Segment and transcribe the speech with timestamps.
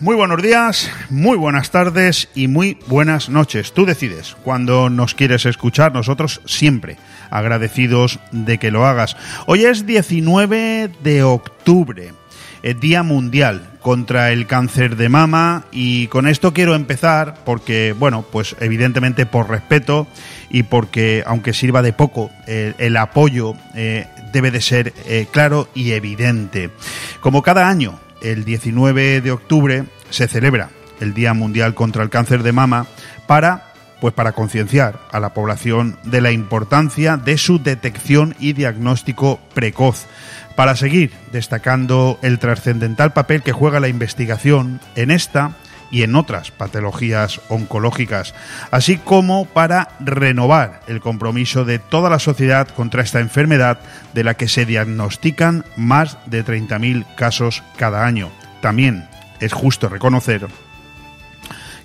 [0.00, 3.72] Muy buenos días, muy buenas tardes y muy buenas noches.
[3.72, 6.96] Tú decides cuando nos quieres escuchar, nosotros siempre
[7.30, 9.16] agradecidos de que lo hagas.
[9.46, 12.12] Hoy es 19 de octubre,
[12.64, 18.24] el Día Mundial contra el cáncer de mama y con esto quiero empezar porque, bueno,
[18.32, 20.08] pues evidentemente por respeto
[20.50, 25.68] y porque aunque sirva de poco, el, el apoyo eh, debe de ser eh, claro
[25.72, 26.70] y evidente.
[27.20, 28.00] Como cada año,
[28.32, 32.86] el 19 de octubre se celebra el Día Mundial contra el Cáncer de Mama
[33.26, 39.40] para pues para concienciar a la población de la importancia de su detección y diagnóstico
[39.54, 40.06] precoz,
[40.54, 45.52] para seguir destacando el trascendental papel que juega la investigación en esta
[45.90, 48.34] y en otras patologías oncológicas,
[48.70, 53.78] así como para renovar el compromiso de toda la sociedad contra esta enfermedad
[54.14, 58.30] de la que se diagnostican más de 30.000 casos cada año.
[58.60, 59.08] También
[59.40, 60.48] es justo reconocer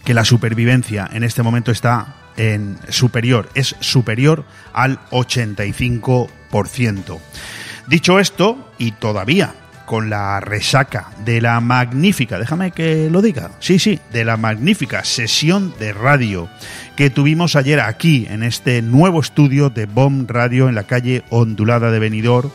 [0.04, 7.20] que la supervivencia en este momento está en superior, es superior al 85%.
[7.88, 9.54] Dicho esto, y todavía
[9.92, 15.04] con la resaca de la magnífica, déjame que lo diga, sí, sí, de la magnífica
[15.04, 16.48] sesión de radio
[16.96, 21.92] que tuvimos ayer aquí en este nuevo estudio de BOM Radio en la calle Ondulada
[21.92, 22.52] de Benidorm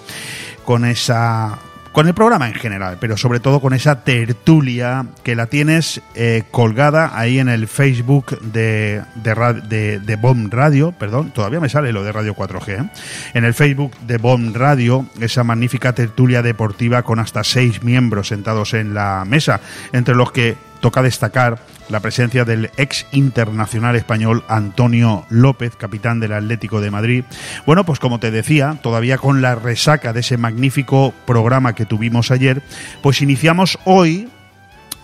[0.65, 1.59] con esa
[1.97, 6.43] con el programa en general, pero sobre todo con esa tertulia que la tienes eh,
[6.51, 11.95] colgada ahí en el Facebook de, de, de, de, BOM Radio, perdón, todavía me sale
[11.95, 12.91] lo de Radio 4G, ¿eh?
[13.33, 18.75] en el Facebook de BOM Radio, esa magnífica tertulia deportiva con hasta seis miembros sentados
[18.75, 19.63] en la mesa,
[19.95, 26.33] entre los que toca destacar la presencia del ex internacional español Antonio López, capitán del
[26.33, 27.25] Atlético de Madrid.
[27.67, 32.31] Bueno, pues como te decía, todavía con la resaca de ese magnífico programa que tuvimos
[32.31, 32.63] ayer,
[33.03, 34.29] pues iniciamos hoy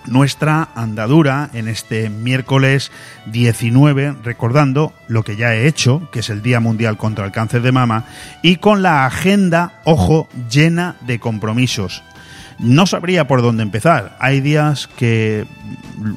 [0.07, 2.91] nuestra andadura en este miércoles
[3.27, 7.63] 19, recordando lo que ya he hecho, que es el Día Mundial contra el Cáncer
[7.63, 8.05] de Mama,
[8.43, 12.03] y con la agenda, ojo, llena de compromisos.
[12.63, 14.17] No sabría por dónde empezar.
[14.21, 15.47] Hay días que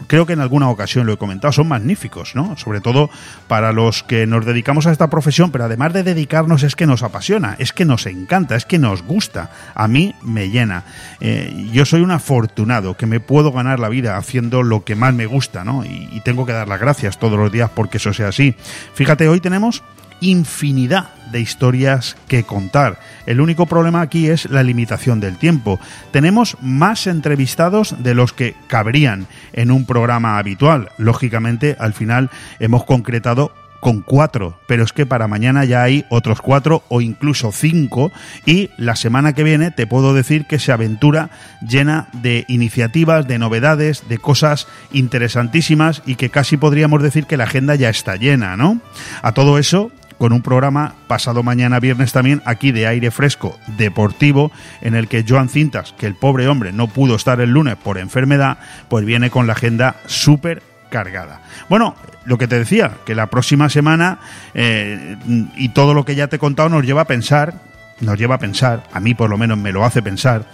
[0.07, 2.55] creo que en alguna ocasión lo he comentado, son magníficos, ¿no?
[2.57, 3.09] Sobre todo
[3.47, 7.03] para los que nos dedicamos a esta profesión, pero además de dedicarnos es que nos
[7.03, 9.49] apasiona, es que nos encanta, es que nos gusta.
[9.73, 10.83] A mí me llena.
[11.19, 15.13] Eh, yo soy un afortunado que me puedo ganar la vida haciendo lo que más
[15.13, 15.83] me gusta, ¿no?
[15.83, 18.55] Y, y tengo que dar las gracias todos los días porque eso sea así.
[18.93, 19.83] Fíjate, hoy tenemos
[20.21, 22.97] infinidad de historias que contar.
[23.25, 25.81] El único problema aquí es la limitación del tiempo.
[26.11, 30.91] Tenemos más entrevistados de los que cabrían en un programa habitual.
[30.97, 32.29] Lógicamente, al final
[32.59, 33.51] hemos concretado
[33.81, 38.13] con cuatro, pero es que para mañana ya hay otros cuatro o incluso cinco
[38.45, 41.29] y la semana que viene te puedo decir que se aventura
[41.61, 47.43] llena de iniciativas, de novedades, de cosas interesantísimas y que casi podríamos decir que la
[47.43, 48.79] agenda ya está llena, ¿no?
[49.21, 54.51] A todo eso con un programa pasado mañana viernes también aquí de aire fresco deportivo
[54.81, 57.97] en el que Joan Cintas, que el pobre hombre no pudo estar el lunes por
[57.97, 58.57] enfermedad,
[58.89, 61.41] pues viene con la agenda súper cargada.
[61.69, 61.95] Bueno,
[62.25, 64.19] lo que te decía, que la próxima semana
[64.53, 65.17] eh,
[65.55, 67.61] y todo lo que ya te he contado nos lleva a pensar,
[67.99, 70.45] nos lleva a pensar, a mí por lo menos me lo hace pensar,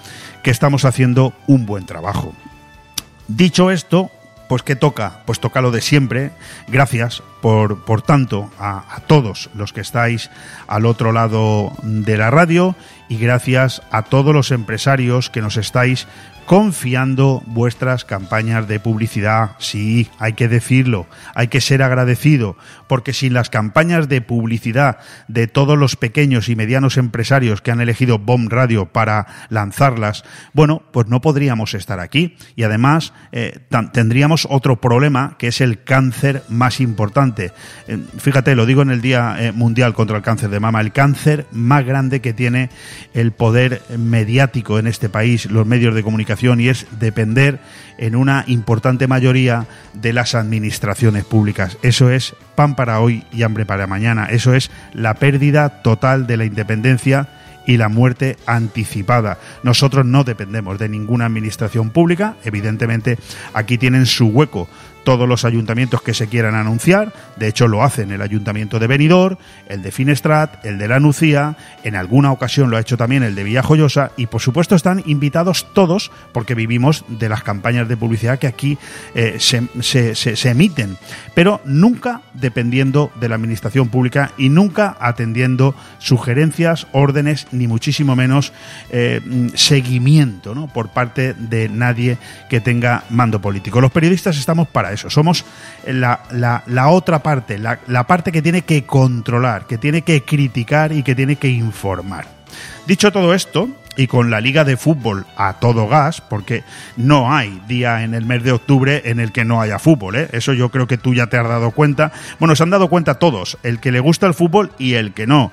[0.44, 2.34] que estamos haciendo un buen trabajo.
[3.28, 4.12] Dicho esto,
[4.50, 5.22] pues ¿qué toca?
[5.26, 6.32] Pues toca lo de siempre.
[6.68, 10.30] Gracias por, tanto a, a, todos los que estáis
[10.68, 12.76] al otro lado de la radio
[13.10, 16.08] y gracias a todos los empresarios que nos estáis
[16.52, 19.52] confiando vuestras campañas de publicidad.
[19.58, 22.58] Sí, hay que decirlo, hay que ser agradecido,
[22.88, 24.98] porque sin las campañas de publicidad
[25.30, 30.84] de todos los pequeños y medianos empresarios que han elegido Bomb Radio para lanzarlas, bueno,
[30.92, 32.36] pues no podríamos estar aquí.
[32.58, 33.60] Y además eh,
[33.94, 37.31] tendríamos otro problema, que es el cáncer más importante.
[37.38, 40.92] Eh, fíjate, lo digo en el Día eh, Mundial contra el Cáncer de Mama, el
[40.92, 42.70] cáncer más grande que tiene
[43.14, 47.60] el poder mediático en este país, los medios de comunicación y es depender
[47.98, 51.78] en una importante mayoría de las administraciones públicas.
[51.82, 54.26] Eso es pan para hoy y hambre para mañana.
[54.26, 57.30] Eso es la pérdida total de la independencia
[57.66, 59.38] y la muerte anticipada.
[59.64, 63.18] Nosotros no dependemos de ninguna administración pública, evidentemente
[63.54, 64.68] aquí tienen su hueco
[65.04, 67.14] todos los ayuntamientos que se quieran anunciar.
[67.38, 69.38] De hecho, lo hacen el ayuntamiento de Benidorm,
[69.68, 73.36] el de Finestrat, el de La Nucía, en alguna ocasión lo ha hecho también el
[73.36, 78.40] de Villajoyosa y, por supuesto, están invitados todos porque vivimos de las campañas de publicidad
[78.40, 78.78] que aquí
[79.16, 80.98] eh, se, emiten,
[81.34, 88.54] pero nunca dependiendo de la administración pública y nunca atendiendo sugerencias, órdenes, ni muchísimo menos
[88.90, 89.22] eh,
[89.56, 92.18] seguimiento por parte de nadie
[92.50, 93.82] que tenga mando político.
[93.82, 95.10] Los periodistas estamos para eso.
[95.10, 95.46] Somos
[95.86, 100.92] la, la, otra parte, la, la parte que tiene que controlar, que tiene que criticar
[100.92, 102.28] y que tiene que informar.
[102.86, 106.64] Dicho todo esto, y con la liga de fútbol a todo gas, porque
[106.98, 110.30] no hay día en el mes de octubre en el que no haya fútbol, ¿eh?
[110.32, 112.12] eso yo creo que tú ya te has dado cuenta.
[112.40, 115.28] Bueno, se han dado cuenta todos, el que le gusta el fútbol y el que
[115.28, 115.52] no.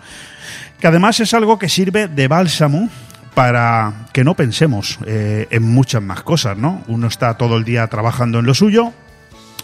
[0.81, 2.89] Que además es algo que sirve de bálsamo
[3.35, 6.83] para que no pensemos eh, en muchas más cosas, ¿no?
[6.89, 8.93] Uno está todo el día trabajando en lo suyo,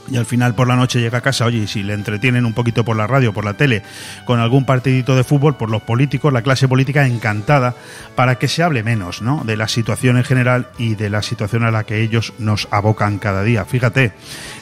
[0.09, 2.53] y al final por la noche llega a casa, oye, y si le entretienen un
[2.53, 3.83] poquito por la radio, por la tele,
[4.25, 7.75] con algún partidito de fútbol, por los políticos, la clase política encantada
[8.15, 9.45] para que se hable menos, ¿no?
[9.45, 13.19] De la situación en general y de la situación a la que ellos nos abocan
[13.19, 13.65] cada día.
[13.65, 14.13] Fíjate,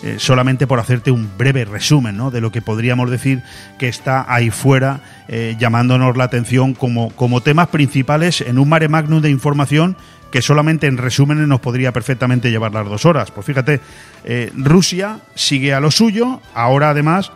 [0.02, 2.30] eh, solamente por hacerte un breve resumen, ¿no?
[2.30, 3.42] De lo que podríamos decir
[3.78, 8.88] que está ahí fuera eh, llamándonos la atención como, como temas principales en un mare
[8.88, 9.96] magnum de información
[10.32, 13.30] que solamente en resumen nos podría perfectamente llevar las dos horas.
[13.30, 13.80] Pues fíjate,
[14.24, 17.30] eh, Rusia sigue a lo suyo, ahora además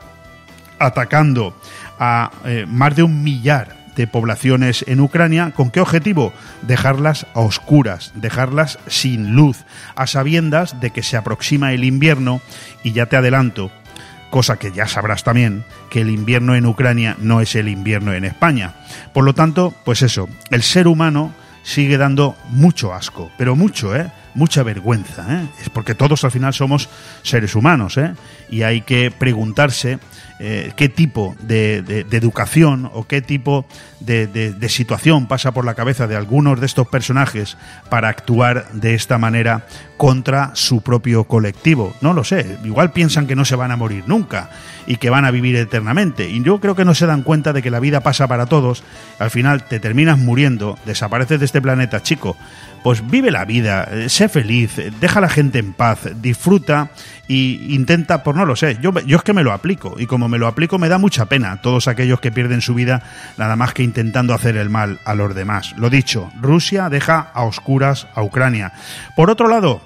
[0.78, 1.54] atacando
[1.98, 5.52] a eh, más de un millar de poblaciones en Ucrania.
[5.54, 6.32] ¿Con qué objetivo?
[6.62, 9.64] Dejarlas a oscuras, dejarlas sin luz,
[9.94, 12.40] a sabiendas de que se aproxima el invierno
[12.82, 13.70] y ya te adelanto,
[14.30, 18.24] cosa que ya sabrás también, que el invierno en Ucrania no es el invierno en
[18.24, 18.74] España.
[19.12, 21.32] Por lo tanto, pues eso, el ser humano
[21.66, 24.10] sigue dando mucho asco, pero mucho, ¿eh?
[24.36, 25.48] Mucha vergüenza, ¿eh?
[25.62, 26.90] Es porque todos al final somos
[27.22, 28.12] seres humanos, ¿eh?
[28.50, 29.98] Y hay que preguntarse
[30.38, 33.64] eh, qué tipo de, educación o qué tipo
[34.00, 37.56] de, situación pasa por la cabeza de algunos de estos personajes
[37.88, 39.66] para actuar de esta manera
[39.96, 41.94] contra su propio colectivo.
[42.02, 44.50] No lo sé, igual piensan que no se van a morir nunca
[44.86, 46.28] y que van a vivir eternamente.
[46.28, 48.84] Y yo creo que no se dan cuenta de que la vida pasa para todos,
[49.18, 52.36] al final te terminas muriendo, desapareces de este planeta, chico
[52.86, 56.90] pues vive la vida, eh, sé feliz, deja a la gente en paz, disfruta
[57.26, 60.28] y intenta, pues no lo sé, yo, yo es que me lo aplico y como
[60.28, 63.02] me lo aplico me da mucha pena todos aquellos que pierden su vida
[63.38, 65.74] nada más que intentando hacer el mal a los demás.
[65.76, 68.72] Lo dicho, Rusia deja a oscuras a Ucrania.
[69.16, 69.82] Por otro lado,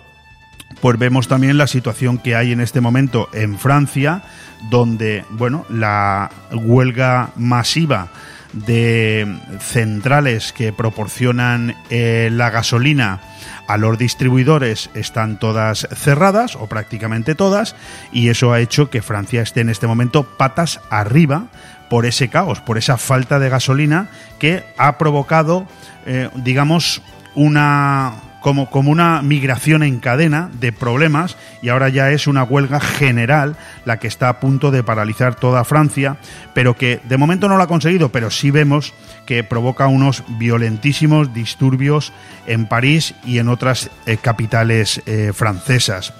[0.82, 4.24] pues vemos también la situación que hay en este momento en Francia,
[4.68, 8.08] donde, bueno, la huelga masiva
[8.52, 13.20] de centrales que proporcionan eh, la gasolina
[13.66, 17.76] a los distribuidores están todas cerradas o prácticamente todas
[18.12, 21.46] y eso ha hecho que Francia esté en este momento patas arriba
[21.88, 24.08] por ese caos, por esa falta de gasolina
[24.38, 25.66] que ha provocado,
[26.06, 27.02] eh, digamos,
[27.34, 32.80] una como, como una migración en cadena de problemas y ahora ya es una huelga
[32.80, 36.16] general la que está a punto de paralizar toda Francia,
[36.54, 38.94] pero que de momento no lo ha conseguido, pero sí vemos
[39.26, 42.12] que provoca unos violentísimos disturbios
[42.46, 46.12] en París y en otras eh, capitales eh, francesas.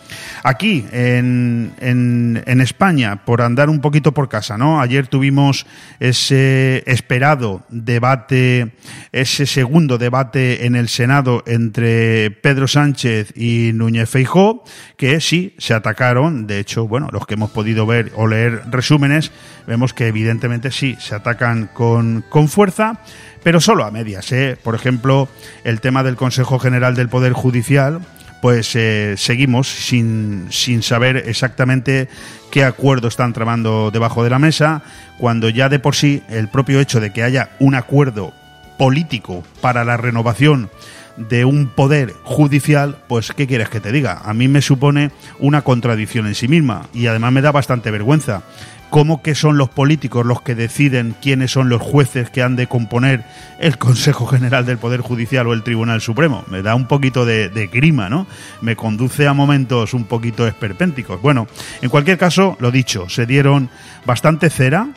[0.45, 4.81] Aquí, en, en, en, España, por andar un poquito por casa, ¿no?
[4.81, 5.67] Ayer tuvimos
[5.99, 8.73] ese esperado debate,
[9.13, 12.10] ese segundo debate en el Senado entre
[12.43, 14.65] Pedro Sánchez y Núñez Feijó,
[14.97, 16.47] que sí se atacaron.
[16.47, 19.33] De hecho, bueno, los que hemos podido ver o leer resúmenes,
[19.67, 23.01] vemos que evidentemente sí se atacan con, con fuerza
[23.43, 24.31] pero solo a medias.
[24.33, 24.57] ¿eh?
[24.63, 25.29] Por ejemplo,
[25.65, 28.01] el tema del Consejo General del Poder Judicial,
[28.43, 32.09] pues eh, seguimos sin, sin saber exactamente
[32.51, 34.83] qué acuerdo están tramando debajo de la mesa,
[35.19, 38.33] cuando ya de por sí el propio hecho de que haya un acuerdo
[38.79, 40.71] político para la renovación
[41.17, 44.21] de un poder judicial, pues ¿qué quieres que te diga?
[44.25, 48.43] A mí me supone una contradicción en sí misma y además me da bastante vergüenza.
[48.91, 52.67] ¿Cómo que son los políticos los que deciden quiénes son los jueces que han de
[52.67, 53.25] componer
[53.61, 56.45] el Consejo General del Poder Judicial o el Tribunal Supremo?
[56.49, 58.27] Me da un poquito de, de grima, ¿no?
[58.61, 61.23] Me conduce a momentos un poquito esperpénticos.
[61.23, 61.47] Bueno,
[61.83, 63.71] en cualquier caso, lo dicho, se dieron
[64.07, 64.89] bastante cera,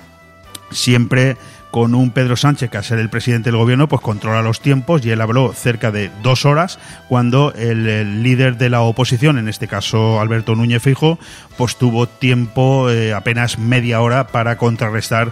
[0.71, 1.37] siempre
[1.73, 5.03] con un Pedro Sánchez que al ser el presidente del gobierno pues controla los tiempos
[5.03, 6.77] y él habló cerca de dos horas
[7.09, 11.17] cuando el, líder de la oposición, en este caso Alberto Núñez Fijo,
[11.57, 15.31] pues tuvo tiempo eh, apenas media hora para contrarrestar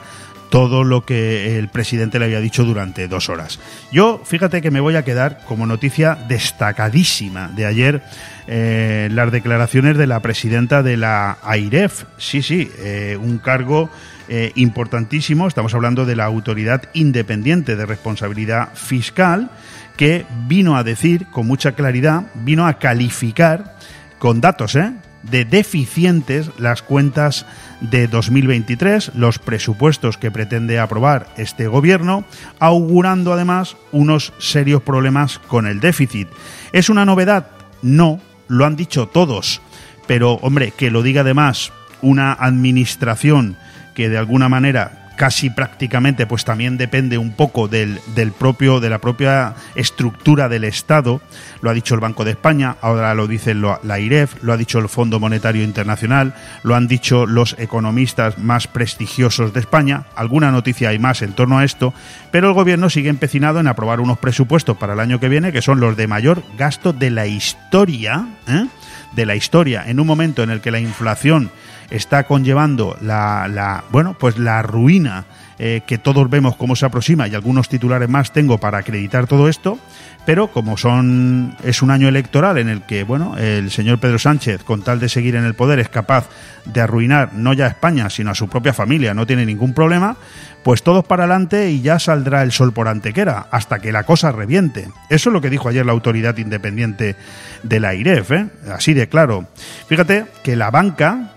[0.49, 3.59] todo lo que el presidente le había dicho durante dos horas.
[3.91, 8.01] Yo, fíjate que me voy a quedar como noticia destacadísima de ayer
[8.47, 12.05] eh, las declaraciones de la presidenta de la AIREF.
[12.17, 13.91] Sí, sí, eh, un cargo
[14.33, 15.45] eh, importantísimo.
[15.45, 19.51] Estamos hablando de la Autoridad Independiente de Responsabilidad Fiscal,
[19.97, 23.75] que vino a decir con mucha claridad, vino a calificar
[24.19, 24.93] con datos, ¿eh?
[25.23, 27.45] de deficientes las cuentas
[27.81, 32.23] de 2023, los presupuestos que pretende aprobar este gobierno,
[32.57, 36.29] augurando además unos serios problemas con el déficit.
[36.71, 37.47] ¿Es una novedad?
[37.81, 39.61] No, lo han dicho todos,
[40.07, 43.57] pero hombre, que lo diga además una administración
[43.93, 48.89] que de alguna manera casi prácticamente pues también depende un poco del, del, propio de
[48.89, 51.21] la propia estructura del Estado.
[51.61, 54.79] Lo ha dicho el Banco de España ahora lo dice la IREF lo ha dicho
[54.79, 56.33] el Fondo Monetario Internacional
[56.63, 60.05] lo han dicho los economistas más prestigiosos de España.
[60.15, 61.93] Alguna noticia hay más en torno a esto
[62.31, 65.61] pero el gobierno sigue empecinado en aprobar unos presupuestos para el año que viene que
[65.61, 68.65] son los de mayor gasto de la historia ¿eh?
[69.13, 69.83] de la historia.
[69.85, 71.51] En un momento en el que la inflación
[71.91, 75.25] está conllevando la, la bueno, pues la ruina
[75.63, 79.47] eh, que todos vemos cómo se aproxima y algunos titulares más tengo para acreditar todo
[79.47, 79.77] esto,
[80.25, 84.63] pero como son es un año electoral en el que bueno el señor Pedro Sánchez
[84.63, 86.29] con tal de seguir en el poder es capaz
[86.65, 90.17] de arruinar no ya a España sino a su propia familia no tiene ningún problema
[90.63, 94.31] pues todos para adelante y ya saldrá el sol por antequera hasta que la cosa
[94.31, 97.15] reviente eso es lo que dijo ayer la autoridad independiente
[97.61, 98.47] de la IREF ¿eh?
[98.71, 99.47] así de claro
[99.87, 101.35] fíjate que la banca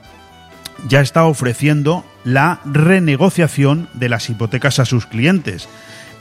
[0.88, 5.68] ya está ofreciendo la renegociación de las hipotecas a sus clientes.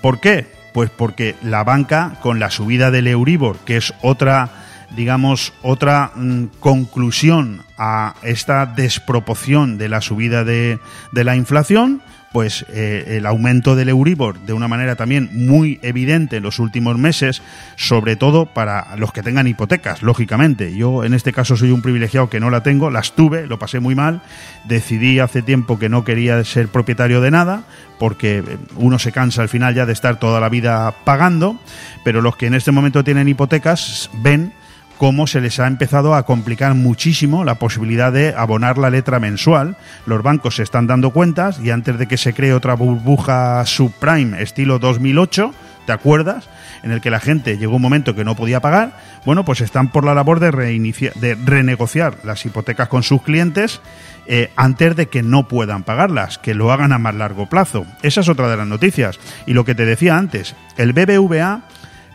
[0.01, 0.47] ¿Por qué?
[0.73, 4.49] Pues porque la banca, con la subida del Euribor, que es otra,
[4.95, 10.79] digamos, otra mm, conclusión a esta desproporción de la subida de,
[11.11, 12.01] de la inflación,
[12.33, 16.97] pues eh, el aumento del Euribor de una manera también muy evidente en los últimos
[16.97, 17.43] meses,
[17.75, 20.75] sobre todo para los que tengan hipotecas, lógicamente.
[20.75, 23.79] Yo en este caso soy un privilegiado que no la tengo, las tuve, lo pasé
[23.79, 24.21] muy mal,
[24.65, 27.63] decidí hace tiempo que no quería ser propietario de nada,
[27.99, 28.43] porque
[28.75, 31.59] uno se cansa al final ya de estar toda la vida pagando,
[32.03, 34.53] pero los que en este momento tienen hipotecas ven
[34.97, 39.75] cómo se les ha empezado a complicar muchísimo la posibilidad de abonar la letra mensual.
[40.05, 44.41] Los bancos se están dando cuentas y antes de que se cree otra burbuja subprime
[44.41, 45.53] estilo 2008,
[45.85, 46.49] ¿te acuerdas?
[46.83, 49.89] En el que la gente llegó un momento que no podía pagar, bueno, pues están
[49.89, 53.81] por la labor de, de renegociar las hipotecas con sus clientes
[54.25, 57.85] eh, antes de que no puedan pagarlas, que lo hagan a más largo plazo.
[58.01, 59.19] Esa es otra de las noticias.
[59.45, 61.61] Y lo que te decía antes, el BBVA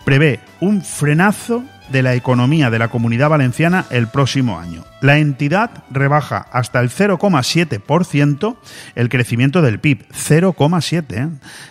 [0.04, 4.84] prevé un frenazo de la economía de la comunidad valenciana el próximo año.
[5.00, 8.56] La entidad rebaja hasta el 0,7%
[8.94, 10.06] el crecimiento del PIB.
[10.08, 11.04] 0,7%.
[11.12, 11.28] ¿eh?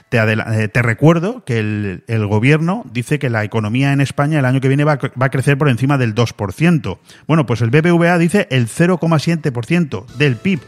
[0.09, 4.45] Te, eh, te, recuerdo que el, el, gobierno dice que la economía en España el
[4.45, 6.97] año que viene va, va a crecer por encima del 2%.
[7.27, 10.61] Bueno, pues el BBVA dice el 0,7% del PIB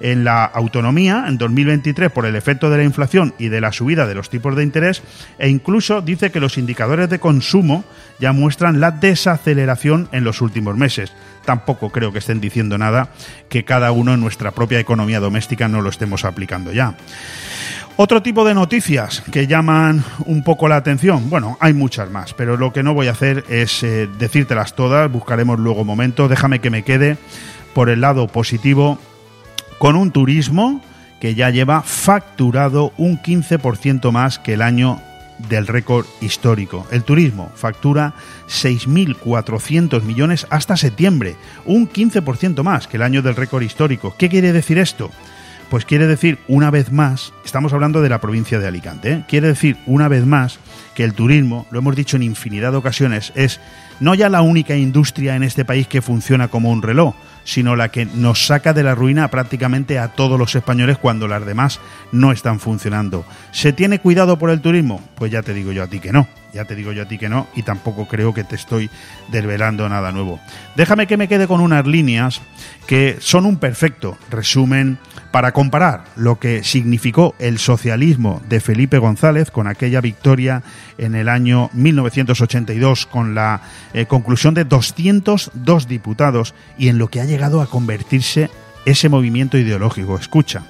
[0.00, 4.06] en la autonomía en 2023 por el efecto de la inflación y de la subida
[4.06, 5.02] de los tipos de interés
[5.38, 7.84] e incluso dice que los indicadores de consumo
[8.18, 11.12] ya muestran la desaceleración en los últimos meses.
[11.44, 13.10] Tampoco creo que estén diciendo nada
[13.48, 16.94] que cada uno en nuestra propia economía doméstica no lo estemos aplicando ya.
[17.98, 22.58] Otro tipo de noticias que llaman un poco la atención, bueno, hay muchas más, pero
[22.58, 26.68] lo que no voy a hacer es eh, decírtelas todas, buscaremos luego momentos, déjame que
[26.68, 27.16] me quede
[27.72, 28.98] por el lado positivo
[29.78, 30.80] con un turismo
[31.20, 35.00] que ya lleva facturado un 15% más que el año
[35.48, 36.86] del récord histórico.
[36.90, 38.14] El turismo factura
[38.48, 44.14] 6.400 millones hasta septiembre, un 15% más que el año del récord histórico.
[44.18, 45.10] ¿Qué quiere decir esto?
[45.70, 49.24] Pues quiere decir una vez más, estamos hablando de la provincia de Alicante, ¿eh?
[49.28, 50.60] quiere decir una vez más
[50.94, 53.58] que el turismo, lo hemos dicho en infinidad de ocasiones, es
[53.98, 57.16] no ya la única industria en este país que funciona como un reloj,
[57.46, 61.46] sino la que nos saca de la ruina prácticamente a todos los españoles cuando las
[61.46, 61.80] demás
[62.12, 63.24] no están funcionando.
[63.52, 65.00] ¿Se tiene cuidado por el turismo?
[65.14, 66.28] Pues ya te digo yo a ti que no.
[66.52, 68.90] Ya te digo yo a ti que no y tampoco creo que te estoy
[69.28, 70.40] desvelando nada nuevo.
[70.74, 72.40] Déjame que me quede con unas líneas
[72.86, 74.98] que son un perfecto resumen
[75.36, 80.62] para comparar lo que significó el socialismo de Felipe González con aquella victoria
[80.96, 83.60] en el año 1982 con la
[83.92, 88.48] eh, conclusión de 202 diputados y en lo que ha llegado a convertirse
[88.86, 90.16] ese movimiento ideológico.
[90.16, 90.62] Escucha,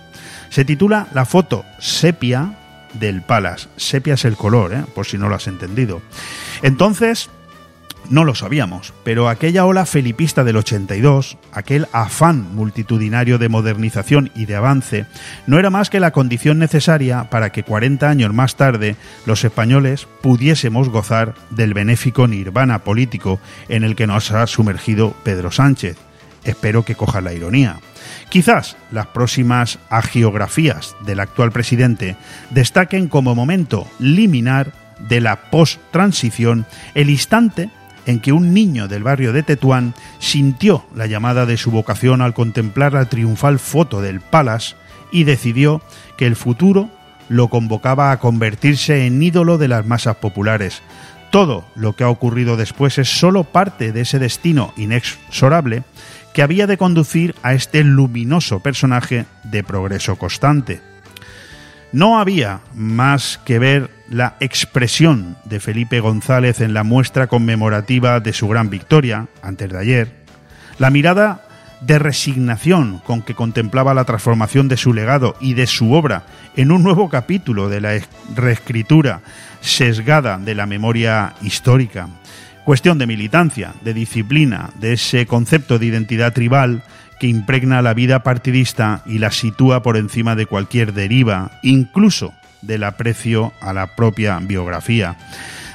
[0.49, 2.59] se titula La foto sepia
[2.95, 3.69] del Palace.
[3.77, 4.85] Sepia es el color, ¿eh?
[4.97, 6.03] por si no lo has entendido.
[6.63, 7.31] Entonces,
[8.09, 14.47] No lo sabíamos, pero aquella ola felipista del 82, aquel afán multitudinario de modernización y
[14.47, 15.07] de avance,
[15.49, 18.95] no era más que la condición necesaria para que 40 años más tarde
[19.27, 25.51] los españoles pudiésemos gozar del benéfico nirvana político en el que nos ha sumergido Pedro
[25.51, 25.97] Sánchez.
[26.45, 27.81] Espero que coja la ironía.
[28.29, 32.17] Quizás las próximas agiografías del actual presidente
[32.51, 34.73] destaquen como momento liminar
[35.09, 37.71] de la post-transición el instante
[38.07, 42.35] en que un niño del barrio de Tetuán sintió la llamada de su vocación al
[42.35, 44.77] contemplar la triunfal foto del Palace
[45.13, 45.83] y decidió
[46.17, 46.89] que el futuro
[47.29, 50.83] lo convocaba a convertirse en ídolo de las masas populares.
[51.31, 55.83] Todo lo que ha ocurrido después es solo parte de ese destino inexorable
[56.33, 60.81] que había de conducir a este luminoso personaje de progreso constante.
[61.93, 68.33] No había más que ver la expresión de Felipe González en la muestra conmemorativa de
[68.33, 70.13] su gran victoria, antes de ayer,
[70.79, 71.43] la mirada
[71.81, 76.25] de resignación con que contemplaba la transformación de su legado y de su obra
[76.57, 78.01] en un nuevo capítulo de la
[78.35, 79.21] reescritura
[79.61, 82.09] sesgada de la memoria histórica.
[82.65, 86.83] Cuestión de militancia, de disciplina, de ese concepto de identidad tribal
[87.19, 92.33] que impregna la vida partidista y la sitúa por encima de cualquier deriva, incluso
[92.63, 95.17] del aprecio a la propia biografía,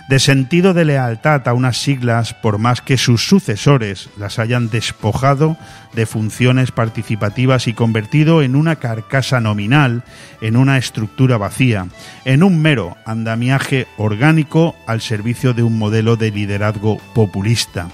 [0.10, 5.55] de sentido de lealtad a unas siglas por más que sus sucesores las hayan despojado
[5.93, 10.03] de funciones participativas y convertido en una carcasa nominal,
[10.41, 11.88] en una estructura vacía,
[12.25, 17.88] en un mero andamiaje orgánico al servicio de un modelo de liderazgo populista.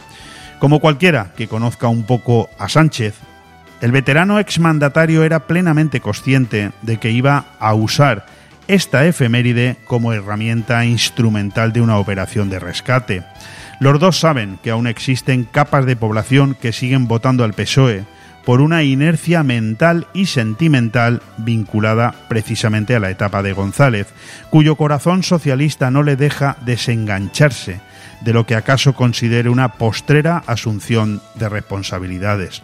[0.60, 3.14] Como cualquiera que conozca un poco a Sánchez,
[3.82, 8.26] el veterano exmandatario era plenamente consciente de que iba a usar
[8.68, 13.24] esta efeméride como herramienta instrumental de una operación de rescate.
[13.80, 18.06] Los dos saben que aún existen capas de población que siguen votando al PSOE
[18.44, 24.08] por una inercia mental y sentimental vinculada precisamente a la etapa de González,
[24.50, 27.82] cuyo corazón socialista no le deja desengancharse
[28.22, 32.64] de lo que acaso considere una postrera asunción de responsabilidades.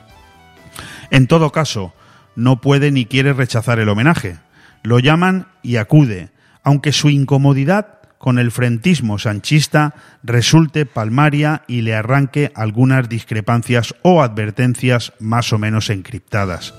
[1.14, 1.94] En todo caso,
[2.36, 4.38] no puede ni quiere rechazar el homenaje.
[4.82, 6.32] Lo llaman y acude,
[6.64, 9.94] aunque su incomodidad con el frentismo sanchista
[10.24, 16.74] resulte palmaria y le arranque algunas discrepancias o advertencias más o menos encriptadas.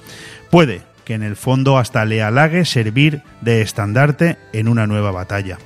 [0.50, 5.58] Puede que en el fondo hasta le halague servir de estandarte en una nueva batalla.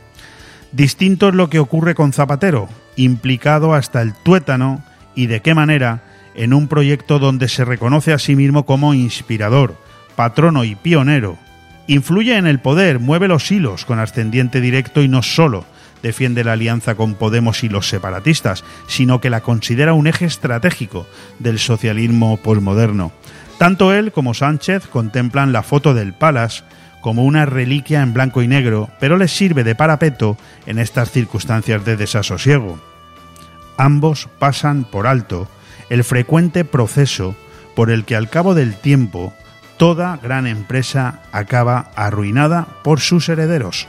[0.72, 6.02] Distinto es lo que ocurre con Zapatero, implicado hasta el tuétano y de qué manera
[6.34, 9.76] en un proyecto donde se reconoce a sí mismo como inspirador,
[10.16, 11.38] patrono y pionero.
[11.86, 15.64] Influye en el poder, mueve los hilos con ascendiente directo y no solo
[16.02, 21.06] defiende la alianza con Podemos y los separatistas, sino que la considera un eje estratégico
[21.38, 23.12] del socialismo postmoderno.
[23.58, 26.62] Tanto él como Sánchez contemplan la foto del Palace
[27.00, 30.36] como una reliquia en blanco y negro, pero les sirve de parapeto
[30.66, 32.78] en estas circunstancias de desasosiego.
[33.76, 35.48] Ambos pasan por alto
[35.90, 37.34] el frecuente proceso
[37.74, 39.32] por el que al cabo del tiempo
[39.76, 43.86] toda gran empresa acaba arruinada por sus herederos.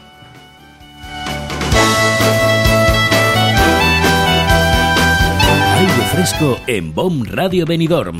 [5.76, 6.94] Aire fresco en
[7.26, 8.20] Radio Benidorm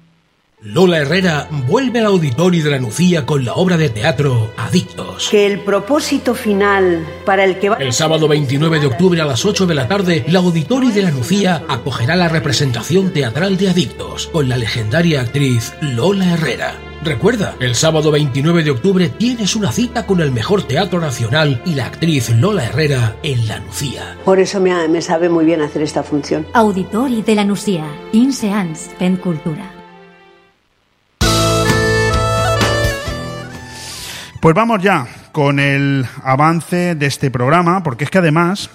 [0.63, 5.29] Lola Herrera vuelve al auditorio de la Nucía con la obra de teatro Adictos.
[5.31, 7.77] Que el propósito final para el que va...
[7.77, 11.09] El sábado 29 de octubre a las 8 de la tarde, la auditorio de la
[11.09, 16.75] Nucía acogerá la representación teatral de Adictos con la legendaria actriz Lola Herrera.
[17.03, 21.73] Recuerda, el sábado 29 de octubre tienes una cita con el mejor teatro nacional y
[21.73, 24.15] la actriz Lola Herrera en La Nucía.
[24.23, 26.45] Por eso me, me sabe muy bien hacer esta función.
[26.53, 29.80] Auditori de la Nucía, 15 anys fent cultura.
[34.41, 38.71] Pues vamos ya con el avance de este programa, porque es que además,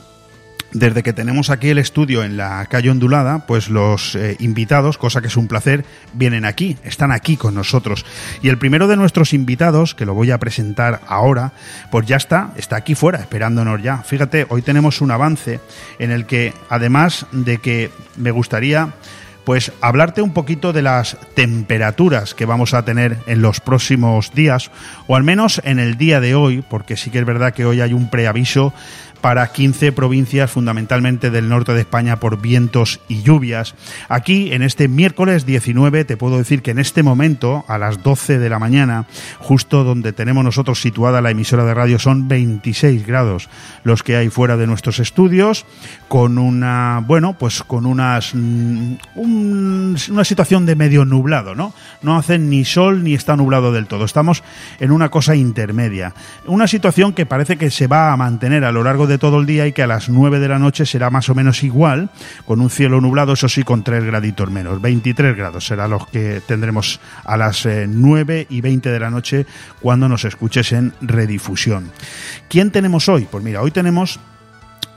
[0.71, 5.21] desde que tenemos aquí el estudio en la calle ondulada, pues los eh, invitados, cosa
[5.21, 8.07] que es un placer, vienen aquí, están aquí con nosotros.
[8.43, 11.51] Y el primero de nuestros invitados, que lo voy a presentar ahora,
[11.91, 14.05] pues ya está, está aquí fuera, esperándonos ya.
[14.05, 15.59] Fíjate, hoy tenemos un avance
[15.99, 18.95] en el que, además de que me gustaría
[19.47, 24.73] pues hablarte un poquito de las temperaturas que vamos a tener en los próximos días,
[25.07, 27.81] o al menos en el día de hoy, porque sí que es verdad que hoy
[27.81, 28.75] hay un preaviso
[29.21, 33.75] para 15 provincias, fundamentalmente del norte de España, por vientos y lluvias.
[34.09, 38.39] Aquí, en este miércoles 19, te puedo decir que en este momento, a las 12
[38.39, 39.07] de la mañana,
[39.39, 43.49] justo donde tenemos nosotros situada la emisora de radio, son 26 grados
[43.85, 45.67] los que hay fuera de nuestros estudios,
[46.09, 51.73] con una, bueno, pues con unas, mm, una situación de medio nublado, ¿no?
[52.03, 54.05] No hacen ni sol ni está nublado del todo.
[54.05, 54.43] Estamos
[54.79, 56.15] en una cosa intermedia.
[56.47, 59.47] Una situación que parece que se va a mantener a lo largo de todo el
[59.47, 62.11] día y que a las 9 de la noche será más o menos igual,
[62.45, 64.81] con un cielo nublado, eso sí, con 3 graditos menos.
[64.81, 69.47] 23 grados será los que tendremos a las 9 eh, y 20 de la noche
[69.81, 71.91] cuando nos escuches en redifusión.
[72.49, 73.27] ¿Quién tenemos hoy?
[73.31, 74.21] Pues mira, hoy tenemos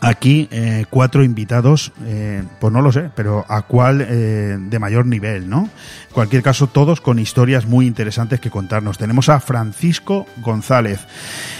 [0.01, 5.05] aquí eh, cuatro invitados, eh, pues no lo sé, pero a cuál eh, de mayor
[5.05, 5.69] nivel, ¿no?
[6.07, 8.97] En cualquier caso, todos con historias muy interesantes que contarnos.
[8.97, 10.99] Tenemos a Francisco González.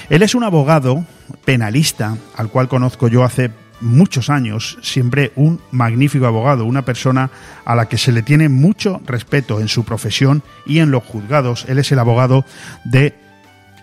[0.10, 1.06] Él es un abogado
[1.46, 7.30] penalista al cual conozco yo hace muchos años, siempre un magnífico abogado, una persona
[7.66, 11.66] a la que se le tiene mucho respeto en su profesión y en los juzgados.
[11.70, 12.46] Él es el abogado
[12.84, 13.14] de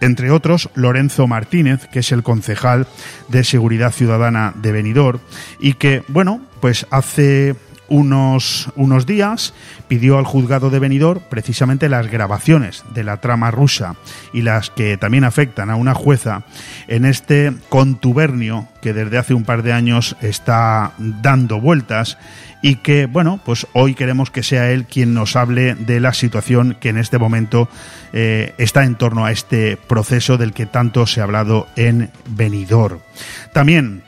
[0.00, 2.87] entre otros Lorenzo Martínez, que es el concejal
[3.28, 5.20] de Seguridad Ciudadana de Benidorm
[5.61, 7.54] y que, bueno, pues hace
[7.88, 9.54] unos, unos días
[9.88, 13.96] pidió al juzgado de Benidorm precisamente las grabaciones de la trama rusa
[14.32, 16.44] y las que también afectan a una jueza
[16.88, 22.18] en este contubernio que desde hace un par de años está dando vueltas
[22.66, 26.76] y que, bueno, pues hoy queremos que sea él quien nos hable de la situación
[26.81, 27.68] que en este momento
[28.12, 32.98] eh, está en torno a este proceso del que tanto se ha hablado en Benidorm.
[33.52, 34.02] También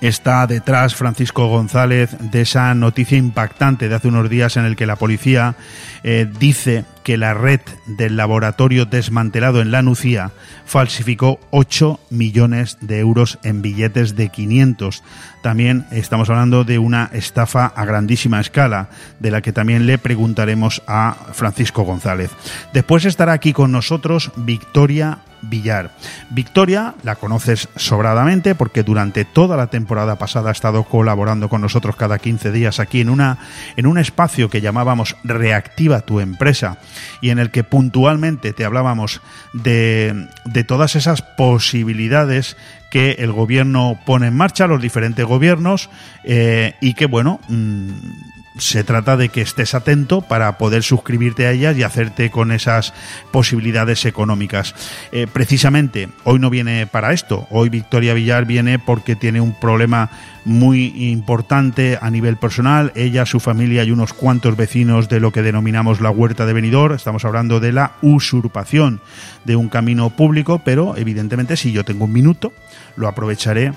[0.00, 4.86] está detrás Francisco González de esa noticia impactante de hace unos días en el que
[4.86, 5.56] la policía
[6.02, 10.32] eh, dice que la red del laboratorio desmantelado en la Nucía
[10.64, 15.02] falsificó 8 millones de euros en billetes de 500.
[15.42, 18.88] También estamos hablando de una estafa a grandísima escala,
[19.20, 22.30] de la que también le preguntaremos a Francisco González.
[22.72, 25.90] Después estará aquí con nosotros Victoria Villar.
[26.30, 31.96] Victoria la conoces sobradamente porque durante toda la temporada pasada ha estado colaborando con nosotros
[31.96, 33.38] cada 15 días aquí en una
[33.76, 36.78] en un espacio que llamábamos Reactiva tu empresa
[37.20, 39.20] y en el que puntualmente te hablábamos
[39.52, 42.56] de, de todas esas posibilidades
[42.90, 45.90] que el gobierno pone en marcha, los diferentes gobiernos,
[46.24, 47.90] eh, y que, bueno, mm,
[48.58, 52.94] se trata de que estés atento para poder suscribirte a ellas y hacerte con esas
[53.30, 54.74] posibilidades económicas.
[55.12, 57.46] Eh, precisamente, hoy no viene para esto.
[57.50, 60.10] Hoy Victoria Villar viene porque tiene un problema
[60.44, 62.92] muy importante a nivel personal.
[62.94, 66.94] Ella, su familia y unos cuantos vecinos de lo que denominamos la huerta de Benidorm.
[66.94, 69.00] Estamos hablando de la usurpación
[69.44, 72.52] de un camino público, pero evidentemente si yo tengo un minuto,
[72.96, 73.72] lo aprovecharé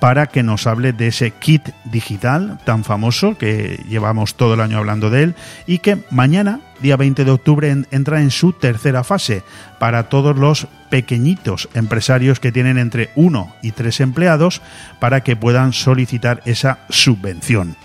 [0.00, 4.78] para que nos hable de ese kit digital tan famoso que llevamos todo el año
[4.78, 5.34] hablando de él
[5.66, 9.42] y que mañana, día 20 de octubre, entra en su tercera fase
[9.78, 14.62] para todos los pequeñitos empresarios que tienen entre uno y tres empleados
[14.98, 17.76] para que puedan solicitar esa subvención.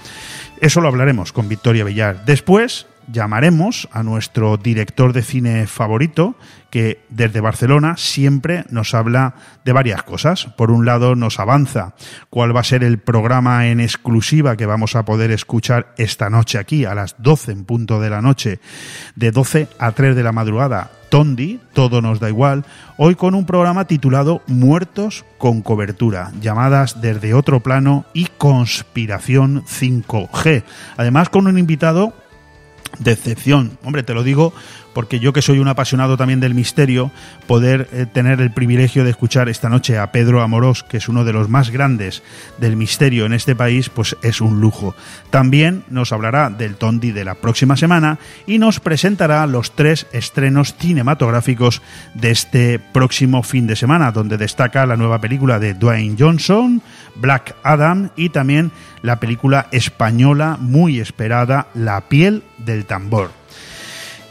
[0.61, 2.23] Eso lo hablaremos con Victoria Villar.
[2.25, 6.35] Después llamaremos a nuestro director de cine favorito,
[6.69, 10.45] que desde Barcelona siempre nos habla de varias cosas.
[10.57, 11.95] Por un lado, nos avanza
[12.29, 16.57] cuál va a ser el programa en exclusiva que vamos a poder escuchar esta noche
[16.57, 18.59] aquí, a las 12 en punto de la noche,
[19.15, 20.91] de 12 a 3 de la madrugada.
[21.09, 22.65] Tondi, todo nos da igual,
[22.97, 30.63] hoy con un programa titulado Muertos con cobertura, llamadas desde otro plano y conspiración 5G.
[30.97, 32.13] Además con un invitado
[32.99, 33.77] decepción.
[33.83, 34.53] Hombre, te lo digo
[34.95, 37.11] porque yo que soy un apasionado también del misterio,
[37.47, 41.25] poder eh, tener el privilegio de escuchar esta noche a Pedro Amorós, que es uno
[41.25, 42.23] de los más grandes
[42.59, 44.95] del misterio en este país, pues es un lujo.
[45.31, 50.75] También nos hablará del Tondi de la próxima semana y nos presentará los tres estrenos
[50.79, 51.81] cinematográficos
[52.13, 56.81] de este próximo fin de semana, donde destaca la nueva película de Dwayne Johnson,
[57.15, 63.44] Black Adam y también la película española muy esperada La piel del tambor.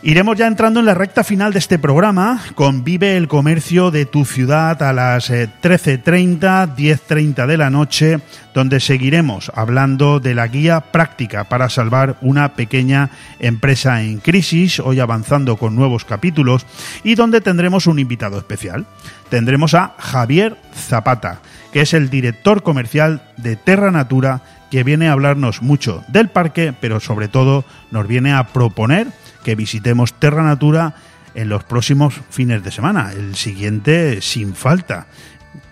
[0.06, 4.04] Iremos ya entrando en la recta final de este programa con Vive el Comercio de
[4.04, 8.20] tu ciudad a las 13.30, eh, 10.30 de la noche,
[8.52, 15.00] donde seguiremos hablando de la guía práctica para salvar una pequeña empresa en crisis, hoy
[15.00, 16.66] avanzando con nuevos capítulos,
[17.02, 18.84] y donde tendremos un invitado especial.
[19.30, 21.40] Tendremos a Javier Zapata,
[21.72, 26.74] que es el director comercial de Terra Natura que viene a hablarnos mucho del parque,
[26.78, 29.06] pero sobre todo nos viene a proponer
[29.44, 30.94] que visitemos Terra Natura
[31.34, 35.06] en los próximos fines de semana, el siguiente sin falta,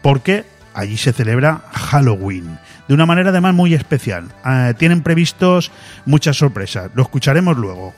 [0.02, 4.32] porque allí se celebra Halloween, de una manera además muy especial.
[4.44, 5.72] Eh, tienen previstos
[6.04, 7.94] muchas sorpresas, lo escucharemos luego.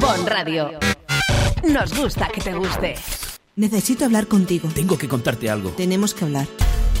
[0.00, 0.70] Bon Radio.
[1.68, 2.94] Nos gusta que te guste.
[3.56, 4.68] Necesito hablar contigo.
[4.74, 5.70] Tengo que contarte algo.
[5.70, 6.46] Tenemos que hablar.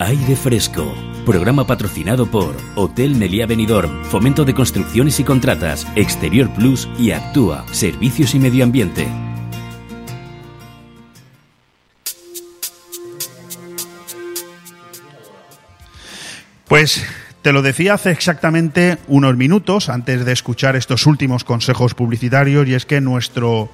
[0.00, 0.94] Aire Fresco.
[1.26, 7.66] Programa patrocinado por Hotel Meliá Benidorm, Fomento de Construcciones y Contratas, Exterior Plus y Actúa,
[7.70, 9.06] Servicios y Medio Ambiente.
[16.66, 17.04] Pues
[17.42, 22.72] te lo decía hace exactamente unos minutos antes de escuchar estos últimos consejos publicitarios y
[22.72, 23.68] es que nuestro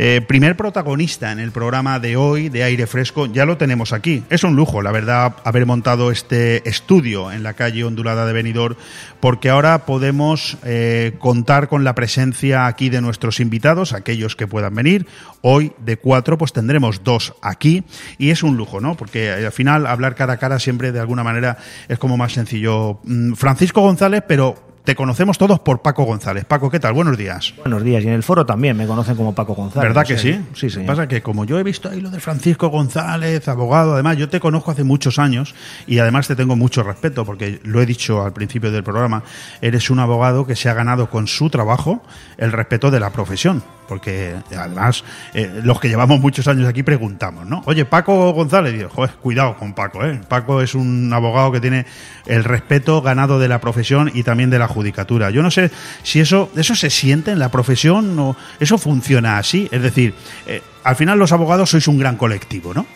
[0.00, 4.22] eh, primer protagonista en el programa de hoy de aire fresco ya lo tenemos aquí.
[4.30, 8.76] Es un lujo, la verdad, haber montado este estudio en la calle ondulada de Benidorm
[9.18, 14.74] porque ahora podemos eh, contar con la presencia aquí de nuestros invitados, aquellos que puedan
[14.74, 15.06] venir.
[15.42, 17.82] Hoy de cuatro pues tendremos dos aquí
[18.18, 18.96] y es un lujo, ¿no?
[18.96, 21.58] Porque al final hablar cara a cara siempre de alguna manera
[21.88, 26.44] es como más sencillo Mm, Francisco González, pero te conocemos todos por Paco González.
[26.44, 26.92] Paco, ¿qué tal?
[26.92, 27.54] Buenos días.
[27.58, 28.02] Buenos días.
[28.04, 29.88] Y en el foro también me conocen como Paco González.
[29.88, 30.40] ¿Verdad que sí?
[30.54, 30.80] Sí, sí.
[30.80, 34.40] Pasa que como yo he visto ahí lo de Francisco González, abogado, además yo te
[34.40, 35.54] conozco hace muchos años
[35.86, 39.22] y además te tengo mucho respeto porque lo he dicho al principio del programa,
[39.60, 42.02] eres un abogado que se ha ganado con su trabajo
[42.36, 43.62] el respeto de la profesión.
[43.88, 47.62] Porque además, eh, los que llevamos muchos años aquí preguntamos, ¿no?
[47.64, 50.20] Oye, Paco González, digo, joder, cuidado con Paco, ¿eh?
[50.28, 51.86] Paco es un abogado que tiene
[52.26, 55.30] el respeto ganado de la profesión y también de la judicatura.
[55.30, 55.70] Yo no sé
[56.02, 59.68] si eso, eso se siente en la profesión o eso funciona así.
[59.72, 60.14] Es decir,
[60.46, 62.86] eh, al final los abogados sois un gran colectivo, ¿no?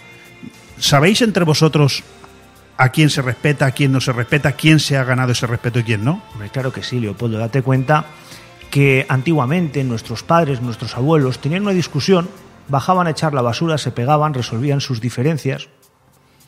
[0.79, 2.03] ¿Sabéis entre vosotros
[2.77, 5.79] a quién se respeta, a quién no se respeta, quién se ha ganado ese respeto
[5.79, 6.23] y quién no?
[6.53, 7.39] Claro que sí, Leopoldo.
[7.39, 8.05] Date cuenta
[8.73, 12.31] que antiguamente nuestros padres, nuestros abuelos tenían una discusión,
[12.69, 15.69] bajaban a echar la basura, se pegaban, resolvían sus diferencias.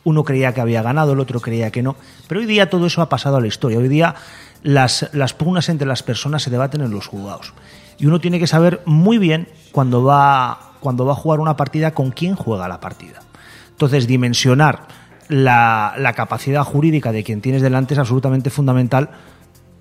[0.03, 1.95] Uno creía que había ganado, el otro creía que no.
[2.27, 3.77] Pero hoy día todo eso ha pasado a la historia.
[3.77, 4.15] Hoy día
[4.63, 7.53] las, las pugnas entre las personas se debaten en los juzgados.
[7.99, 11.91] Y uno tiene que saber muy bien cuando va, cuando va a jugar una partida
[11.91, 13.21] con quién juega la partida.
[13.69, 14.87] Entonces, dimensionar
[15.27, 19.11] la, la capacidad jurídica de quien tienes delante es absolutamente fundamental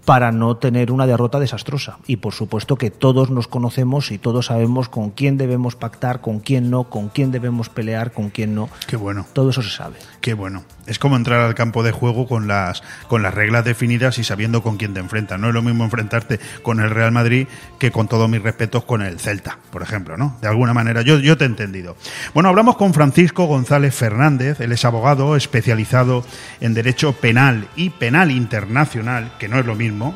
[0.04, 1.98] para no tener una derrota desastrosa.
[2.06, 6.40] Y por supuesto que todos nos conocemos y todos sabemos con quién debemos pactar, con
[6.40, 8.68] quién no, con quién debemos pelear, con quién no.
[8.86, 9.26] Qué bueno.
[9.32, 9.96] Todo eso se sabe.
[10.24, 10.64] Qué bueno.
[10.87, 14.62] Es como entrar al campo de juego con las, con las reglas definidas y sabiendo
[14.62, 15.38] con quién te enfrentas.
[15.38, 17.46] No es lo mismo enfrentarte con el Real Madrid
[17.78, 20.38] que con todos mis respetos con el Celta, por ejemplo, ¿no?
[20.40, 21.98] De alguna manera, yo, yo te he entendido.
[22.32, 26.24] Bueno, hablamos con Francisco González Fernández, él es abogado especializado
[26.62, 30.14] en Derecho Penal y Penal Internacional, que no es lo mismo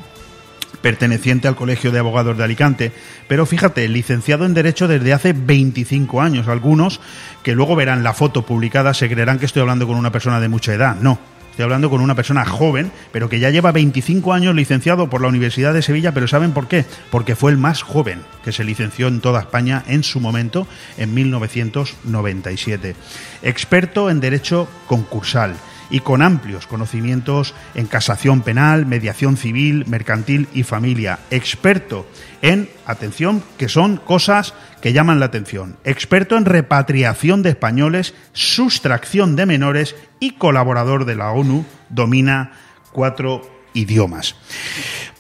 [0.83, 2.93] perteneciente al Colegio de Abogados de Alicante,
[3.27, 6.49] pero fíjate, licenciado en Derecho desde hace 25 años.
[6.49, 7.01] Algunos
[7.43, 10.49] que luego verán la foto publicada se creerán que estoy hablando con una persona de
[10.49, 10.97] mucha edad.
[11.01, 11.19] No,
[11.59, 15.27] Estoy hablando con una persona joven, pero que ya lleva 25 años licenciado por la
[15.27, 16.85] Universidad de Sevilla, pero ¿saben por qué?
[17.11, 21.15] Porque fue el más joven que se licenció en toda España en su momento, en
[21.15, 22.95] 1997.
[23.43, 25.57] Experto en Derecho Concursal
[25.91, 31.19] y con amplios conocimientos en casación penal, mediación civil, mercantil y familia.
[31.31, 32.07] Experto
[32.43, 35.77] en, atención, que son cosas que llaman la atención.
[35.85, 42.53] Experto en repatriación de españoles, sustracción de menores y colaborador de la ONU, domina
[42.93, 44.35] cuatro idiomas.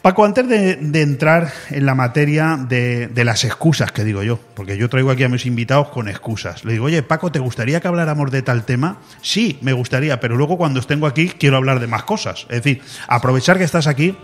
[0.02, 4.78] Paco, antes de, entrar en la materia de, de, las excusas, que digo yo, porque
[4.78, 6.64] yo traigo aquí a mis invitados con excusas.
[6.64, 8.98] Le digo, oye, Paco, ¿te gustaría que habláramos de tal tema?
[9.22, 12.46] Sí, me gustaría, pero luego cuando os tengo aquí quiero hablar de más cosas.
[12.48, 14.16] Es decir, aprovechar que estás aquí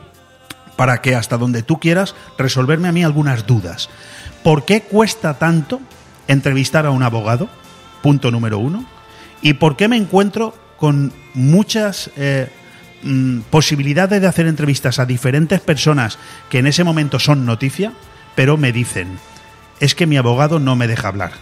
[0.76, 3.88] para que hasta donde tú quieras resolverme a mí algunas dudas.
[4.42, 5.80] ¿Por qué cuesta tanto
[6.28, 7.48] entrevistar a un abogado?
[8.02, 8.86] Punto número uno.
[9.42, 12.10] ¿Y por qué me encuentro con muchas...
[12.16, 12.48] Eh,
[13.04, 17.92] Mm, posibilidades de hacer entrevistas a diferentes personas que en ese momento son noticia,
[18.34, 19.18] pero me dicen,
[19.78, 21.32] es que mi abogado no me deja hablar.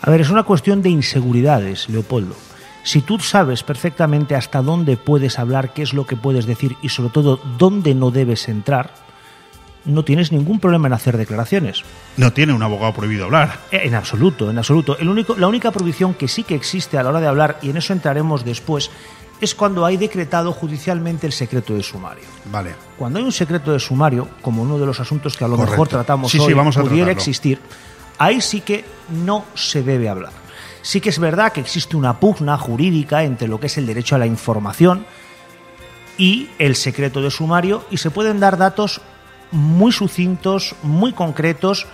[0.00, 2.36] A ver, es una cuestión de inseguridades, Leopoldo.
[2.84, 6.88] Si tú sabes perfectamente hasta dónde puedes hablar, qué es lo que puedes decir y
[6.88, 8.94] sobre todo dónde no debes entrar,
[9.84, 11.82] no tienes ningún problema en hacer declaraciones.
[12.16, 13.58] No tiene un abogado prohibido hablar.
[13.70, 14.96] Eh, en absoluto, en absoluto.
[14.98, 17.70] El único, la única prohibición que sí que existe a la hora de hablar, y
[17.70, 18.90] en eso entraremos después,
[19.40, 22.24] es cuando hay decretado judicialmente el secreto de sumario.
[22.50, 22.74] Vale.
[22.98, 25.88] Cuando hay un secreto de sumario, como uno de los asuntos que a lo mejor
[25.88, 27.60] tratamos hoy vamos a pudiera existir,
[28.18, 30.32] ahí sí que no se debe hablar.
[30.82, 34.14] Sí que es verdad que existe una pugna jurídica entre lo que es el derecho
[34.14, 35.04] a la información
[36.16, 39.00] y el secreto de sumario y se pueden dar datos
[39.50, 41.86] muy sucintos, muy concretos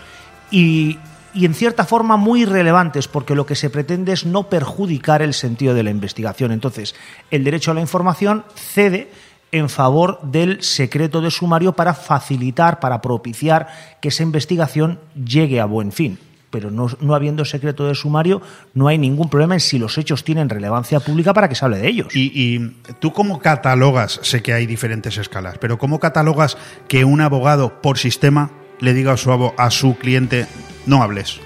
[0.51, 0.99] y
[1.37, 5.35] y en cierta forma muy relevantes, porque lo que se pretende es no perjudicar el
[5.35, 6.51] sentido de la investigación.
[6.51, 6.95] Entonces,
[7.31, 9.11] el derecho a la información cede
[9.53, 13.69] en favor del secreto de sumario para facilitar, para propiciar
[14.01, 16.19] que esa investigación llegue a buen fin.
[16.49, 18.41] Pero no, habiendo secreto de sumario,
[18.73, 21.79] no hay ningún problema en si los hechos tienen relevancia pública para que se hable
[21.79, 22.17] de ellos.
[22.17, 26.57] Y, y tú cómo catalogas, sé que hay diferentes escalas, pero ¿cómo catalogas
[26.89, 30.47] que un abogado por sistema le diga a su, a su cliente
[30.87, 31.41] no hables.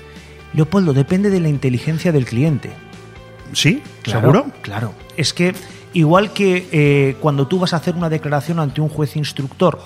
[0.52, 2.70] Leopoldo, depende de la inteligencia del cliente.
[3.52, 3.82] ¿Sí?
[4.04, 4.46] ¿Seguro?
[4.62, 4.94] Claro.
[5.16, 5.54] Es que
[5.92, 9.80] igual que eh, cuando tú vas a hacer una declaración ante un juez instructor,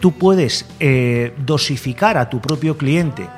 [0.00, 3.28] tú puedes eh, dosificar a tu propio cliente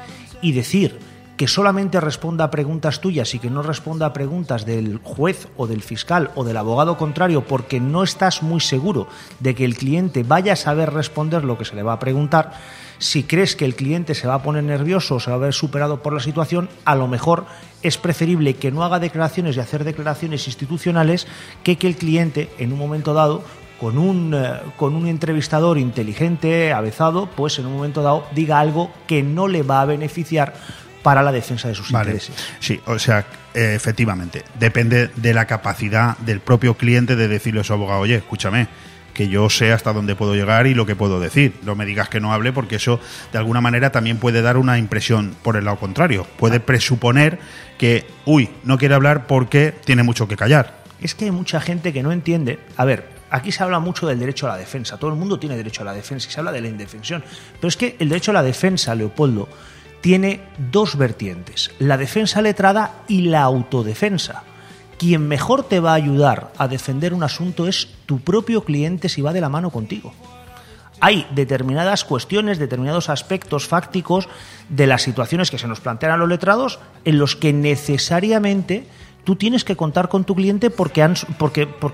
[0.40, 0.98] y decir
[1.37, 5.68] que solamente responda a preguntas tuyas y que no responda a preguntas del juez o
[5.68, 9.06] del fiscal o del abogado contrario porque no estás muy seguro
[9.38, 12.54] de que el cliente vaya a saber responder lo que se le va a preguntar,
[12.98, 15.54] si crees que el cliente se va a poner nervioso o se va a ver
[15.54, 17.46] superado por la situación, a lo mejor
[17.82, 21.26] es preferible que no haga declaraciones y hacer declaraciones institucionales
[21.62, 23.42] que que el cliente en un momento dado
[23.80, 28.90] con un, eh, con un entrevistador inteligente, avezado, pues en un momento dado diga algo
[29.06, 30.54] que no le va a beneficiar
[31.02, 32.34] para la defensa de sus intereses.
[32.58, 37.64] Sí, o sea, eh, efectivamente, depende de la capacidad del propio cliente de decirle a
[37.64, 38.66] su abogado, oye, escúchame,
[39.18, 41.52] que yo sé hasta dónde puedo llegar y lo que puedo decir.
[41.64, 43.00] No me digas que no hable porque eso
[43.33, 46.24] de alguna manera también puede dar una impresión por el lado contrario.
[46.37, 47.40] Puede presuponer
[47.78, 50.85] que, uy, no quiere hablar porque tiene mucho que callar.
[51.00, 52.61] Es que hay mucha gente que no entiende.
[52.76, 54.98] A ver, aquí se habla mucho del derecho a la defensa.
[54.98, 57.24] Todo el mundo tiene derecho a la defensa y se habla de la indefensión.
[57.54, 59.48] Pero es que el derecho a la defensa, Leopoldo,
[60.00, 64.44] tiene dos vertientes, la defensa letrada y la autodefensa
[64.98, 69.22] quien mejor te va a ayudar a defender un asunto es tu propio cliente si
[69.22, 70.12] va de la mano contigo.
[71.00, 74.28] Hay determinadas cuestiones, determinados aspectos fácticos
[74.68, 78.84] de las situaciones que se nos plantean a los letrados en los que necesariamente
[79.22, 81.08] tú tienes que contar con tu cliente porque,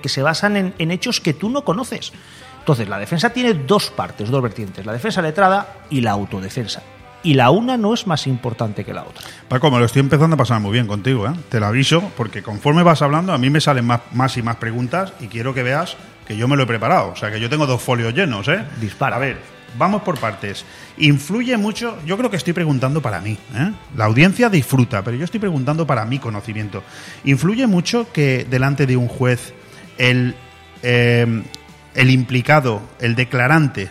[0.07, 2.13] se basan en, en hechos que tú no conoces.
[2.61, 6.83] Entonces, la defensa tiene dos partes, dos vertientes, la defensa letrada y la autodefensa
[7.25, 9.25] y la una no es más importante que la otra.
[9.49, 11.33] Paco, me lo estoy empezando a pasar muy bien contigo, ¿eh?
[11.49, 14.57] te lo aviso, porque conforme vas hablando a mí me salen más, más y más
[14.57, 17.51] preguntas y quiero que veas que yo me lo he preparado, o sea que yo
[17.51, 18.47] tengo dos folios llenos.
[18.49, 18.65] ¿eh?
[18.81, 19.17] Dispara.
[19.17, 19.39] A ver,
[19.79, 20.65] vamos por partes.
[20.99, 23.73] Influye mucho, yo creo que estoy preguntando para mí, ¿eh?
[23.97, 26.83] la audiencia disfruta, pero yo estoy preguntando para mi conocimiento.
[27.25, 29.55] Influye mucho que delante de un juez
[29.99, 30.35] el,
[30.83, 31.43] eh,
[31.95, 33.91] el implicado, el declarante,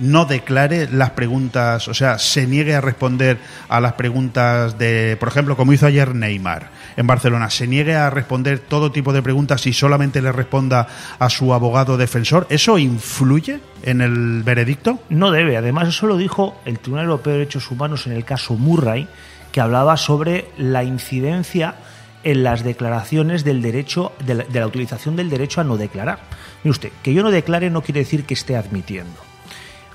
[0.00, 5.28] no declare las preguntas, o sea, se niegue a responder a las preguntas de, por
[5.28, 9.66] ejemplo, como hizo ayer Neymar en Barcelona, se niegue a responder todo tipo de preguntas
[9.66, 10.88] y solamente le responda
[11.18, 14.98] a su abogado defensor, ¿eso influye en el veredicto?
[15.10, 15.56] No debe.
[15.56, 19.06] Además, eso lo dijo el Tribunal Europeo de Derechos Humanos en el caso Murray,
[19.52, 21.74] que hablaba sobre la incidencia
[22.22, 26.20] en las declaraciones del derecho, de la, de la utilización del derecho a no declarar.
[26.62, 29.29] Mire usted, que yo no declare no quiere decir que esté admitiendo.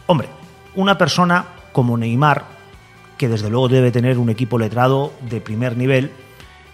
[0.07, 0.29] Hombre,
[0.75, 2.45] una persona como Neymar,
[3.17, 6.11] que desde luego debe tener un equipo letrado de primer nivel,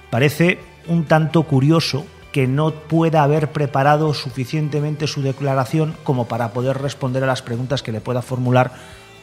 [0.10, 6.82] parece un tanto curioso que no pueda haber preparado suficientemente su declaración como para poder
[6.82, 8.72] responder a las preguntas que le pueda formular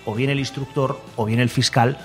[0.04, 1.98] o bien el instructor o bien el fiscal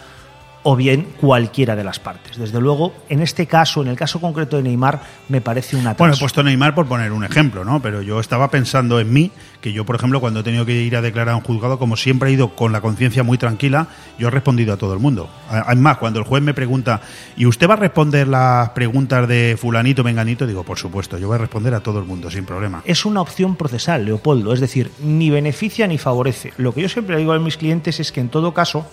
[0.63, 2.37] o bien cualquiera de las partes.
[2.37, 6.15] Desde luego, en este caso, en el caso concreto de Neymar, me parece una Bueno,
[6.15, 7.81] he puesto Neymar por poner un ejemplo, ¿no?
[7.81, 10.95] Pero yo estaba pensando en mí, que yo, por ejemplo, cuando he tenido que ir
[10.95, 13.87] a declarar a un juzgado, como siempre he ido con la conciencia muy tranquila,
[14.17, 15.29] yo he respondido a todo el mundo.
[15.69, 17.01] Es más, cuando el juez me pregunta,
[17.35, 20.47] ¿y usted va a responder las preguntas de fulanito, menganito?
[20.47, 22.81] Digo, por supuesto, yo voy a responder a todo el mundo, sin problema.
[22.85, 26.53] Es una opción procesal, Leopoldo, es decir, ni beneficia ni favorece.
[26.57, 28.85] Lo que yo siempre digo a mis clientes es que en todo caso,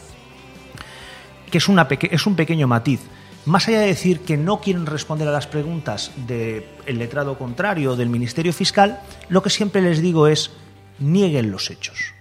[1.50, 3.00] que es, una es un pequeño matiz.
[3.46, 8.10] Más allá de decir que no quieren responder a las preguntas del letrado contrario del
[8.10, 10.50] Ministerio Fiscal, lo que siempre les digo es
[10.98, 12.12] nieguen los hechos.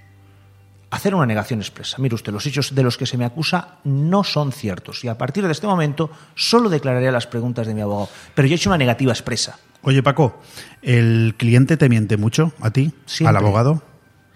[0.91, 1.97] Hacer una negación expresa.
[1.99, 5.17] Mire usted, los hechos de los que se me acusa no son ciertos y a
[5.17, 8.09] partir de este momento solo declararé las preguntas de mi abogado.
[8.33, 9.59] Pero yo he hecho una negativa expresa.
[9.81, 10.39] Oye, Paco,
[10.81, 12.91] ¿el cliente te miente mucho a ti?
[13.05, 13.29] Siempre.
[13.29, 13.83] ¿Al abogado?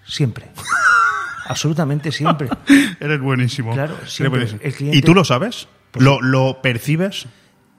[0.06, 0.50] Siempre.
[1.46, 2.48] Absolutamente siempre.
[3.00, 3.72] Eres buenísimo.
[3.72, 4.40] Claro, Eres siempre.
[4.40, 4.60] buenísimo.
[4.62, 5.68] El cliente- ¿Y tú lo sabes?
[5.94, 7.26] ¿Lo, ¿Lo percibes?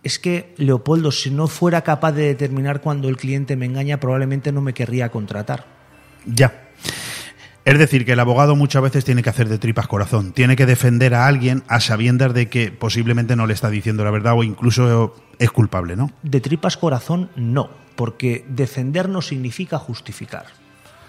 [0.04, 4.52] Es que, Leopoldo, si no fuera capaz de determinar cuando el cliente me engaña, probablemente
[4.52, 5.66] no me querría contratar.
[6.26, 6.62] Ya.
[7.66, 10.68] Es decir, que el abogado muchas veces tiene que hacer de tripas corazón, tiene que
[10.68, 14.44] defender a alguien a sabiendas de que posiblemente no le está diciendo la verdad o
[14.44, 16.12] incluso es culpable, ¿no?
[16.22, 20.46] De tripas corazón, no, porque defender no significa justificar.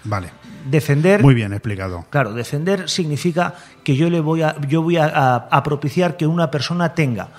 [0.03, 0.29] Vale.
[0.69, 2.05] Defender, Muy bien explicado.
[2.09, 6.27] claro, defender significa que yo le voy a, yo voy a, a- a propiciar que
[6.27, 7.29] una persona tenga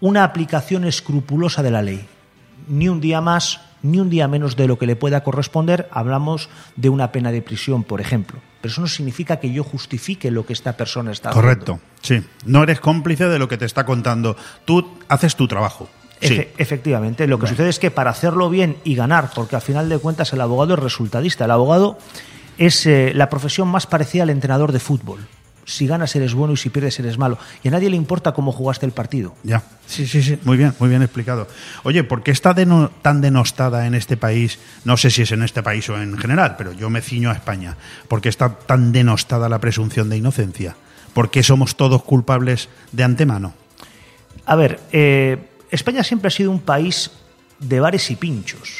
[0.00, 2.06] una aplicación escrupulosa de la ley.
[2.68, 5.88] Ni un día más, ni un día menos de lo que le pueda corresponder.
[5.92, 8.40] Hablamos de una pena de prisión, por ejemplo.
[8.60, 11.42] Pero eso no significa que yo justifique lo que esta persona está haciendo.
[11.48, 11.80] Correcto.
[12.00, 12.22] Sí.
[12.46, 14.36] No eres cómplice de lo que te está contando.
[14.64, 15.88] Tú haces tu trabajo.
[16.28, 16.48] Sí.
[16.58, 19.98] Efectivamente, lo que sucede es que para hacerlo bien y ganar, porque al final de
[19.98, 21.98] cuentas el abogado es resultadista, el abogado
[22.58, 25.20] es eh, la profesión más parecida al entrenador de fútbol.
[25.64, 27.38] Si ganas eres bueno y si pierdes eres malo.
[27.62, 29.36] Y a nadie le importa cómo jugaste el partido.
[29.44, 31.46] Ya, sí, sí, sí, muy bien, muy bien explicado.
[31.84, 34.58] Oye, ¿por qué está deno- tan denostada en este país?
[34.84, 37.34] No sé si es en este país o en general, pero yo me ciño a
[37.34, 37.76] España.
[38.08, 40.74] ¿Por qué está tan denostada la presunción de inocencia?
[41.14, 43.54] ¿Por qué somos todos culpables de antemano?
[44.46, 47.10] A ver, eh, España siempre ha sido un país
[47.58, 48.70] de bares y pinchos.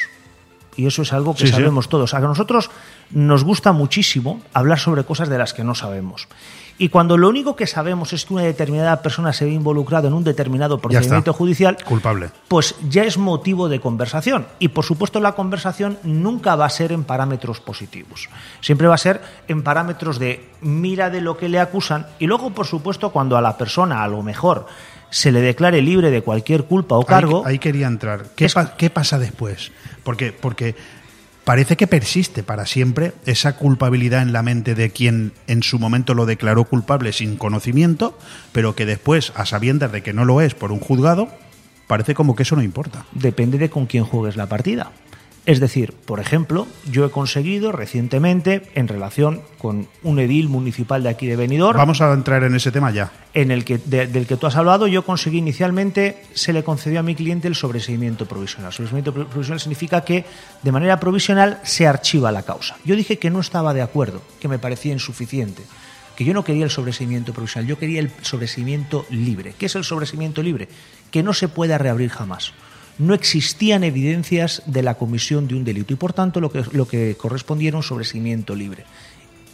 [0.75, 1.53] Y eso es algo que Sí, sí.
[1.53, 2.13] sabemos todos.
[2.13, 2.71] A nosotros
[3.11, 6.27] nos gusta muchísimo hablar sobre cosas de las que no sabemos.
[6.79, 10.15] Y cuando lo único que sabemos es que una determinada persona se ve involucrada en
[10.15, 12.31] un determinado procedimiento judicial, Culpable.
[12.47, 14.47] pues ya es motivo de conversación.
[14.57, 18.27] Y por supuesto la conversación nunca va a ser en parámetros positivos.
[18.59, 22.49] Siempre va a ser en parámetros de mira de lo que le acusan y luego,
[22.49, 24.65] por supuesto, cuando a la persona a lo mejor
[25.13, 28.25] se le declare libre de cualquier culpa o cargo, Ahí, ahí quería entrar.
[28.35, 29.71] ¿Qué, Es- pa- qué pasa después?
[30.03, 30.73] Porque, porque
[31.43, 36.13] parece que persiste para siempre esa culpabilidad en la mente de quien en su momento
[36.15, 38.17] lo declaró culpable sin conocimiento,
[38.53, 41.27] pero que después, a sabiendas de que no lo es por un juzgado,
[41.85, 43.05] parece como que eso no importa.
[43.11, 44.91] depende de con quién juegues la partida.
[45.45, 51.09] Es decir, por ejemplo, yo he conseguido recientemente, en relación con un edil municipal de
[51.09, 53.11] aquí de Benidorm, Vamos a entrar en ese tema ya.
[53.33, 57.01] en el que, de- del que tú has hablado, yo conseguí inicialmente, se le concedió
[57.01, 58.71] a mi cliente el sobreseimiento provisional.
[58.71, 60.23] Sobreseimiento pro- provisional significa que
[60.61, 62.77] de manera provisional se archiva la causa.
[62.85, 65.61] Yo dije que no estaba de acuerdo, que me parecía insuficiente,
[66.15, 69.55] que yo no quería el sobreseimiento provisional, yo quería el sobreseimiento libre.
[69.59, 70.69] ¿Qué es el sobreseimiento libre?
[71.11, 72.53] Que no se pueda reabrir jamás.
[72.99, 76.87] No existían evidencias de la comisión de un delito y por tanto lo que, lo
[76.87, 77.15] que
[77.81, 78.85] sobreseimiento libre.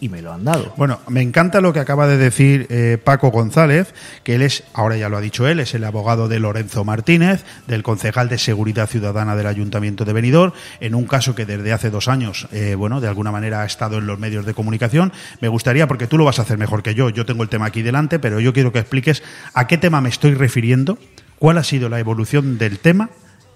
[0.01, 0.73] Y me lo han dado.
[0.77, 4.95] Bueno, me encanta lo que acaba de decir eh, Paco González, que él es, ahora
[4.95, 8.87] ya lo ha dicho él, es el abogado de Lorenzo Martínez, del concejal de Seguridad
[8.87, 13.01] Ciudadana del Ayuntamiento de Benidorm, en un caso que desde hace dos años, eh, bueno,
[13.01, 15.11] de alguna manera ha estado en los medios de comunicación.
[15.41, 17.65] Me gustaría, porque tú lo vas a hacer mejor que yo, yo tengo el tema
[17.65, 19.21] aquí delante, pero yo quiero que expliques
[19.53, 20.97] a qué tema me estoy refiriendo,
[21.39, 23.09] cuál ha sido la evolución del tema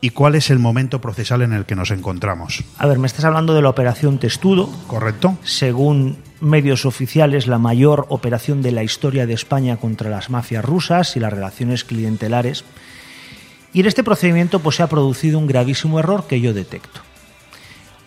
[0.04, 2.62] y cuál es el momento procesal en el que nos encontramos.
[2.78, 4.70] A ver, me estás hablando de la operación Testudo.
[4.86, 5.38] ¿Correcto?
[5.46, 11.16] Según medios oficiales, la mayor operación de la historia de España contra las mafias rusas
[11.16, 12.66] y las relaciones clientelares.
[13.72, 17.00] Y en este procedimiento pues, se ha producido un gravísimo error que yo detecto.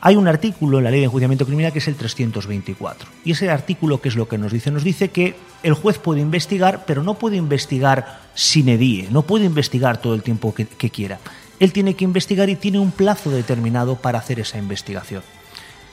[0.03, 3.09] Hay un artículo en la ley de enjuiciamiento criminal que es el 324.
[3.25, 4.71] Y ese artículo, ¿qué es lo que nos dice?
[4.71, 9.47] Nos dice que el juez puede investigar, pero no puede investigar sin edie, no puede
[9.47, 11.19] investigar todo el tiempo que, que quiera.
[11.61, 15.23] Él tiene que investigar y tiene un plazo determinado para hacer esa investigación.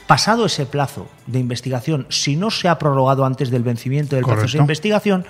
[0.07, 4.57] Pasado ese plazo de investigación, si no se ha prorrogado antes del vencimiento del proceso
[4.57, 5.26] de investigación,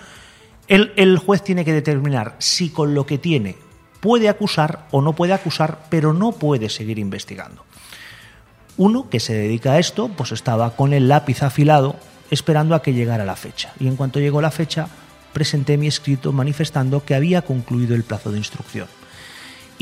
[0.68, 3.56] el, el juez tiene que determinar si con lo que tiene
[4.00, 7.64] puede acusar o no puede acusar, pero no puede seguir investigando.
[8.76, 11.96] Uno que se dedica a esto, pues estaba con el lápiz afilado
[12.32, 13.74] esperando a que llegara la fecha.
[13.80, 14.88] Y en cuanto llegó la fecha,
[15.32, 18.88] presenté mi escrito manifestando que había concluido el plazo de instrucción.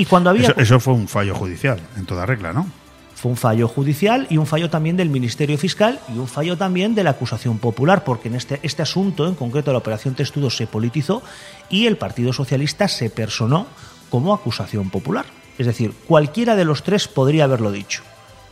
[0.01, 2.67] Y cuando había Eso, eso fue un fallo judicial, en toda regla, ¿no?
[3.13, 6.95] fue un fallo judicial y un fallo también del Ministerio Fiscal y un fallo también
[6.95, 10.65] de la acusación popular, porque en este, este asunto, en concreto la operación Testudo, se
[10.65, 11.21] politizó
[11.69, 13.67] y el Partido Socialista se personó
[14.09, 15.25] como acusación popular.
[15.59, 18.01] Es decir, cualquiera de los tres podría haberlo dicho.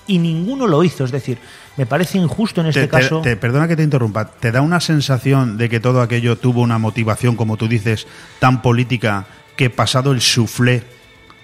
[0.06, 1.04] Y ninguno lo hizo.
[1.04, 1.40] Es decir,
[1.76, 3.22] me parece injusto en este Te- te- caso.
[3.22, 4.26] te- perdona que te interrumpa.
[4.26, 8.06] ¿Te da una sensación de que todo aquello tuvo una motivación, como tú dices,
[8.38, 9.26] tan política
[9.56, 10.84] que pasado el suflé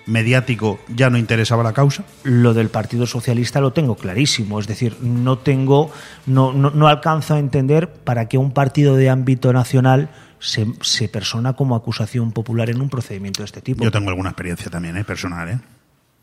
[0.06, 2.04] mediático ya no interesaba la causa?
[2.24, 5.92] Lo del Partido Socialista lo tengo clarísimo, es decir, no tengo,
[6.26, 11.10] no, no, no alcanzo a entender para qué un partido de ámbito nacional se, se
[11.10, 13.84] persona como acusación popular en un procedimiento de este tipo.
[13.84, 15.04] Yo tengo alguna experiencia también, ¿eh?
[15.04, 15.50] personal.
[15.50, 15.60] ¿eh?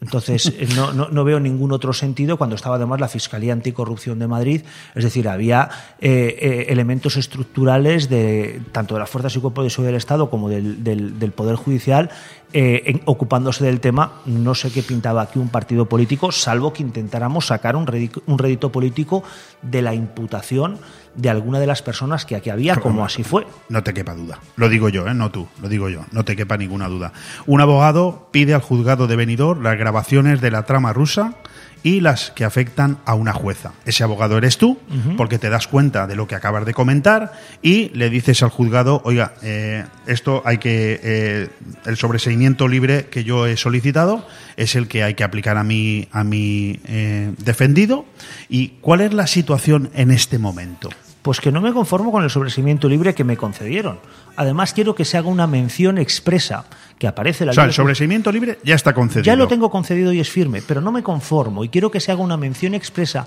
[0.01, 4.19] Entonces, eh, no, no, no veo ningún otro sentido cuando estaba además la Fiscalía Anticorrupción
[4.19, 4.63] de Madrid.
[4.97, 5.71] Es decir, había
[6.01, 10.29] eh, eh, elementos estructurales de tanto de las fuerzas y cuerpos de seguridad del Estado
[10.29, 12.11] como del, del- del Poder Judicial
[12.53, 14.13] eh, en- ocupándose del tema.
[14.27, 18.39] No sé qué pintaba aquí un partido político, salvo que intentáramos sacar un rédito, un
[18.39, 19.23] rédito político
[19.63, 20.79] de la imputación
[21.15, 23.47] de alguna de las personas que aquí había, como así fue.
[23.69, 24.39] No te quepa duda.
[24.57, 25.15] Lo digo yo, ¿eh?
[25.15, 26.01] no tú, lo digo yo.
[26.13, 27.13] No te quepa ninguna duda.
[27.47, 31.35] Un abogado pide al juzgado de Benidorm las grabaciones de la trama rusa
[31.83, 33.73] y las que afectan a una jueza.
[33.85, 34.79] Ese abogado eres tú,
[35.17, 39.03] porque te das cuenta de lo que acabas de comentar y le dices al juzgado,
[39.05, 41.49] oiga, eh, esto hay que, eh,
[41.85, 44.27] el sobreseimiento libre que yo he solicitado
[44.57, 48.05] es el que hay que aplicar a mi, a mi eh, defendido.
[48.49, 50.91] ¿Y cuál es la situación en este momento?
[51.23, 54.01] Pues que no me conformo con el sobreseimiento libre que me concedieron.
[54.37, 56.65] Además, quiero que se haga una mención expresa
[57.03, 59.25] que aparece la O sea, el sobreseimiento libre ya está concedido.
[59.25, 62.13] Ya lo tengo concedido y es firme, pero no me conformo y quiero que se
[62.13, 63.27] haga una mención expresa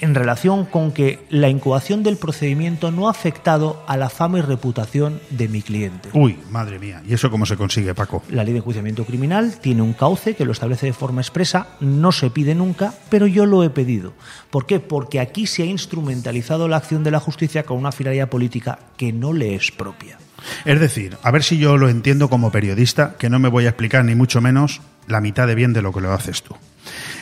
[0.00, 4.42] en relación con que la incoación del procedimiento no ha afectado a la fama y
[4.42, 6.08] reputación de mi cliente.
[6.12, 7.02] Uy, madre mía.
[7.04, 8.22] ¿Y eso cómo se consigue, Paco?
[8.30, 12.12] La ley de enjuiciamiento criminal tiene un cauce que lo establece de forma expresa, no
[12.12, 14.12] se pide nunca, pero yo lo he pedido.
[14.50, 14.78] ¿Por qué?
[14.78, 19.12] Porque aquí se ha instrumentalizado la acción de la justicia con una finalidad política que
[19.12, 20.16] no le es propia.
[20.64, 23.70] Es decir, a ver si yo lo entiendo como periodista, que no me voy a
[23.70, 26.54] explicar ni mucho menos la mitad de bien de lo que lo haces tú.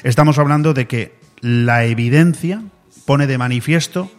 [0.03, 2.63] Estamos hablando de que la evidencia
[3.05, 4.11] pone de manifiesto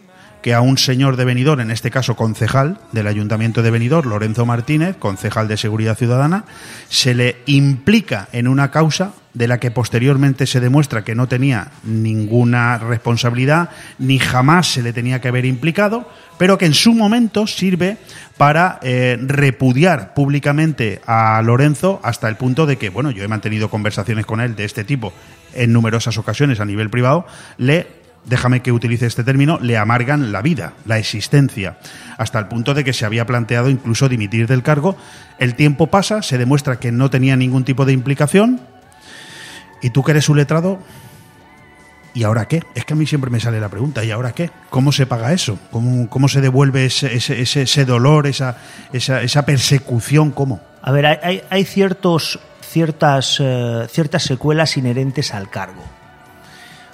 [0.42, 4.46] que a un señor de Benidorm, en este caso concejal del Ayuntamiento de Benidorm, Lorenzo
[4.46, 6.44] Martínez, concejal de Seguridad Ciudadana,
[6.88, 11.68] se le implica en una causa de la que posteriormente se demuestra que no tenía
[11.84, 16.08] ninguna responsabilidad ni jamás se le tenía que haber implicado,
[16.38, 17.98] pero que en su momento sirve
[18.36, 23.70] para eh, repudiar públicamente a Lorenzo hasta el punto de que, bueno, yo he mantenido
[23.70, 25.12] conversaciones con él de este tipo
[25.54, 27.26] en numerosas ocasiones a nivel privado,
[27.58, 31.78] le déjame que utilice este término, le amargan la vida, la existencia,
[32.18, 34.96] hasta el punto de que se había planteado incluso dimitir del cargo.
[35.38, 38.60] El tiempo pasa, se demuestra que no tenía ningún tipo de implicación,
[39.82, 40.78] y tú que eres un letrado,
[42.14, 42.62] ¿y ahora qué?
[42.74, 44.50] Es que a mí siempre me sale la pregunta, ¿y ahora qué?
[44.70, 45.58] ¿Cómo se paga eso?
[45.70, 48.56] ¿Cómo, cómo se devuelve ese, ese, ese, ese dolor, esa,
[48.92, 50.30] esa, esa persecución?
[50.32, 50.60] ¿Cómo?
[50.82, 55.82] A ver, hay, hay- ciertos, ciertas, eh, ciertas secuelas inherentes al cargo.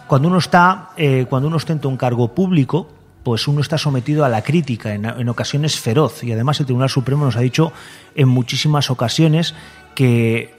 [0.06, 2.88] Cuando uno está, eh, cuando uno ostenta un cargo público,
[3.22, 6.22] pues uno está sometido a la crítica, en, en ocasiones feroz.
[6.22, 7.72] Y además el Tribunal Supremo nos ha dicho
[8.14, 9.54] en muchísimas ocasiones
[9.96, 10.54] que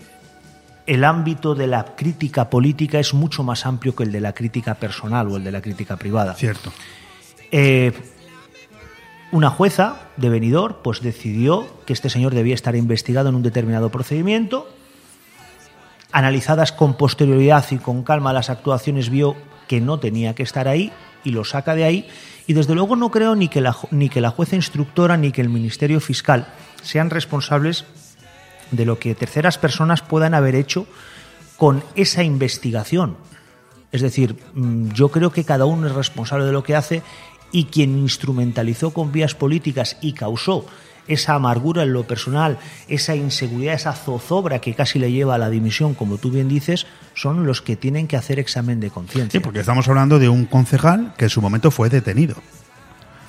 [0.88, 4.76] el ámbito de la crítica política es mucho más amplio que el de la crítica
[4.76, 6.34] personal o el de la crítica privada.
[6.34, 6.72] Cierto.
[7.52, 7.92] Eh,
[9.32, 13.90] una jueza de Benidorm pues decidió que este señor debía estar investigado en un determinado
[13.90, 14.70] procedimiento.
[16.14, 19.36] Analizadas con posterioridad y con calma las actuaciones vio
[19.68, 20.94] que no tenía que estar ahí
[21.26, 22.08] y lo saca de ahí.
[22.48, 25.42] Y desde luego no creo ni que la, ni que la jueza instructora ni que
[25.42, 26.48] el Ministerio Fiscal
[26.82, 27.84] sean responsables
[28.72, 30.88] de lo que terceras personas puedan haber hecho
[31.58, 33.18] con esa investigación.
[33.92, 37.04] Es decir, mm, yo creo que cada uno es responsable de lo que hace
[37.52, 40.66] y quien instrumentalizó con vías políticas y causó
[41.08, 42.58] esa amargura en lo personal,
[42.88, 46.86] esa inseguridad, esa zozobra que casi le lleva a la dimisión, como tú bien dices,
[47.14, 49.40] son los que tienen que hacer examen de conciencia.
[49.40, 52.36] Sí, porque estamos hablando de un concejal que en su momento fue detenido.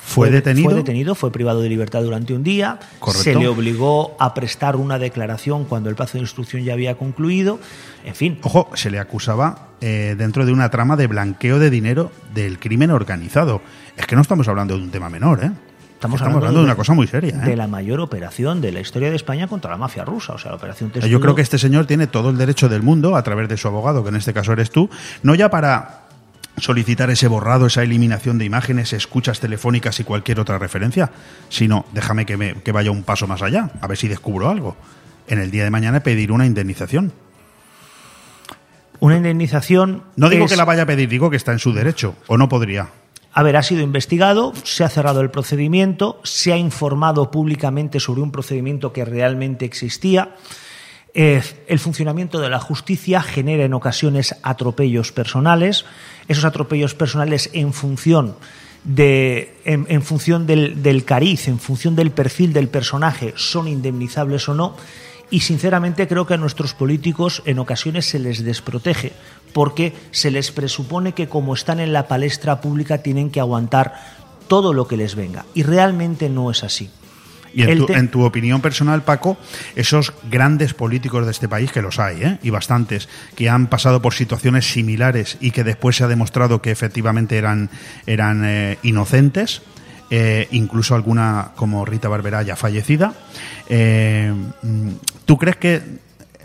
[0.08, 0.70] Fue, detenido.
[0.70, 2.78] Fue detenido, fue privado de libertad durante un día.
[2.98, 3.22] Correcto.
[3.22, 7.60] Se le obligó a prestar una declaración cuando el plazo de instrucción ya había concluido.
[8.06, 8.38] En fin.
[8.42, 12.90] Ojo, se le acusaba eh, dentro de una trama de blanqueo de dinero del crimen
[12.90, 13.60] organizado.
[13.98, 15.50] Es que no estamos hablando de un tema menor, ¿eh?
[15.92, 17.34] Estamos, hablando, de una cosa muy seria.
[17.42, 17.44] ¿eh?
[17.44, 20.52] De la mayor operación de la historia de España contra la mafia rusa, o sea,
[20.52, 21.10] la operación Testudo.
[21.10, 23.66] Yo creo que este señor tiene todo el derecho del mundo, a través de su
[23.66, 24.88] abogado, que en este caso eres tú,
[25.24, 26.07] no ya para
[26.60, 31.10] solicitar ese borrado, esa eliminación de imágenes, escuchas telefónicas y cualquier otra referencia,
[31.48, 34.76] sino déjame que, me, que vaya un paso más allá, a ver si descubro algo.
[35.26, 37.12] En el día de mañana pedir una indemnización.
[39.00, 40.02] Una indemnización.
[40.16, 42.36] No digo es- que la vaya a pedir, digo que está en su derecho, o
[42.36, 42.88] no podría.
[43.32, 48.22] A ver, ha sido investigado, se ha cerrado el procedimiento, se ha informado públicamente sobre
[48.22, 50.34] un procedimiento que realmente existía.
[51.18, 55.84] El funcionamiento de la justicia genera en ocasiones atropellos personales.
[56.28, 58.36] Esos atropellos personales en función
[58.84, 64.54] de, en función del, del cariz, en función del perfil del personaje, son indemnizables o
[64.54, 64.76] no.
[65.28, 69.10] Y sinceramente creo que a nuestros políticos en ocasiones se les desprotege
[69.52, 73.92] porque se les presupone que como están en la palestra pública tienen que aguantar
[74.46, 75.46] todo lo que les venga.
[75.52, 76.90] Y realmente no es así.
[77.54, 79.36] Y en tu, te- en tu opinión personal, Paco,
[79.76, 82.38] esos grandes políticos de este país, que los hay, ¿eh?
[82.42, 86.70] y bastantes, que han pasado por situaciones similares y que después se ha demostrado que
[86.70, 87.70] efectivamente eran,
[88.06, 89.62] eran eh, inocentes,
[90.10, 93.12] eh, incluso alguna como Rita Barberá ya fallecida,
[93.68, 94.32] eh,
[94.62, 94.90] mm,
[95.26, 95.82] ¿tú crees que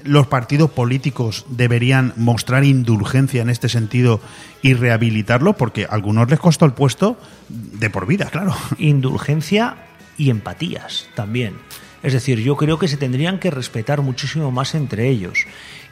[0.03, 4.19] los partidos políticos deberían mostrar indulgencia en este sentido
[4.61, 5.53] y rehabilitarlo?
[5.53, 8.53] Porque a algunos les costó el puesto de por vida, claro.
[8.77, 9.77] indulgencia
[10.17, 11.55] y empatías también.
[12.03, 15.45] Es decir, yo creo que se tendrían que respetar muchísimo más entre ellos.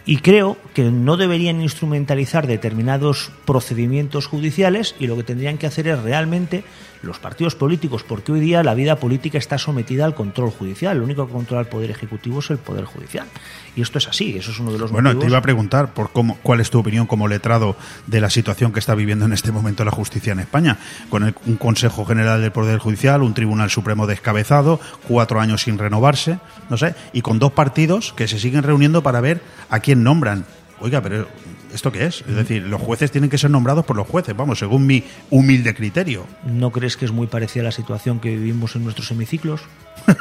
[0.06, 5.88] Y creo que no deberían instrumentalizar determinados procedimientos judiciales y lo que tendrían que hacer
[5.88, 6.64] es realmente
[7.04, 10.98] los partidos políticos, porque hoy día la vida política está sometida al control judicial.
[10.98, 13.28] Lo único que controla el Poder Ejecutivo es el Poder Judicial.
[13.76, 16.12] Y esto es así, eso es uno de los Bueno, te iba a preguntar por
[16.12, 19.54] cómo, cuál es tu opinión como letrado de la situación que está viviendo en este
[19.54, 20.78] momento la justicia en España,
[21.10, 25.78] con el- un Consejo General del Poder Judicial, un Tribunal Supremo descabezado, cuatro años sin
[25.78, 30.04] renovarse, no sé, y con dos partidos que se siguen reuniendo para ver a quién
[30.04, 30.46] nombran.
[30.82, 31.28] Oiga, pero
[31.74, 32.26] ¿esto qué es?
[32.28, 35.74] Es decir, los jueces tienen que ser nombrados por los jueces, vamos, según mi humilde
[35.76, 36.26] criterio.
[36.44, 39.62] ¿No crees que es muy parecida a la situación que vivimos en nuestros hemiciclos?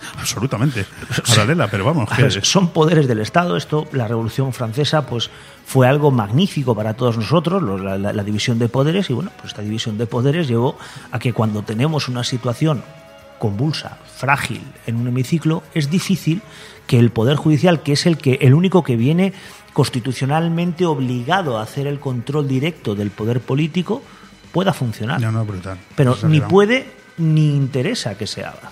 [0.18, 0.84] Absolutamente.
[1.28, 3.56] Paralela, pero vamos, A que- ver, son poderes del Estado.
[3.56, 5.30] Esto, la Revolución Francesa, pues
[5.66, 9.10] fue algo magnífico para todos nosotros, la, la- la división de poderes.
[9.10, 10.78] Y bueno, pues esta división de poderes llevó
[11.10, 12.82] a que cuando tenemos una situación
[13.38, 16.42] convulsa, frágil en un hemiciclo, es difícil
[16.86, 19.32] que el Poder Judicial, que es el, que, el único que viene
[19.72, 24.02] constitucionalmente obligado a hacer el control directo del poder político,
[24.52, 25.20] pueda funcionar.
[25.20, 25.78] No, no, brutal.
[25.96, 28.70] Pero ni puede ni interesa que se haga.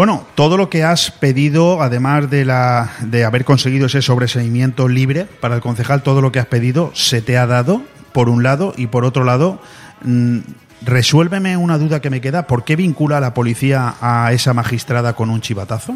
[0.00, 5.26] Bueno, todo lo que has pedido, además de, la, de haber conseguido ese sobreseimiento libre
[5.26, 7.82] para el concejal, todo lo que has pedido se te ha dado,
[8.12, 9.60] por un lado, y por otro lado,
[10.02, 10.38] mm,
[10.80, 12.46] resuélveme una duda que me queda.
[12.46, 15.92] ¿Por qué vincula a la policía a esa magistrada con un chivatazo?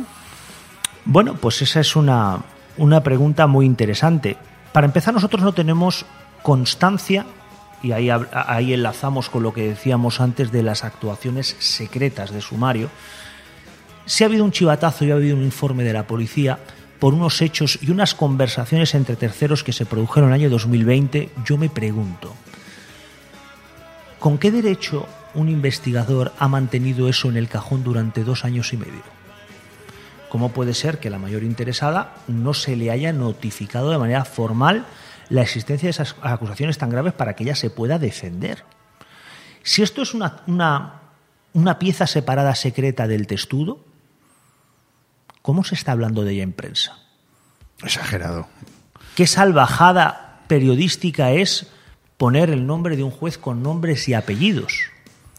[1.06, 2.40] Bueno, pues esa es una,
[2.76, 4.36] una pregunta muy interesante.
[4.72, 6.04] Para empezar, nosotros no tenemos
[6.42, 7.24] constancia,
[7.82, 12.90] y ahí, ahí enlazamos con lo que decíamos antes de las actuaciones secretas de sumario.
[14.06, 16.58] Si ha habido un chivatazo y ha habido un informe de la policía
[17.00, 21.30] por unos hechos y unas conversaciones entre terceros que se produjeron en el año 2020,
[21.44, 22.34] yo me pregunto,
[24.18, 28.76] ¿con qué derecho un investigador ha mantenido eso en el cajón durante dos años y
[28.76, 29.02] medio?
[30.28, 34.84] ¿Cómo puede ser que la mayor interesada no se le haya notificado de manera formal
[35.30, 38.64] la existencia de esas acusaciones tan graves para que ella se pueda defender?
[39.62, 41.00] Si esto es una, una,
[41.54, 43.93] una pieza separada secreta del testudo,
[45.44, 46.96] ¿cómo se está hablando de ella en prensa?
[47.82, 48.48] Exagerado.
[49.14, 51.66] ¿Qué salvajada periodística es
[52.16, 54.72] poner el nombre de un juez con nombres y apellidos?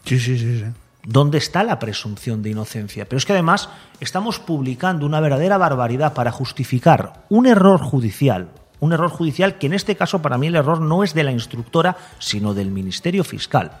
[0.04, 0.66] Sí, sí, sí, sí.
[1.02, 3.08] ¿Dónde está la presunción de inocencia?
[3.08, 8.50] Pero es que además estamos publicando una verdadera barbaridad para justificar un error judicial.
[8.78, 11.32] Un error judicial que en este caso para mí el error no es de la
[11.32, 13.72] instructora, sino del Ministerio Fiscal.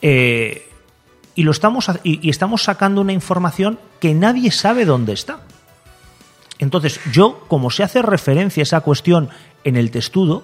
[0.00, 0.67] Eh,
[1.38, 5.38] y, lo estamos, y, y estamos sacando una información que nadie sabe dónde está.
[6.58, 9.28] Entonces, yo, como se hace referencia a esa cuestión
[9.62, 10.42] en el testudo,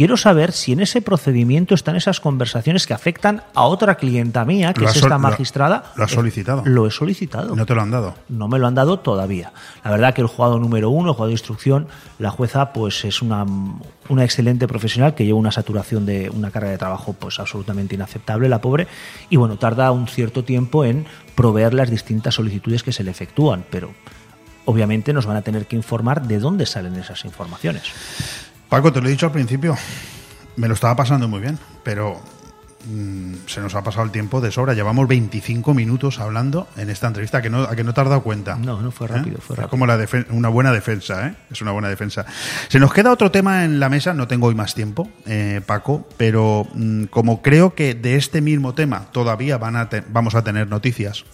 [0.00, 4.72] quiero saber si en ese procedimiento están esas conversaciones que afectan a otra clienta mía,
[4.72, 5.92] que es esta magistrada.
[5.94, 6.62] lo has Eh, solicitado.
[6.64, 7.54] Lo he solicitado.
[7.54, 8.14] No te lo han dado.
[8.30, 9.52] No me lo han dado todavía.
[9.84, 11.86] La verdad que el juzgado número uno, el juzgado de instrucción,
[12.18, 13.44] la jueza pues es una,
[14.08, 18.48] una excelente profesional que lleva una saturación de una carga de trabajo pues absolutamente inaceptable,
[18.48, 18.86] la pobre,
[19.28, 23.66] y bueno, tarda un cierto tiempo en proveer las distintas solicitudes que se le efectúan,
[23.70, 23.90] pero
[24.64, 27.82] obviamente nos van a tener que informar de dónde salen esas informaciones.
[28.70, 29.76] Paco, te lo he dicho al principio,
[30.56, 32.20] me lo estaba pasando muy bien, pero
[32.88, 34.74] mm, se nos ha pasado el tiempo de sobra.
[34.74, 38.08] Llevamos 25 minutos hablando en esta entrevista, ¿a que no, a que no te has
[38.08, 38.54] dado cuenta.
[38.54, 39.40] No, no fue rápido, ¿Eh?
[39.44, 39.70] fue Es rápido.
[39.70, 41.34] como la defen- una buena defensa, ¿eh?
[41.50, 42.24] Es una buena defensa.
[42.68, 46.06] Se nos queda otro tema en la mesa, no tengo hoy más tiempo, eh, Paco,
[46.16, 50.68] pero mm, como creo que de este mismo tema todavía van a vamos a tener
[50.68, 51.24] noticias,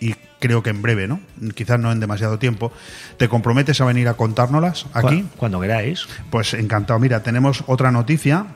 [0.00, 1.20] y creo que en breve, ¿no?
[1.54, 2.72] Quizás no en demasiado tiempo,
[3.16, 5.22] ¿te comprometes a venir a contárnoslas aquí?
[5.22, 6.06] Cu- Cuando queráis.
[6.30, 6.98] Pues encantado.
[7.00, 8.46] Mira, tenemos otra noticia,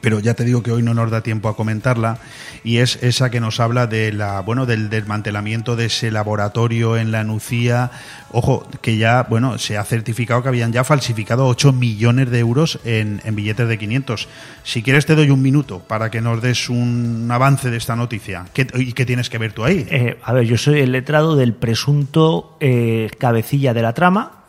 [0.00, 2.18] pero ya te digo que hoy no nos da tiempo a comentarla,
[2.64, 7.12] y es esa que nos habla de la, bueno, del desmantelamiento de ese laboratorio en
[7.12, 7.90] la Nucía.
[8.30, 12.80] Ojo, que ya, bueno, se ha certificado que habían ya falsificado 8 millones de euros
[12.84, 14.28] en, en billetes de 500.
[14.64, 18.46] Si quieres te doy un minuto para que nos des un avance de esta noticia.
[18.52, 19.86] ¿Qué, ¿Y qué tienes que ver tú ahí?
[19.90, 24.41] Eh, a ver, yo soy el letrado del presunto eh, cabecilla de la trama,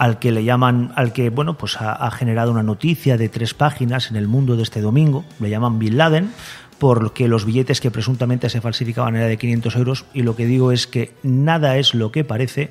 [0.00, 4.10] al que le llaman, al que, bueno, pues ha, generado una noticia de tres páginas
[4.10, 6.30] en el mundo de este domingo, le llaman Bin Laden,
[6.78, 10.72] porque los billetes que presuntamente se falsificaban era de 500 euros, y lo que digo
[10.72, 12.70] es que nada es lo que parece,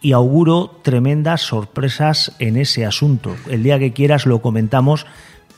[0.00, 3.36] y auguro tremendas sorpresas en ese asunto.
[3.50, 5.04] El día que quieras lo comentamos,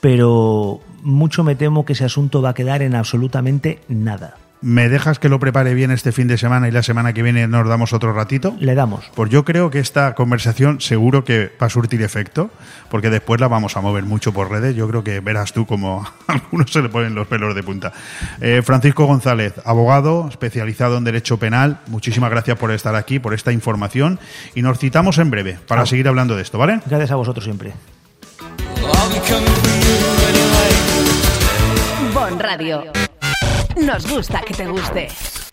[0.00, 4.34] pero mucho me temo que ese asunto va a quedar en absolutamente nada.
[4.66, 7.46] ¿Me dejas que lo prepare bien este fin de semana y la semana que viene
[7.46, 8.56] nos damos otro ratito?
[8.58, 9.04] Le damos.
[9.14, 12.50] Pues yo creo que esta conversación seguro que va a surtir efecto,
[12.88, 14.74] porque después la vamos a mover mucho por redes.
[14.74, 17.92] Yo creo que verás tú como a algunos se le ponen los pelos de punta.
[18.40, 23.52] Eh, Francisco González, abogado especializado en Derecho Penal, muchísimas gracias por estar aquí, por esta
[23.52, 24.18] información,
[24.54, 25.86] y nos citamos en breve para Ah.
[25.86, 26.80] seguir hablando de esto, ¿vale?
[26.86, 27.74] Gracias a vosotros siempre.
[32.14, 32.84] Bon Radio.
[33.76, 35.08] Nos gusta que te guste.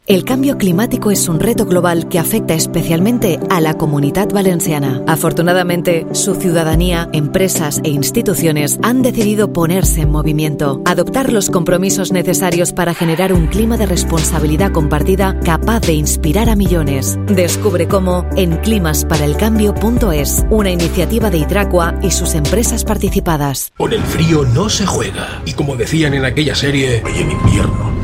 [0.07, 5.01] El cambio climático es un reto global que afecta especialmente a la comunidad valenciana.
[5.07, 12.73] Afortunadamente, su ciudadanía, empresas e instituciones han decidido ponerse en movimiento, adoptar los compromisos necesarios
[12.73, 17.17] para generar un clima de responsabilidad compartida capaz de inspirar a millones.
[17.27, 23.71] Descubre cómo en climasparaelcambio.es, una iniciativa de Hidracua y sus empresas participadas.
[23.77, 25.41] Con el frío no se juega.
[25.45, 28.00] Y como decían en aquella serie, Y en invierno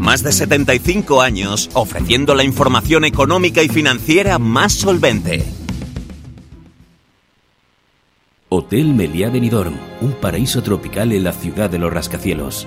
[0.00, 5.44] Más de 75 años ofreciendo la información económica y financiera más solvente.
[8.48, 12.66] Hotel Meliá Benidorm, un paraíso tropical en la ciudad de los rascacielos.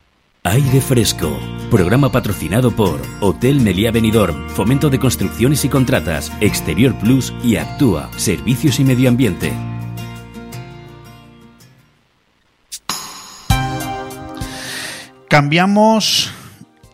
[0.43, 1.39] Aire Fresco,
[1.69, 8.09] programa patrocinado por Hotel Meliá Benidorm, Fomento de Construcciones y Contratas, Exterior Plus y Actúa,
[8.17, 9.53] Servicios y Medio Ambiente.
[15.29, 16.33] Cambiamos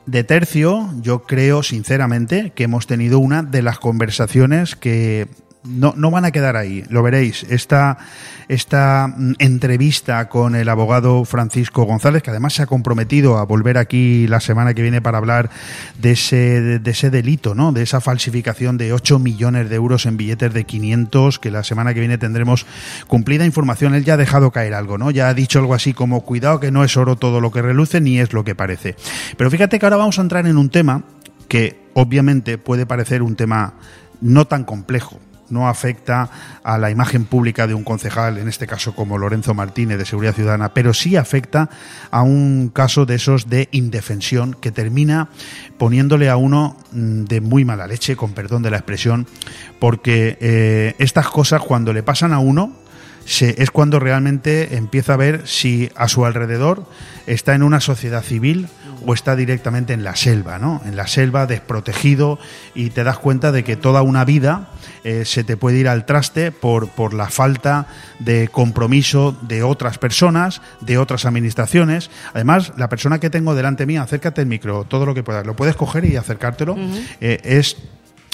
[0.06, 5.30] de tercio, yo creo sinceramente que hemos tenido una de las conversaciones que
[5.68, 7.44] no, no van a quedar ahí, lo veréis.
[7.50, 7.98] Esta,
[8.48, 13.78] esta mm, entrevista con el abogado Francisco González, que además se ha comprometido a volver
[13.78, 15.50] aquí la semana que viene para hablar
[16.00, 17.72] de ese, de ese delito, ¿no?
[17.72, 21.94] de esa falsificación de 8 millones de euros en billetes de 500, que la semana
[21.94, 22.66] que viene tendremos
[23.08, 23.96] cumplida información.
[23.96, 25.12] Él ya ha dejado caer algo, ¿no?
[25.12, 28.02] ya ha dicho algo así como, cuidado que no es oro todo lo que reluce,
[28.02, 28.96] ni es lo que parece.
[29.38, 31.04] Pero fíjate que ahora vamos a entrar en un tema
[31.48, 33.74] que obviamente puede parecer un tema
[34.22, 35.20] no tan complejo,
[35.50, 36.30] no afecta
[36.64, 40.36] a la imagen pública de un concejal, en este caso como Lorenzo Martínez de Seguridad
[40.36, 41.70] Ciudadana, pero sí afecta
[42.12, 45.30] a un caso de esos de indefensión que termina
[45.78, 49.28] poniéndole a uno mm, de muy mala leche, con perdón de la expresión,
[49.80, 52.74] porque eh, estas cosas cuando le pasan a uno,
[53.26, 56.86] se, es cuando realmente empieza a ver si a su alrededor
[57.26, 58.70] está en una sociedad civil
[59.06, 60.82] o está directamente en la selva, ¿no?
[60.86, 62.40] En la selva, desprotegido,
[62.76, 64.70] y te das cuenta de que toda una vida
[65.04, 67.88] eh, se te puede ir al traste por, por la falta
[68.20, 72.10] de compromiso de otras personas, de otras administraciones.
[72.34, 75.56] Además, la persona que tengo delante mía, acércate el micro, todo lo que puedas, lo
[75.56, 76.76] puedes coger y acercártelo,
[77.22, 77.78] eh, es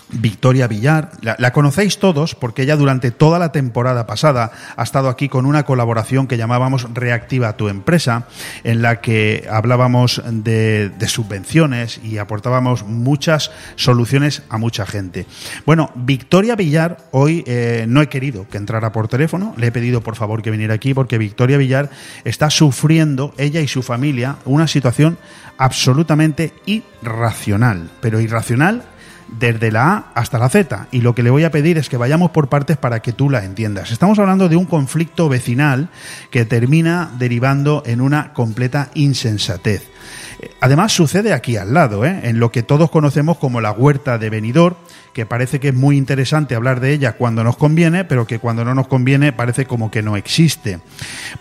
[0.09, 1.11] Victoria Villar.
[1.21, 5.63] La, conocéis todos porque ella durante toda la temporada pasada ha estado aquí con una
[5.63, 8.27] colaboración que llamábamos Reactiva tu empresa,
[8.63, 15.25] en la que hablábamos de, subvenciones y aportábamos muchas soluciones a mucha gente.
[15.65, 20.01] Bueno, Victoria Villar, hoy eh, no he querido que entrara por teléfono, le he pedido
[20.01, 21.89] por favor que viniera aquí porque Victoria Villar
[22.23, 25.17] está sufriendo, ella y su familia, una situación
[25.57, 28.83] absolutamente irracional, pero irracional
[29.39, 30.87] desde la A hasta la Z.
[30.91, 33.29] Y lo que le voy a pedir es que vayamos por partes para que tú
[33.29, 33.91] la entiendas.
[33.91, 35.89] Estamos hablando de un conflicto vecinal
[36.31, 39.89] que termina derivando en una completa insensatez.
[40.59, 42.21] Además sucede aquí al lado, ¿eh?
[42.23, 44.75] en lo que todos conocemos como la huerta de Benidorm,
[45.13, 48.65] que parece que es muy interesante hablar de ella cuando nos conviene, pero que cuando
[48.65, 50.79] no nos conviene parece como que no existe.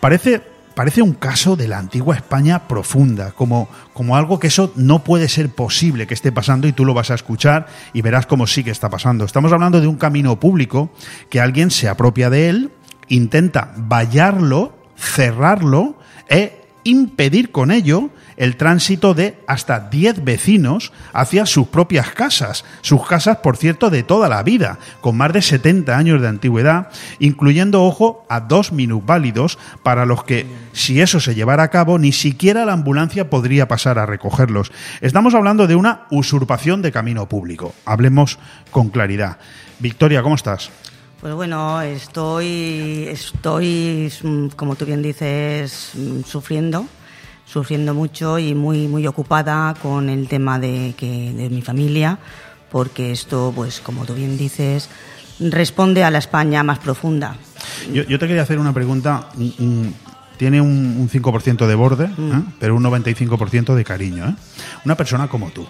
[0.00, 5.04] Parece parece un caso de la antigua España profunda, como, como algo que eso no
[5.04, 8.46] puede ser posible que esté pasando y tú lo vas a escuchar y verás cómo
[8.46, 9.24] sí que está pasando.
[9.24, 10.90] Estamos hablando de un camino público
[11.28, 12.70] que alguien se apropia de él,
[13.08, 15.96] intenta vallarlo, cerrarlo
[16.28, 23.06] e impedir con ello el tránsito de hasta 10 vecinos hacia sus propias casas, sus
[23.06, 27.84] casas, por cierto, de toda la vida, con más de 70 años de antigüedad, incluyendo,
[27.84, 32.64] ojo, a dos minusválidos para los que, si eso se llevara a cabo, ni siquiera
[32.64, 34.72] la ambulancia podría pasar a recogerlos.
[35.00, 37.74] Estamos hablando de una usurpación de camino público.
[37.84, 38.38] Hablemos
[38.70, 39.38] con claridad.
[39.78, 40.70] Victoria, ¿cómo estás?
[41.22, 44.12] Pues bueno, estoy, estoy,
[44.56, 45.92] como tú bien dices,
[46.26, 46.86] sufriendo
[47.52, 52.18] sufriendo mucho y muy, muy ocupada con el tema de, que, de mi familia,
[52.70, 54.88] porque esto, pues como tú bien dices,
[55.38, 57.36] responde a la España más profunda.
[57.92, 59.28] Yo, te quería hacer una pregunta.
[60.38, 62.32] tiene un, 5% de borde, mm.
[62.32, 62.42] ¿eh?
[62.58, 64.28] pero un 95% de cariño.
[64.28, 64.34] ¿eh?
[64.86, 65.66] Una persona como tú,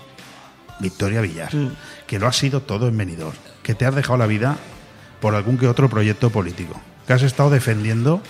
[0.78, 1.70] Victoria Villar, mm.
[2.06, 4.56] que lo has sido todo en venidor, que te has dejado la vida
[5.22, 8.20] por algún que otro proyecto político, que has estado defendiendo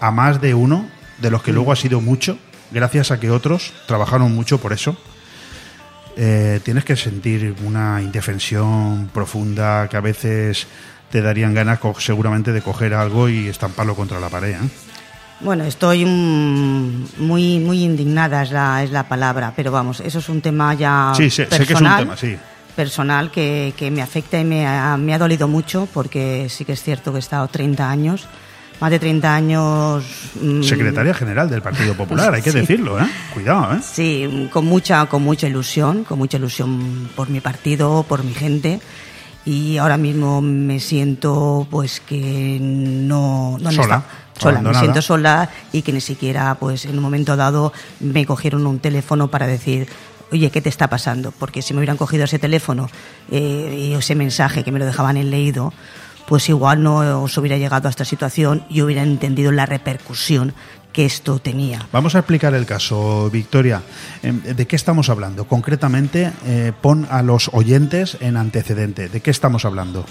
[0.00, 0.88] a más de uno
[1.18, 2.38] de los que luego ha sido mucho
[2.70, 4.96] gracias a que otros trabajaron mucho por eso,
[6.16, 10.66] eh, tienes que sentir una indefensión profunda que a veces
[11.10, 14.56] te darían ganas seguramente de coger algo y estamparlo contra la pared.
[14.56, 14.68] ¿eh?
[15.40, 20.40] Bueno, estoy muy muy indignada es la, es la palabra, pero vamos, eso es un
[20.40, 22.36] tema ya sí, sé, que es un tema, sí.
[22.78, 26.74] Personal que, que me afecta y me ha, me ha dolido mucho porque sí que
[26.74, 28.28] es cierto que he estado 30 años
[28.80, 30.04] más de 30 años.
[30.40, 33.06] Mm, Secretaria General del Partido Popular, hay que decirlo, ¿eh?
[33.34, 33.80] Cuidado, ¿eh?
[33.82, 38.80] Sí, con mucha, con mucha ilusión, con mucha ilusión por mi partido, por mi gente.
[39.44, 43.58] Y ahora mismo me siento, pues, que no.
[43.60, 44.04] no sola.
[44.38, 48.64] sola, me siento sola y que ni siquiera, pues, en un momento dado me cogieron
[48.66, 49.88] un teléfono para decir,
[50.32, 51.32] oye, ¿qué te está pasando?
[51.32, 52.88] Porque si me hubieran cogido ese teléfono
[53.30, 55.72] eh, y ese mensaje que me lo dejaban en leído,
[56.26, 60.52] pues igual no os hubiera llegado a esta situación y hubiera entendido la repercusión
[60.92, 61.86] que esto tenía.
[61.92, 63.82] Vamos a explicar el caso, Victoria.
[64.22, 65.46] Em, ¿De qué estamos hablando?
[65.46, 69.08] Concretamente, eh, pon a los oyentes en antecedente.
[69.08, 70.04] ¿De qué estamos hablando?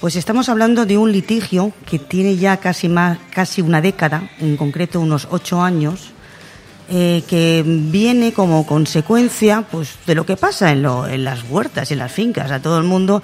[0.00, 4.56] Pues estamos hablando de un litigio que tiene ya casi, más, casi una década, en
[4.58, 6.12] concreto unos ocho años,
[6.88, 11.98] eh, que viene como consecuencia pues, de lo que pasa en, en las huertas, en
[11.98, 12.50] las fincas.
[12.50, 13.22] A todo el mundo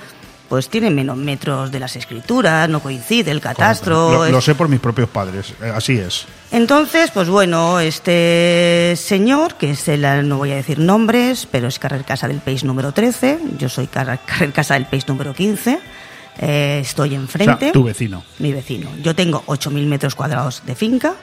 [0.52, 4.26] pues tiene menos metros de las escrituras, no coincide el catastro.
[4.26, 6.26] Lo, lo sé por mis propios padres, eh, así es.
[6.50, 11.78] Entonces, pues bueno, este señor, que es el, no voy a decir nombres, pero es
[11.78, 15.78] Carrer Casa del Peix número 13, yo soy Carrer, Carrer Casa del Peix número 15,
[16.38, 17.54] eh, estoy enfrente.
[17.54, 18.22] O sea, tu vecino.
[18.38, 18.90] Mi vecino.
[19.02, 21.14] Yo tengo 8.000 metros cuadrados de finca,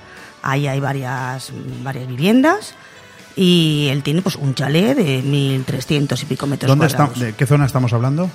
[0.43, 1.51] ahí hay varias,
[1.83, 2.73] varias viviendas
[3.35, 7.19] y él tiene pues un chalet de 1.300 y pico metros ¿Dónde está, cuadrados.
[7.19, 8.29] ¿De qué zona estamos hablando?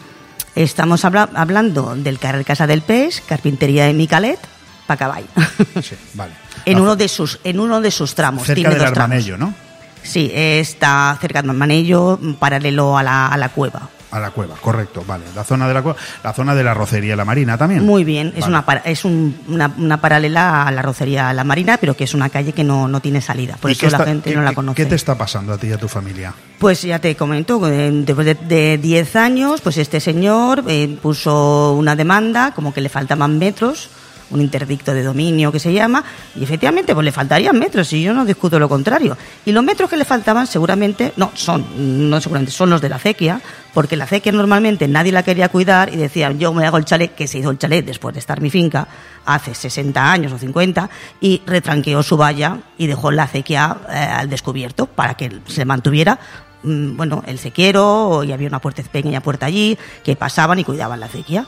[0.55, 4.39] Estamos habla- hablando del Carrer Casa del Peix, carpintería de Micalet,
[4.87, 5.25] Pacabay.
[5.83, 6.33] Sí, vale.
[6.65, 9.13] en uno de sus en uno de sus tramos cerca tiene del dos tramos.
[9.13, 9.55] Armanello, ¿no?
[10.03, 15.03] sí está cerca del Armanello paralelo a la, a la cueva A la cueva, correcto,
[15.07, 15.25] vale.
[15.35, 17.85] La zona de la cueva, la zona de la rocería La Marina también.
[17.85, 21.97] muy bien es una es un- una, una paralela a la rocería La Marina pero
[21.97, 24.43] que es una calle que no, no tiene salida por ¿Y eso la gente no
[24.43, 26.33] la conoce ¿Qué te está pasando a ti y a tu familia?
[26.61, 31.73] Pues ya te comento, eh, después de- de 10 años, pues este señor eh, puso
[31.73, 33.91] una demanda, como que le faltaban metros,
[34.35, 36.05] un interdicto de dominio que se llama,
[36.35, 39.17] y efectivamente pues le faltarían metros, y yo no discuto lo contrario.
[39.47, 42.97] Y los metros que le faltaban seguramente, no, son, no seguramente, son los de la
[42.97, 43.41] acequia,
[43.73, 47.15] porque la acequia normalmente nadie la quería cuidar y decían, yo me hago el chalet,
[47.15, 48.87] que se hizo el chalet después de estar mi finca,
[49.25, 54.29] hace 60 años o 50, y retranqueó su valla y dejó la acequia eh, al
[54.29, 56.19] descubierto para que se mantuviera
[56.63, 61.01] mm, bueno, el sequiero y había una puerta, pequeña puerta allí que pasaban y cuidaban
[61.01, 61.47] la acequia.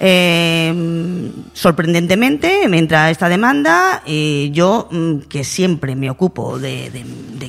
[0.00, 0.72] Eh,
[1.52, 6.90] sorprendentemente, me entra esta demanda y yo, mm, que siempre me ocupo de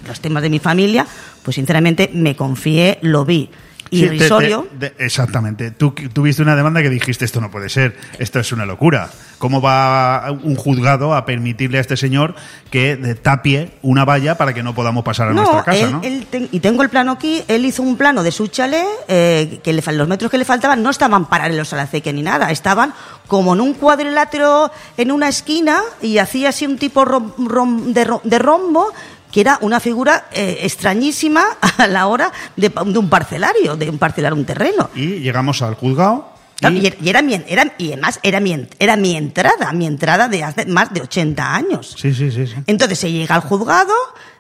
[0.08, 1.06] los temas de mi familia,
[1.44, 3.50] pues sinceramente me confié, lo vi
[3.92, 4.68] Sí, te- irrisorio.
[4.80, 5.72] te- de- exactamente.
[5.72, 9.10] Tú tuviste una demanda que dijiste esto no puede ser, esto es una locura.
[9.40, 12.36] ¿Cómo va un juzgado a permitirle a este señor
[12.72, 16.02] que tapie una valla para que no podamos pasar a nuestra casa, él- no?
[16.04, 19.60] él ten- y tengo el plano aquí, él hizo un plano de su chalet, eh,
[19.64, 22.52] que le los metros que le faltaban no estaban paralelos a la acequia ni nada,
[22.52, 22.94] estaban
[23.28, 28.08] como en un cuadrilátero en una esquina y hacía así un tipo rom- rom- de,
[28.24, 28.88] de rombo
[29.32, 31.44] que era una figura eh, extrañísima
[31.78, 34.90] a la hora de, un parcelario, de un parcelar un terreno.
[34.96, 36.34] Y llegamos al juzgado.
[36.62, 40.44] Y, y era mi, era, y además era mi, era mi entrada, mi entrada de
[40.44, 41.96] hace más de 80 años.
[41.98, 42.56] Sí, sí, sí, sí.
[42.68, 43.94] Entonces se llega al juzgado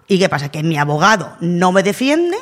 [0.05, 0.49] y ¿qué pasa?
[0.49, 2.35] Que mi abogado no me defiende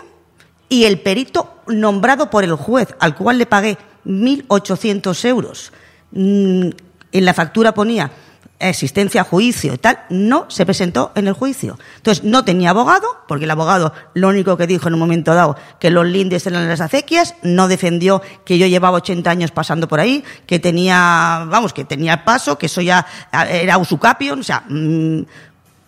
[0.69, 5.71] y el perito nombrado por el juez, al cual le pagué 1.800 euros,
[6.11, 6.69] mm,
[7.11, 8.11] en la factura ponía
[8.59, 11.77] existencia juicio y tal, no se presentó en el juicio.
[11.97, 15.57] Entonces no tenía abogado, porque el abogado lo único que dijo en un momento dado
[15.79, 19.99] que los lindes eran las acequias, no defendió que yo llevaba 80 años pasando por
[19.99, 24.63] ahí, que tenía, vamos, que tenía paso, que eso ya eh, era usucapion, o sea,
[24.67, 25.21] mm,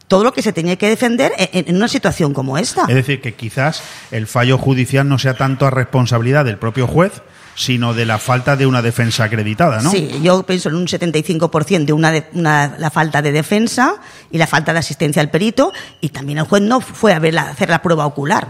[0.07, 2.85] todo lo que se tenía que defender en, en una situación como esta.
[2.87, 7.21] Es decir, que quizás el fallo judicial no sea tanto a responsabilidad del propio juez,
[7.59, 9.91] sino de la falta de una defensa acreditada, ¿no?
[9.91, 13.95] Sí, yo pienso en un 75% de una, de- una- la falta de defensa
[14.31, 17.33] y la falta de asistencia al perito y también el juez no fue a ver
[17.33, 18.49] la- hacer la prueba ocular.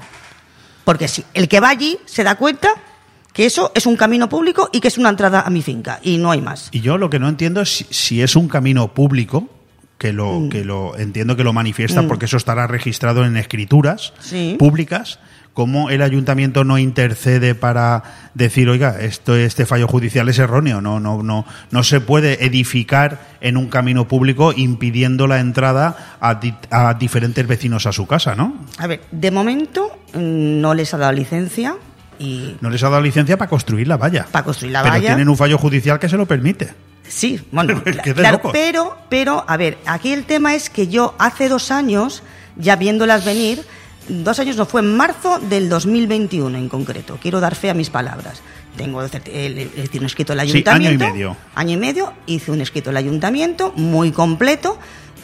[0.84, 2.70] Porque si el que va allí se da cuenta
[3.34, 6.18] que eso es un camino público y que es una entrada a mi finca y
[6.18, 6.70] no hay más.
[6.72, 9.50] Y yo lo que no entiendo es si, si es un camino público,
[9.98, 10.50] que lo, Mm.
[10.50, 12.08] que lo entiendo que lo manifiesta Mm.
[12.08, 14.56] porque eso estará registrado en escrituras Sí.
[14.60, 15.18] públicas,
[15.60, 18.02] cómo el ayuntamiento no intercede para
[18.34, 23.20] decir, oiga, esto, este fallo judicial es erróneo, no, no, no, no se puede edificar
[23.42, 28.36] en un camino público impidiendo la entrada a, di- a diferentes vecinos a su casa,
[28.36, 28.56] ¿no?
[28.78, 31.76] A ver, de momento mm, no les ha dado licencia
[32.18, 34.28] y No les ha dado licencia para construir la valla.
[34.32, 35.08] para construir la pero valla.
[35.10, 36.70] tienen un fallo judicial que se lo permite.
[37.06, 37.84] Sí, bueno,
[38.16, 42.24] claro, pero, pero, a ver, aquí el tema es que yo hace dos años,
[42.56, 43.62] ya viéndolas venir,
[44.10, 47.90] dos años no fue en marzo del 2021 en concreto, quiero dar fe a mis
[47.90, 48.42] palabras.
[48.76, 49.10] Tengo el-
[50.00, 51.04] un escrito del Sí, ayuntamiento.
[51.06, 51.38] año y medio.
[51.56, 54.78] Año y medio, hice un escrito del ayuntamiento muy completo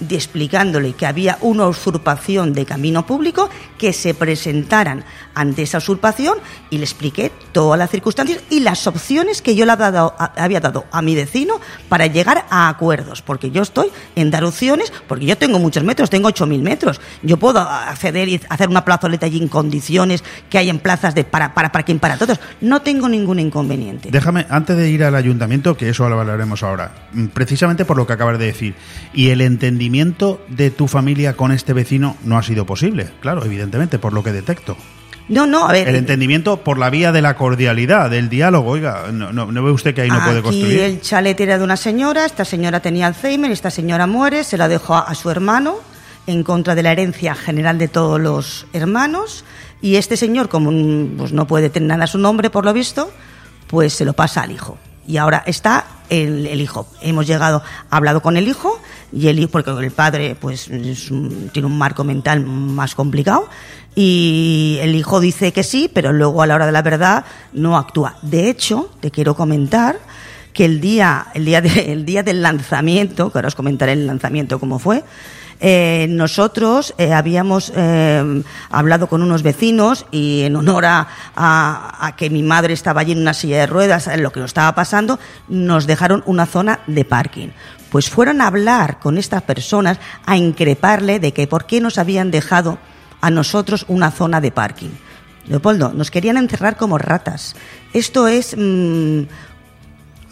[0.09, 6.37] explicándole que había una usurpación de camino público, que se presentaran ante esa usurpación
[6.69, 10.59] y le expliqué todas las circunstancias y las opciones que yo le había dado, había
[10.59, 15.25] dado a mi vecino para llegar a acuerdos, porque yo estoy en dar opciones, porque
[15.25, 19.41] yo tengo muchos metros, tengo 8.000 metros, yo puedo acceder y hacer una plazoleta allí
[19.41, 23.09] en condiciones que hay en plazas de para, para, para quien para todos, no tengo
[23.09, 24.09] ningún inconveniente.
[24.11, 28.07] Déjame, antes de ir al ayuntamiento, que eso lo hablaremos ahora, mm, precisamente por lo
[28.07, 28.75] que acabas de decir,
[29.13, 33.99] y el entendimiento de tu familia con este vecino no ha sido posible, claro, evidentemente,
[33.99, 34.75] por lo que detecto.
[35.27, 35.87] No, no, a ver.
[35.87, 39.71] El entendimiento por la vía de la cordialidad, del diálogo, oiga, no, no- ¿no ve
[39.71, 40.79] usted que ahí no puede construir?
[40.81, 44.67] el chalet era de una señora, esta señora tenía Alzheimer, esta señora muere, se la
[44.67, 45.77] dejó a, a su hermano
[46.27, 49.45] en contra de la herencia general de todos los hermanos
[49.81, 50.69] y este señor, como
[51.17, 53.11] pues, no puede tener nada a su nombre por lo visto,
[53.67, 54.77] pues se lo pasa al hijo.
[55.07, 56.87] Y ahora está el, el hijo.
[57.01, 58.79] Hemos llegado, hablado con el hijo,
[59.11, 63.47] y el hijo, porque el padre pues tiene un marco mental más complicado,
[63.95, 67.77] y el hijo dice que sí, pero luego a la hora de la verdad no
[67.77, 68.17] actúa.
[68.21, 69.99] De hecho, te quiero comentar
[70.51, 74.07] que el día, el día, de- el día del lanzamiento, que ahora os comentaré el
[74.07, 75.03] lanzamiento cómo fue,
[75.59, 82.43] eh, nosotros eh, habíamos eh, hablado con unos vecinos y en honor a, que mi
[82.43, 85.87] madre estaba allí en una silla de ruedas, en lo que nos estaba pasando, nos
[85.87, 87.49] dejaron una zona de parking.
[87.89, 92.31] Pues fueron a hablar con estas personas, a increparle de que por qué nos habían
[92.31, 92.77] dejado
[93.21, 94.89] a nosotros una zona de parking.
[95.47, 97.55] Leopoldo, nos querían encerrar como ratas.
[97.93, 99.21] Esto es mm,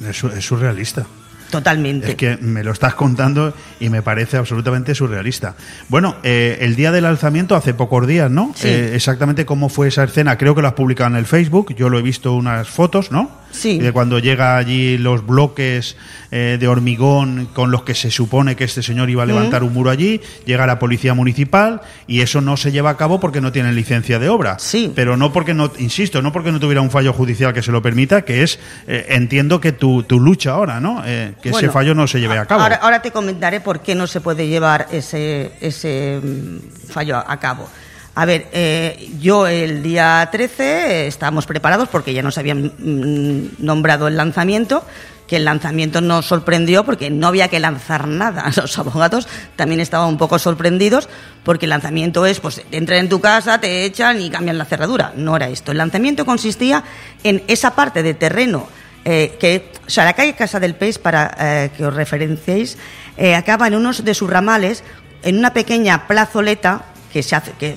[0.02, 1.06] Es, es surrealista.
[1.54, 2.10] Totalmente.
[2.10, 5.56] Es que me lo estás contando y me parece absolutamente surrealista.
[5.88, 8.54] Bueno, eh, el día del alzamiento, hace pocos días, ¿no?
[8.56, 8.68] Sí.
[8.68, 11.90] Eh, exactamente cómo fue esa escena, creo que lo has publicado en el Facebook, yo
[11.90, 13.30] lo he visto unas fotos, ¿no?
[13.52, 13.78] Sí.
[13.78, 15.96] De cuando llega allí los bloques
[16.36, 19.72] eh, de hormigón con los que se supone que este señor iba a levantar un
[19.72, 23.52] muro allí, llega la policía municipal y eso no se lleva a cabo porque no
[23.52, 24.58] tienen licencia de obra.
[24.58, 24.92] Sí.
[24.96, 27.84] Pero no porque no, insisto, no porque no tuviera un fallo judicial que se lo
[27.84, 28.58] permita, que es,
[28.88, 31.04] eh, entiendo que tu, tu lucha ahora, ¿no?
[31.06, 32.64] Eh, que ese fallo no se lleve a cabo.
[32.64, 37.40] Ahora, ahora te comentaré por qué no se puede llevar ese, ese mm, fallo a
[37.40, 37.70] cabo.
[38.16, 43.66] A ver, eh, yo el día 13 eh, estábamos preparados porque ya nos habían mm,
[43.66, 44.86] nombrado el lanzamiento,
[45.28, 48.52] que el lanzamiento nos sorprendió porque no había que lanzar nada.
[48.56, 51.10] Los abogados también estaban un poco sorprendidos
[51.44, 55.14] porque el lanzamiento es, pues, entran en tu casa, te echan y cambian la cerradura.
[55.16, 55.72] No era esto.
[55.72, 56.84] El lanzamiento consistía
[57.24, 58.68] en esa parte de terreno
[59.06, 62.78] eh, que, o sea, la calle Casa del Pez, para eh, que os referenciéis,
[63.18, 64.84] eh, acaba en unos de sus ramales,
[65.24, 67.76] en una pequeña plazoleta que se hace, que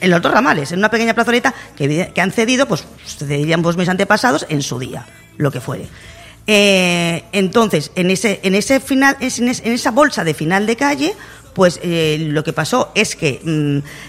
[0.00, 3.76] en los dos ramales, en una pequeña plazoleta que, que han cedido, pues cedirían pues
[3.76, 5.04] mis antepasados en su día,
[5.36, 5.88] lo que fuere.
[6.46, 11.14] Eh, entonces, en ese, en ese final, en esa bolsa de final de calle,
[11.54, 13.40] pues eh, lo que pasó es que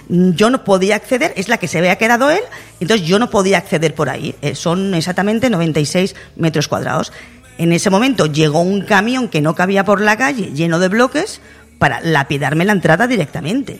[0.09, 2.41] mm, yo no podía acceder, es la que se había quedado él,
[2.79, 4.35] entonces yo no podía acceder por ahí.
[4.41, 7.11] Eh, son exactamente 96 metros cuadrados.
[7.57, 11.41] En ese momento llegó un camión que no cabía por la calle, lleno de bloques,
[11.77, 13.79] para lapidarme la entrada directamente.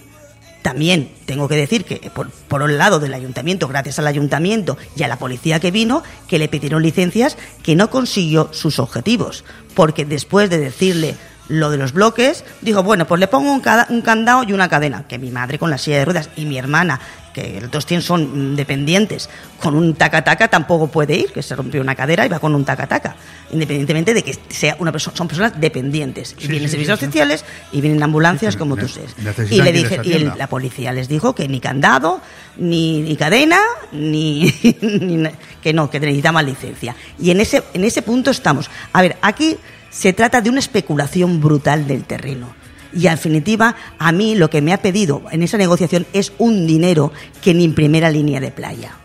[0.63, 5.09] También tengo que decir que por, un lado del ayuntamiento, gracias al ayuntamiento y a
[5.09, 9.43] la policía que vino, que le pidieron licencias que no consiguió sus objetivos.
[9.75, 11.17] Porque después de decirle
[11.49, 15.05] lo de los bloques, dijo, bueno, pues le pongo un, un candado y una cadena,
[15.05, 17.01] que mi madre con la silla de ruedas y mi hermana,
[17.33, 19.29] que los dos tienen, son dependientes,
[19.59, 22.63] con un taca-taca tampoco puede ir, que se rompió una cadera y va con un
[22.63, 23.15] taca-taca,
[23.51, 26.35] independientemente de que sea una persona, son personas dependientes.
[26.37, 29.15] Y Sí, vienen sí, servicios sí, y vienen ambulancias, como tú sabes.
[29.49, 32.21] Y le dije, y el- la policía les dijo que ni candado,
[32.57, 33.59] ni, ni cadena,
[33.91, 34.51] ni,
[35.61, 36.95] que no, que necesitaban licencia.
[37.19, 38.69] Y en ese, en ese punto estamos.
[38.93, 39.57] A ver, aquí
[39.89, 42.55] se trata de una especulación brutal del terreno.
[42.95, 46.67] Y en definitiva, a mí lo que me ha pedido en esa negociación es un
[46.67, 48.97] dinero que ni en primera línea de playa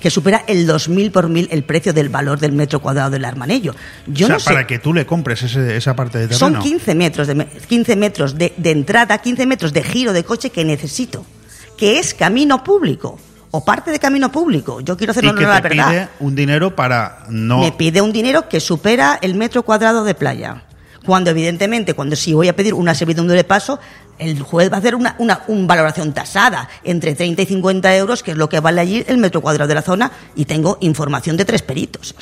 [0.00, 3.74] que supera el 2.000 por mil el precio del valor del metro cuadrado del Armanello.
[4.06, 4.50] Yo o sea, no sé.
[4.50, 6.62] para que tú le compres ese- esa parte de Son terreno.
[6.62, 10.50] 15 metros, de, me- 15 metros de, de entrada, 15 metros de giro de coche
[10.50, 11.24] que necesito,
[11.78, 13.18] que es camino público
[13.50, 14.80] o parte de camino público.
[14.82, 15.88] Yo quiero hacer y honor que a la verdad.
[15.88, 17.60] pide un dinero para no...
[17.60, 20.64] Me pide un dinero que supera el metro cuadrado de playa.
[21.04, 23.78] Cuando evidentemente, cuando si voy a pedir una servidumbre de paso,
[24.18, 28.22] el juez va a hacer una, una, un valoración tasada entre 30 y 50 euros,
[28.22, 31.36] que es lo que vale allí el metro cuadrado de la zona, y tengo información
[31.36, 32.14] de tres peritos.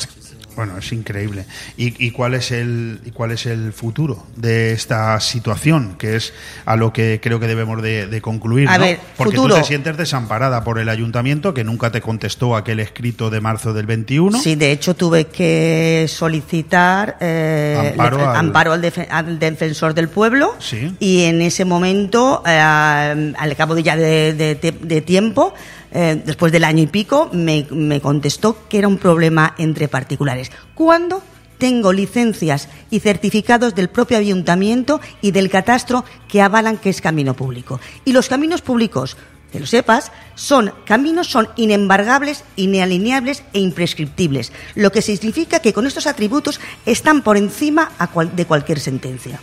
[0.56, 1.46] Bueno, es increíble.
[1.76, 5.96] ¿Y, y cuál es el y cuál es el futuro de esta situación?
[5.98, 6.32] Que es
[6.66, 8.68] a lo que creo que debemos de, de concluir.
[8.68, 8.84] A ¿no?
[8.84, 9.54] ver, Porque futuro.
[9.56, 13.72] tú te sientes desamparada por el ayuntamiento que nunca te contestó aquel escrito de marzo
[13.72, 14.38] del 21.
[14.40, 19.94] Sí, de hecho tuve que solicitar eh, Amparo le- al- amparo al, defe- al defensor
[19.94, 20.94] del pueblo Sí.
[20.98, 25.54] y en ese momento, eh, al cabo de ya de, de- de- de tiempo,
[25.92, 27.66] eh, después del año y pico, me,
[28.00, 30.50] contestó que era un problema entre particulares.
[30.74, 31.22] ¿Cuándo?
[31.58, 37.34] Tengo licencias y certificados del propio ayuntamiento y del catastro que avalan que es camino
[37.34, 37.80] público.
[38.04, 39.16] Y los caminos públicos
[39.52, 45.86] que lo sepas, son caminos son inembargables, inalineables e imprescriptibles, lo que significa que con
[45.86, 47.92] estos atributos están por encima
[48.34, 49.38] de cualquier sentencia.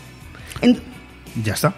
[0.62, 0.82] En-
[1.44, 1.76] Ya está.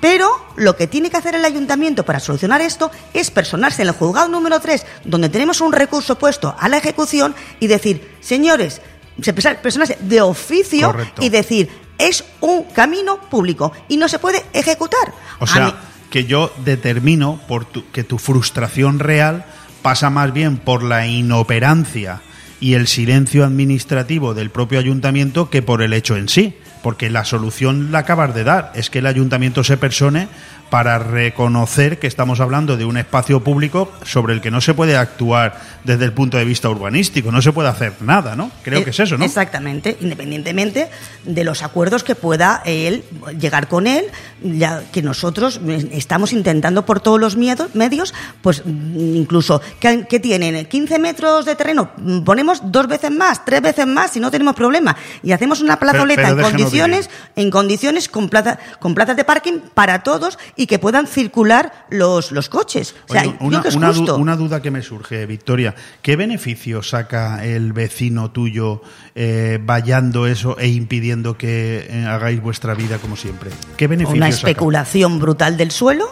[0.00, 3.94] Pero lo que tiene que hacer el ayuntamiento para solucionar esto es personarse en el
[3.94, 8.80] juzgado número 3, donde tenemos un recurso puesto a la ejecución y decir, señores,
[9.20, 11.22] se personarse de oficio Correcto.
[11.24, 11.68] y decir,
[11.98, 15.12] es un camino público y no se puede ejecutar.
[15.40, 15.74] O sea, mí-
[16.10, 19.44] que yo determino por tu- que tu frustración real
[19.82, 22.20] pasa más bien por la inoperancia
[22.60, 26.56] y el silencio administrativo del propio ayuntamiento que por el hecho en sí.
[26.82, 30.28] Porque la solución la acabas de dar, es que el ayuntamiento se persone
[30.70, 34.96] para reconocer que estamos hablando de un espacio público sobre el que no se puede
[34.96, 38.50] actuar desde el punto de vista urbanístico, no se puede hacer nada, ¿no?
[38.62, 39.24] Creo Eh, que es eso, ¿no?
[39.24, 40.88] Exactamente, independientemente
[41.24, 43.04] de los acuerdos que pueda él
[43.38, 44.04] llegar con él,
[44.42, 45.60] ya que nosotros
[45.92, 48.12] estamos intentando por todos los miedo- medios,
[48.42, 50.66] pues mm, incluso, ¿qué, qué tienen?
[50.66, 54.54] 15 metros de terreno, mm, ponemos dos veces más, tres veces más y no tenemos
[54.54, 54.96] problema.
[55.22, 59.58] Y hacemos una plazoleta pero en condiciones, en condiciones con, plaza- con plazas de parking
[59.74, 62.94] para todos y que puedan circular los, los coches.
[63.08, 64.16] O sea, Oye, yo una, creo que es una du- justo.
[64.16, 65.74] una duda que me surge, Victoria.
[66.02, 68.82] ¿Qué beneficio saca el vecino tuyo
[69.14, 73.50] eh, vallando eso e impidiendo que eh, hagáis vuestra vida como siempre?
[73.76, 74.36] ¿Qué beneficio una saca?
[74.50, 76.10] especulación brutal del suelo,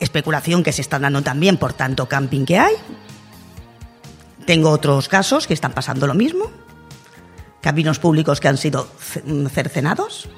[0.00, 2.74] especulación que se está dando también por tanto camping que hay.
[4.46, 6.50] Tengo otros casos que están pasando lo mismo,
[7.60, 8.88] caminos públicos que han sido
[9.26, 10.28] mm, cercenados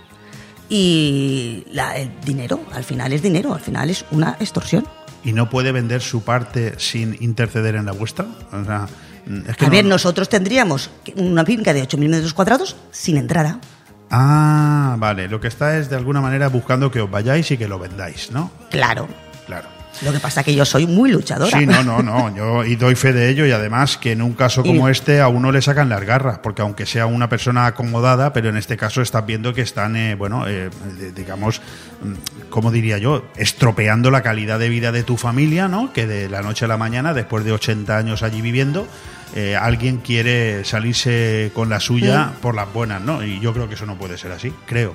[0.68, 4.86] y la- el dinero, al final es dinero, al final es una extorsión.
[5.24, 8.26] ¿Y no puede vender su parte sin interceder en la vuestra?
[8.52, 8.86] O sea,
[9.26, 13.16] mm, es que A no- ver, nosotros tendríamos una finca de 8.000 metros cuadrados sin
[13.16, 13.58] entrada.
[14.10, 15.28] Ah, vale.
[15.28, 18.30] Lo que está es de alguna manera buscando que os vayáis y que lo vendáis,
[18.32, 18.50] ¿no?
[18.70, 19.08] Claro.
[19.46, 19.68] Claro.
[20.02, 21.56] Lo que pasa es que yo soy muy luchadora.
[21.58, 22.34] Sí, no, no, no.
[22.34, 25.20] Yo y doy fe de ello y además que en un caso como Y- este
[25.20, 28.76] a uno le sacan las garras, porque aunque sea una persona acomodada, pero en este
[28.76, 30.70] caso estás viendo que están, eh, bueno, eh,
[31.14, 31.60] digamos,
[32.02, 33.24] mm, ¿cómo diría yo?
[33.36, 35.92] Estropeando la calidad de vida de tu familia, ¿no?
[35.92, 38.86] Que de la noche a la mañana, después de 80 años allí viviendo,
[39.36, 43.24] eh, alguien quiere salirse con la suya por las buenas, ¿no?
[43.24, 44.94] Y yo creo que eso no puede ser así, creo.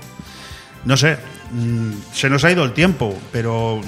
[0.85, 1.17] No sé,
[1.51, 3.81] mm, se nos ha ido el tiempo, pero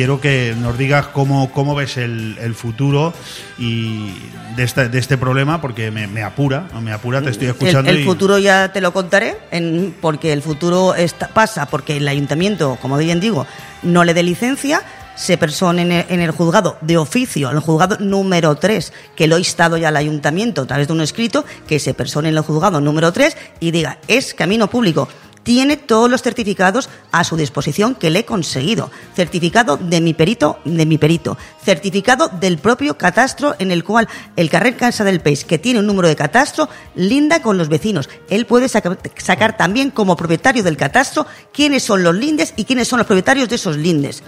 [0.00, 3.12] quiero que nos digas cómo, cómo ves el, el futuro
[3.58, 4.14] y
[4.56, 7.90] de este, de este problema, porque me, me apura, me apura, te estoy escuchando.
[7.90, 12.08] el y- futuro ya te lo contaré, en- porque el futuro está- pasa porque el
[12.08, 13.46] ayuntamiento, como bien digo,
[13.82, 14.82] no le dé licencia,
[15.16, 19.26] se persone en el, en el juzgado de oficio, en el juzgado número 3, que
[19.26, 22.36] lo ha instado ya el ayuntamiento a través de un escrito, que se persone en
[22.38, 25.08] el juzgado número 3 y diga, es camino público.
[25.50, 28.88] Tiene todos los certificados a su disposición que le he conseguido.
[29.16, 31.36] Certificado de mi perito, de mi perito.
[31.64, 34.06] Certificado del propio catastro en el cual
[34.36, 38.08] el carrer Casa del Peix, que tiene un número de catastro, linda con los vecinos.
[38.28, 42.86] Él puede saca- sacar también como propietario del catastro quiénes son los lindes y quiénes
[42.86, 44.22] son los propietarios de esos lindes.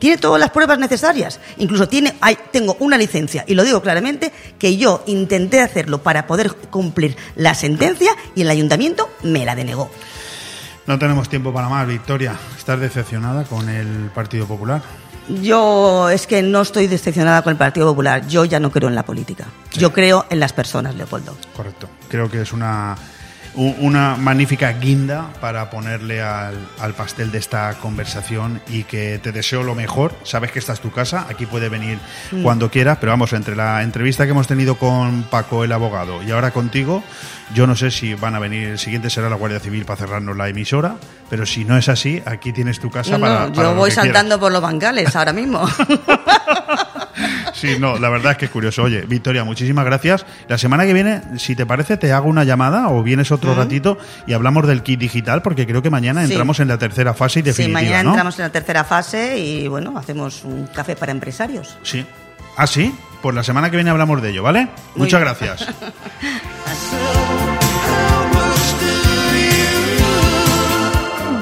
[0.00, 1.38] Tiene todas las pruebas necesarias.
[1.56, 2.16] Incluso tiene,
[2.50, 7.54] tengo una licencia, y lo digo claramente, que yo intenté hacerlo para poder cumplir la
[7.54, 9.88] sentencia y el ayuntamiento me la denegó.
[10.86, 12.36] No tenemos tiempo para más, Victoria.
[12.56, 14.82] ¿Estás decepcionada con el Partido Popular?
[15.28, 18.26] Yo es que no estoy decepcionada con el Partido Popular.
[18.28, 19.46] Yo ya no creo en la política.
[19.72, 21.34] Yo creo en las personas, Leopoldo.
[21.56, 21.88] Correcto.
[22.08, 22.96] Creo que es una,
[23.56, 29.62] una magnífica guinda para ponerle al, al pastel de esta conversación y que te deseo
[29.62, 30.14] lo mejor.
[30.24, 31.98] Sabes que esta es tu casa, aquí puede venir
[32.42, 36.30] cuando quieras, pero vamos, entre la entrevista que hemos tenido con Paco el abogado y
[36.32, 37.04] ahora contigo,
[37.54, 40.36] yo no sé si van a venir, el siguiente será la Guardia Civil para cerrarnos
[40.36, 40.96] la emisora,
[41.30, 43.52] pero si no es así, aquí tienes tu casa No, no, para...
[43.52, 44.04] para yo voy quieras.
[44.06, 45.64] saltando por los bancales ahora mismo.
[47.64, 48.82] Sí, no, la verdad es que es curioso.
[48.82, 50.26] Oye, Victoria, muchísimas gracias.
[50.48, 53.96] La semana que viene, si te parece, te hago una llamada o vienes otro ratito
[54.26, 56.32] y hablamos del kit digital, porque creo que mañana Sí.
[56.32, 58.10] entramos en la tercera fase y Sí, definitiva, mañana ¿no?
[58.10, 61.78] entramos en la tercera fase y bueno, hacemos un café para empresarios.
[61.82, 62.04] Sí.
[62.56, 62.94] ¿Ah, sí?
[63.22, 64.68] Pues la semana que viene hablamos de ello, ¿vale?
[64.94, 65.34] Muy Muchas bien.
[65.38, 65.68] gracias.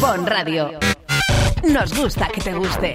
[0.00, 0.78] Bon Radio.
[1.64, 2.94] Nos gusta que te guste.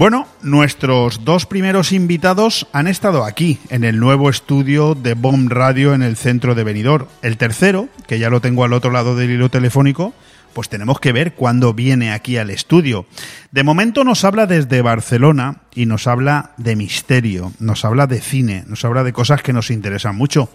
[0.00, 5.92] Bueno, nuestros dos primeros invitados han estado aquí, en el nuevo estudio de Bomb Radio
[5.92, 7.06] en el centro de Benidorm.
[7.20, 10.14] El tercero, que ya lo tengo al otro lado del hilo telefónico,
[10.54, 13.04] pues tenemos que ver cuándo viene aquí al estudio.
[13.50, 18.64] De momento nos habla desde Barcelona y nos habla de misterio, nos habla de cine,
[18.68, 20.48] nos habla de cosas que nos interesan mucho.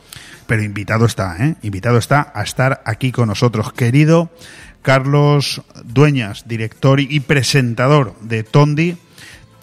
[0.47, 1.55] Pero invitado está, ¿eh?
[1.61, 3.73] Invitado está a estar aquí con nosotros.
[3.73, 4.31] Querido
[4.81, 8.97] Carlos Dueñas, director y presentador de Tondi,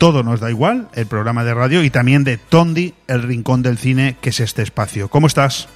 [0.02, 3.78] todo nos da igual, el programa de radio, y también de Tondi, el rincón del
[3.78, 5.06] cine, que es este espacio.
[5.06, 5.68] ¿Cómo estás?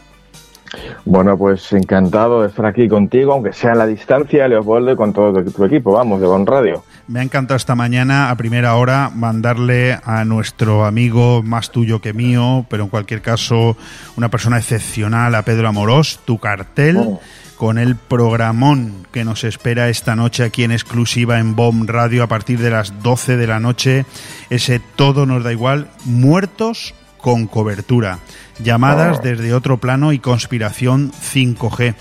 [1.05, 5.12] Bueno, pues encantado de estar aquí contigo, aunque sea a la distancia, Leopoldo, y con
[5.12, 6.82] todo tu equipo, vamos, de Bon Radio.
[7.07, 12.12] Me ha encantado esta mañana, a primera hora, mandarle a nuestro amigo más tuyo que
[12.12, 13.77] mío, pero en cualquier caso,
[14.16, 16.97] una persona excepcional, a Pedro Amorós, tu cartel.
[16.97, 17.20] Oh
[17.56, 22.28] con el programón que nos espera esta noche aquí en exclusiva en Bomb Radio a
[22.28, 24.06] partir de las 12 de la noche.
[24.50, 28.20] Ese todo nos da igual, muertos con cobertura,
[28.62, 29.22] llamadas oh.
[29.22, 31.94] desde otro plano y conspiración 5G.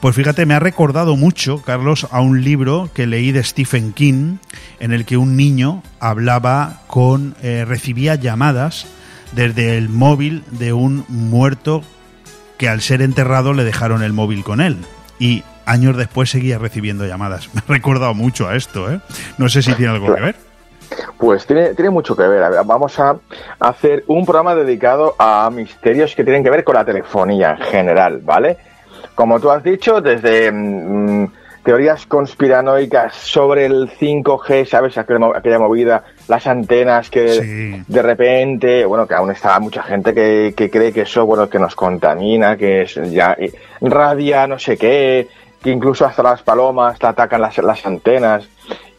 [0.00, 4.36] Pues fíjate, me ha recordado mucho, Carlos, a un libro que leí de Stephen King,
[4.78, 8.86] en el que un niño hablaba con, eh, recibía llamadas
[9.32, 11.82] desde el móvil de un muerto
[12.60, 14.76] que al ser enterrado le dejaron el móvil con él.
[15.18, 17.48] Y años después seguía recibiendo llamadas.
[17.54, 19.00] Me ha recordado mucho a esto, ¿eh?
[19.38, 20.34] No sé si tiene algo que ver.
[21.16, 22.42] Pues tiene, mucho que ver.
[22.66, 23.16] Vamos a
[23.60, 28.20] hacer un programa dedicado a misterios que tienen que ver con la telefonía en general,
[28.22, 28.58] ¿vale?
[29.14, 31.28] Como tú has dicho, desde mm,
[31.62, 34.96] teorías conspiranoicas sobre el 5G, ¿sabes?
[34.96, 40.70] Aquella, movida, las antenas que de repente, bueno, que aún está mucha gente que, que,
[40.70, 43.36] cree que eso, bueno, que nos contamina, que es ya
[43.80, 45.28] radia, no sé qué,
[45.62, 48.48] que incluso hasta las palomas te atacan las, las antenas.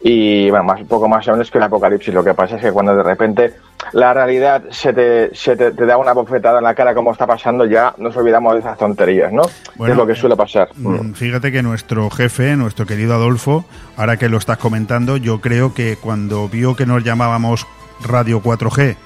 [0.04, 2.12] Y bueno, más, un poco más o menos que el apocalipsis.
[2.12, 3.54] Lo que pasa es que cuando de repente
[3.92, 7.64] la realidad se te, se te, da una bofetada en la cara como está pasando,
[7.64, 9.42] ya nos olvidamos de esas tonterías, ¿no?
[9.42, 10.70] es lo que suele pasar.
[10.76, 11.12] Mm.
[11.12, 13.64] Fíjate que nuestro jefe, nuestro querido Adolfo,
[13.96, 17.66] ahora que lo estás comentando, yo creo que cuando vio que nos llamábamos
[18.02, 18.96] Radio 4G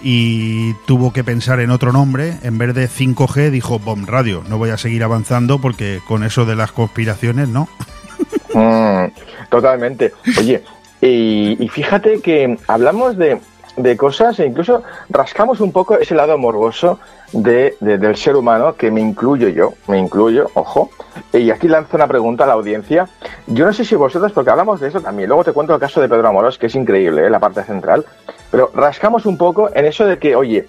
[0.00, 4.42] y tuvo que pensar en otro nombre, en vez de 5G dijo Bomb Radio.
[4.48, 7.68] No voy a seguir avanzando porque con eso de las conspiraciones, ¿no?
[8.54, 9.12] Mm.
[9.50, 10.12] Totalmente.
[10.38, 10.62] Oye,
[11.00, 13.40] y, fíjate que hablamos de,
[13.78, 16.98] de, cosas e incluso rascamos un poco ese lado morboso
[17.32, 20.90] de, del ser humano, que me incluyo yo, me incluyo, ojo.
[21.32, 23.08] Y aquí lanzo una pregunta a la audiencia.
[23.46, 26.00] Yo no sé si vosotros, porque hablamos de eso también, luego te cuento el caso
[26.00, 27.30] de Pedro Amorós, que es increíble, ¿eh?
[27.30, 28.04] la parte central,
[28.50, 30.68] pero rascamos un poco en eso de que, oye,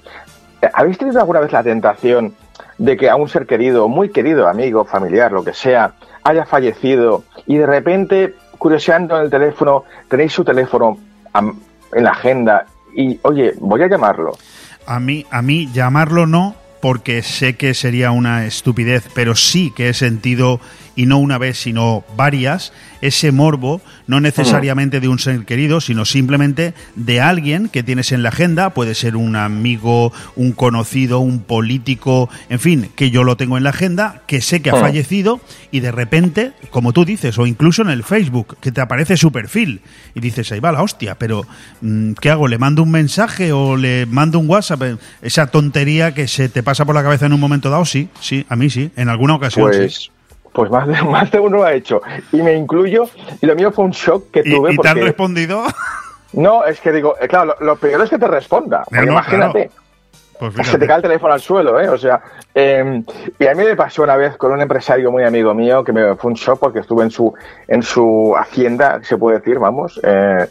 [0.73, 2.35] ¿habéis tenido alguna vez la tentación
[2.77, 7.23] de que a un ser querido, muy querido, amigo, familiar, lo que sea, haya fallecido
[7.45, 10.97] y de repente curioseando en el teléfono, tenéis su teléfono
[11.33, 12.65] en la agenda
[12.95, 14.37] y, oye, voy a llamarlo.
[14.85, 19.89] A mí, a mí llamarlo no, porque sé que sería una estupidez, pero sí que
[19.89, 20.59] he sentido,
[20.95, 26.05] y no una vez, sino varias, ese morbo, no necesariamente de un ser querido, sino
[26.05, 31.39] simplemente de alguien que tienes en la agenda, puede ser un amigo, un conocido, un
[31.39, 35.39] político, en fin, que yo lo tengo en la agenda, que sé que ha fallecido
[35.71, 39.31] y de repente, como tú dices, o incluso en el Facebook, que te aparece su
[39.31, 39.81] perfil
[40.15, 41.45] y dices, ahí va la hostia, pero
[41.81, 42.47] mm, ¿qué hago?
[42.47, 44.99] ¿Le mando un mensaje o le mando un WhatsApp?
[45.21, 48.45] Esa tontería que se te pasa por la cabeza en un momento dado, sí, sí,
[48.49, 50.09] a mí sí, en alguna ocasión pues, sí.
[50.53, 52.01] Pues más de, más de uno lo ha hecho.
[52.31, 53.05] Y me incluyo,
[53.41, 54.71] y lo mío fue un shock que tuve.
[54.71, 54.93] ¿Y, y porque...
[54.93, 55.63] te han respondido?
[56.31, 58.83] No, es que digo, eh, claro, lo, lo, peor es que te responda.
[58.91, 59.71] No, imagínate.
[60.37, 60.53] Claro.
[60.55, 61.89] Pues se te cae el teléfono al suelo, ¿eh?
[61.89, 62.21] O sea,
[62.55, 63.03] eh,
[63.37, 66.15] y a mí me pasó una vez con un empresario muy amigo mío que me
[66.15, 67.33] fue un shock porque estuve en su
[67.67, 70.47] en su hacienda, se puede decir, vamos, eh,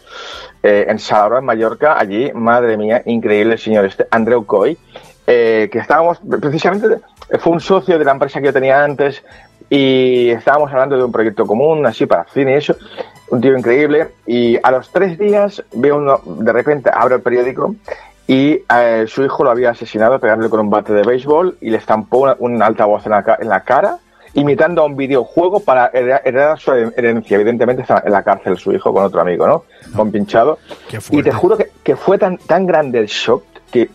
[0.61, 4.77] eh, en Salvador, en Mallorca, allí, madre mía, increíble el señor este, Andreu Coy,
[5.25, 6.99] eh, que estábamos, precisamente,
[7.39, 9.23] fue un socio de la empresa que yo tenía antes
[9.69, 12.75] y estábamos hablando de un proyecto común, así para cine y eso,
[13.29, 17.75] un tío increíble, y a los tres días veo uno, de repente abro el periódico
[18.27, 21.77] y eh, su hijo lo había asesinado pegándole con un bate de béisbol y le
[21.77, 23.97] estampó una, un altavoz en la, en la, cara
[24.35, 27.35] imitando a un videojuego para heredar su herencia.
[27.35, 29.63] Evidentemente está en la cárcel su hijo con otro amigo, ¿no?
[29.95, 30.59] Con pinchado.
[31.09, 33.89] Y te juro que, que, fue tan, tan grande el shock que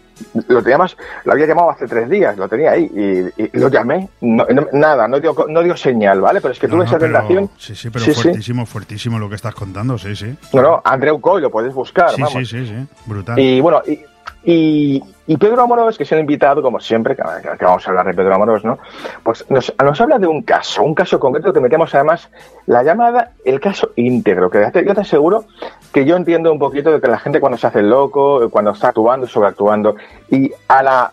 [0.49, 4.09] lo teníamos, lo había llamado hace tres días, lo tenía ahí y, y lo llamé,
[4.21, 6.41] no, no, nada, no dio, no dio señal, ¿vale?
[6.41, 7.51] Pero es que no, tuve esa pero, tentación.
[7.59, 8.73] Sí, sí, pero sí, fuertísimo, sí.
[8.73, 10.37] fuertísimo lo que estás contando, sí, sí.
[10.53, 12.33] No, no, Andreu Coy, lo puedes buscar, sí, vamos.
[12.33, 13.39] Sí, sí, sí, brutal.
[13.39, 14.01] Y bueno, y,
[14.45, 15.03] y,
[15.39, 17.23] Pedro Amorós, que es el invitado, como siempre, que,
[17.59, 18.79] que, vamos a hablar de Pedro Amorós, ¿no?
[19.23, 22.31] Pues nos, nos, habla de un caso, un caso concreto que metemos además
[22.67, 25.47] la llamada el caso íntegro, que yo te aseguro
[25.93, 28.89] que yo entiendo un poquito de que la gente cuando se hace loco, cuando está
[28.89, 29.97] actuando, sobreactuando,
[30.31, 31.13] y a la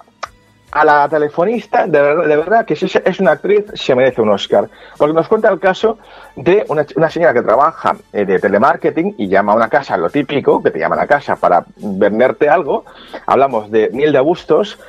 [0.71, 4.29] a la telefonista, de verdad, de verdad que si es una actriz, se merece un
[4.29, 4.69] Oscar.
[4.97, 5.97] Porque nos cuenta el caso
[6.35, 10.09] de una, una señora que trabaja eh, de telemarketing y llama a una casa, lo
[10.09, 12.85] típico, que te llaman a casa para venderte algo.
[13.25, 14.79] Hablamos de Miel de Bustos.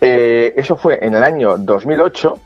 [0.00, 2.38] Eh, eso fue en el año 2008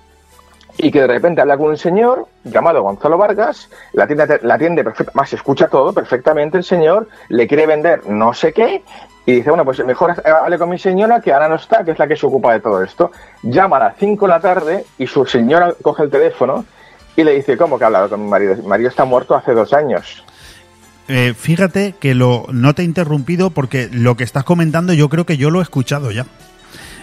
[0.78, 4.84] y que de repente habla con un señor llamado Gonzalo Vargas, la atiende, la atiende
[4.84, 8.82] perfecta, más escucha todo perfectamente el señor, le quiere vender no sé qué
[9.24, 11.98] y dice, bueno, pues mejor hable con mi señora que ahora no está, que es
[11.98, 13.12] la que se ocupa de todo esto.
[13.42, 16.64] Llama a las 5 de la tarde y su señora coge el teléfono
[17.14, 18.56] y le dice, ¿cómo que ha hablado con mi marido?
[18.56, 20.24] Mi marido está muerto hace dos años.
[21.08, 25.26] Eh, fíjate que lo, no te he interrumpido porque lo que estás comentando yo creo
[25.26, 26.26] que yo lo he escuchado ya.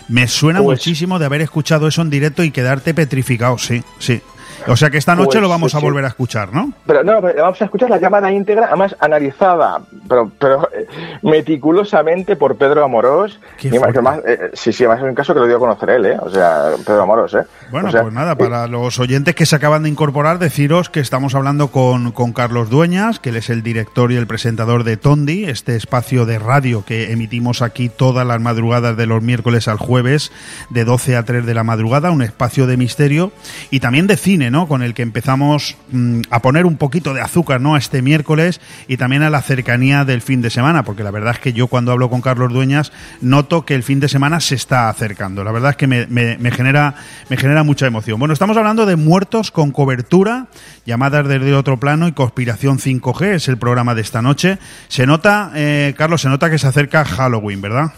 [0.10, 4.22] Me suena pues, muchísimo de haber escuchado eso en directo y quedarte petrificado, sí, sí.
[4.68, 6.74] O sea que esta noche pues, lo vamos a volver a escuchar, ¿no?
[6.86, 10.88] Pero no, pero vamos a escuchar la llamada íntegra, además analizada, pero, pero eh,
[11.22, 13.40] meticulosamente por Pedro Amorós.
[13.62, 16.06] Y más, eh, sí, sí, además es un caso que lo dio a conocer él,
[16.06, 16.18] ¿eh?
[16.22, 17.44] O sea, Pedro Amorós, ¿eh?
[17.72, 20.90] Bueno, o sea, pues nada, para eh, los oyentes que se acaban de incorporar, deciros
[20.90, 24.84] que estamos hablando con, con Carlos Dueñas, que él es el director y el presentador
[24.84, 29.68] de Tondi, este espacio de radio que emitimos aquí todas las madrugadas de los miércoles
[29.68, 30.32] al jueves,
[30.70, 33.32] de 12 a 3 de la madrugada, un espacio de misterio
[33.70, 37.62] y también de cine, Con el que empezamos mmm, a poner un poquito de azúcar,
[37.62, 37.76] ¿no?
[37.76, 41.34] A este miércoles y también a la cercanía del fin de semana, porque la verdad
[41.34, 44.56] es que yo cuando hablo con Carlos Dueñas noto que el fin de semana se
[44.56, 45.44] está acercando.
[45.44, 46.08] La verdad es que me,
[46.52, 46.96] genera,
[47.30, 48.18] me genera mucha emoción.
[48.18, 50.48] Bueno, estamos hablando de muertos con cobertura,
[50.86, 54.58] llamadas desde otro plano y conspiración 5G, es el programa de esta noche.
[54.88, 57.92] Se nota, eh, Carlos, se nota que se acerca Halloween, ¿verdad?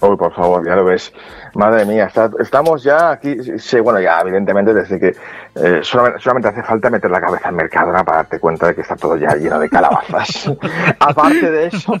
[0.00, 1.12] Uy, por favor, ya lo ves.
[1.54, 5.12] Madre mía, estamos ya aquí, sí, bueno, ya evidentemente desde que
[5.54, 8.82] eh, solamente, solamente, hace falta meter la cabeza en Mercadona para darte cuenta de que
[8.82, 10.50] está todo ya lleno de calabazas.
[10.98, 12.00] Aparte de eso,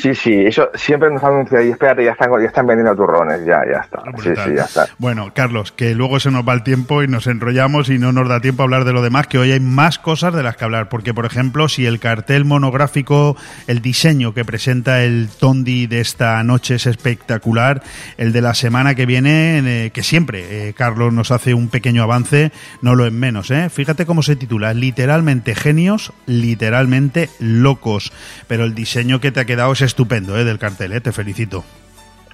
[0.00, 3.60] sí, sí, eso siempre nos anuncia y espérate, ya están, ya están vendiendo turrones, ya,
[3.70, 4.02] ya está.
[4.22, 4.86] Sí, sí, ya está.
[4.98, 8.28] Bueno, Carlos, que luego se nos va el tiempo y nos enrollamos y no nos
[8.28, 10.64] da tiempo a hablar de lo demás, que hoy hay más cosas de las que
[10.64, 16.00] hablar, porque por ejemplo, si el cartel monográfico, el diseño que presenta el Tondi de
[16.00, 17.82] esta noche es espectacular,
[18.16, 22.02] el de la semana que viene, eh, que siempre eh, Carlos nos hace un pequeño
[22.02, 22.52] avance,
[22.82, 23.70] no lo en menos, ¿eh?
[23.70, 28.12] Fíjate cómo se titula, literalmente genios, literalmente locos,
[28.46, 30.44] pero el diseño que te ha quedado es estupendo, ¿eh?
[30.44, 31.00] Del cartel, ¿eh?
[31.00, 31.64] Te felicito.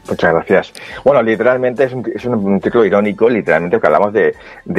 [0.09, 0.73] Muchas gracias.
[1.03, 4.35] Bueno, literalmente es un, título irónico, literalmente, porque hablamos de,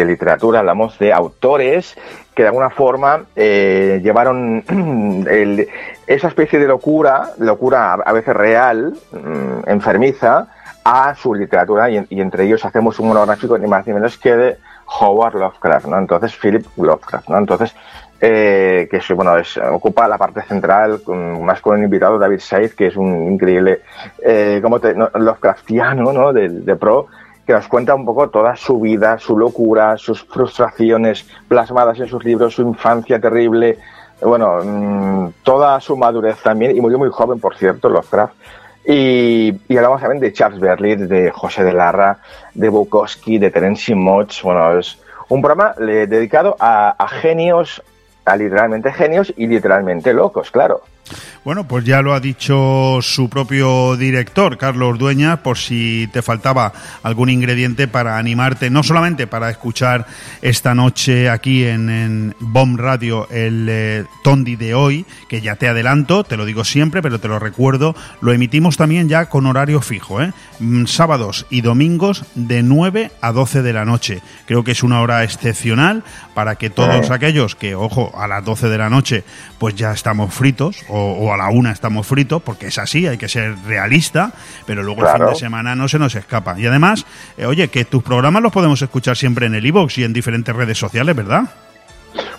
[0.05, 1.95] literatura, hablamos de autores
[2.35, 4.63] que de alguna forma eh, llevaron
[5.29, 5.67] el,
[6.05, 10.47] esa especie de locura, locura a veces real, mmm, enfermiza,
[10.83, 14.35] a su literatura y, y, entre ellos hacemos un monográfico ni más ni menos que
[14.35, 14.57] de
[14.99, 15.97] Howard Lovecraft, ¿no?
[15.97, 17.37] Entonces, Philip Lovecraft, ¿no?
[17.37, 17.75] Entonces,
[18.21, 21.01] eh, que bueno, es, ocupa la parte central,
[21.41, 23.81] más con el invitado David Seid, que es un increíble,
[24.23, 26.31] eh, como te, no, Lovecraftiano, ¿no?
[26.31, 27.07] De, de, pro,
[27.45, 32.23] que nos cuenta un poco toda su vida, su locura, sus frustraciones plasmadas en sus
[32.23, 33.77] libros, su infancia terrible,
[34.21, 38.33] bueno, mm, toda su madurez también, y murió muy joven, por cierto, Lovecraft.
[38.87, 42.19] Y, hablamos también de Charles Berlitz, de José de Larra,
[42.53, 44.41] de Bukowski, de Terence Motz.
[44.43, 44.99] Bueno, es
[45.29, 47.81] un programa dedicado a genios,
[48.25, 50.81] a literalmente genios y literalmente locos, claro.
[51.43, 56.73] Bueno, pues ya lo ha dicho su propio director, Carlos Dueñas, por si te faltaba
[57.03, 60.07] algún ingrediente para animarte, no solamente para escuchar
[60.41, 65.67] esta noche aquí en, en Bomb Radio el eh, Tondi de hoy, que ya te
[65.67, 69.81] adelanto, te lo digo siempre, pero te lo recuerdo, lo emitimos también ya con horario
[69.81, 70.33] fijo, ¿eh?
[70.59, 74.21] Mm, sábados y domingos de 9 a 12 de la noche.
[74.47, 76.03] Creo que es una hora excepcional
[76.33, 77.13] para que todos Eh.
[77.13, 79.23] aquellos que, ojo, a las 12 de la noche,
[79.59, 83.17] pues ya estamos fritos, o, o a la una estamos fritos, porque es así, hay
[83.17, 84.31] que ser realista,
[84.65, 86.57] pero luego el fin de semana no se nos escapa.
[86.57, 87.05] Y además,
[87.37, 90.55] eh, oye, que tus programas los podemos escuchar siempre en el iVoox y en diferentes
[90.55, 91.43] redes sociales, ¿verdad?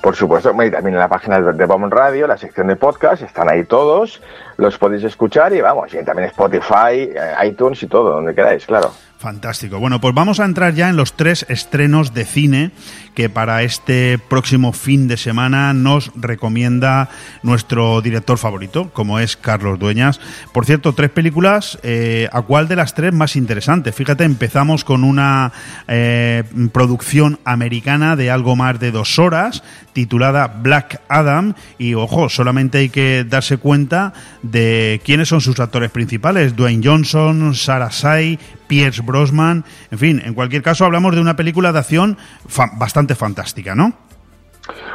[0.01, 3.23] Por supuesto, y también en la página de de Bomb Radio, la sección de podcast,
[3.23, 4.23] están ahí todos,
[4.57, 8.91] los podéis escuchar y vamos, y también Spotify, eh, iTunes y todo, donde queráis, claro.
[9.19, 9.79] Fantástico.
[9.79, 12.73] Bueno, pues vamos a entrar ya en los tres estrenos de cine
[13.15, 17.09] que para este próximo fin de semana nos recomienda
[17.43, 20.21] nuestro director favorito, como es Carlos Dueñas.
[20.53, 23.91] Por cierto, tres películas, eh, ¿a cuál de las tres más interesante?
[23.91, 25.51] Fíjate, empezamos con una
[25.89, 26.45] eh,
[26.75, 29.63] producción americana de algo más de dos horas,
[29.95, 34.13] titulada Black Adam, y ojo, solamente hay que darse cuenta
[34.43, 40.35] de quiénes son sus actores principales, Dwayne Johnson, Sarah Say, Pierce Brosnan, en fin, en
[40.35, 42.17] cualquier caso hablamos de una película de acción
[42.49, 43.93] fa- bastante fantástica, ¿no?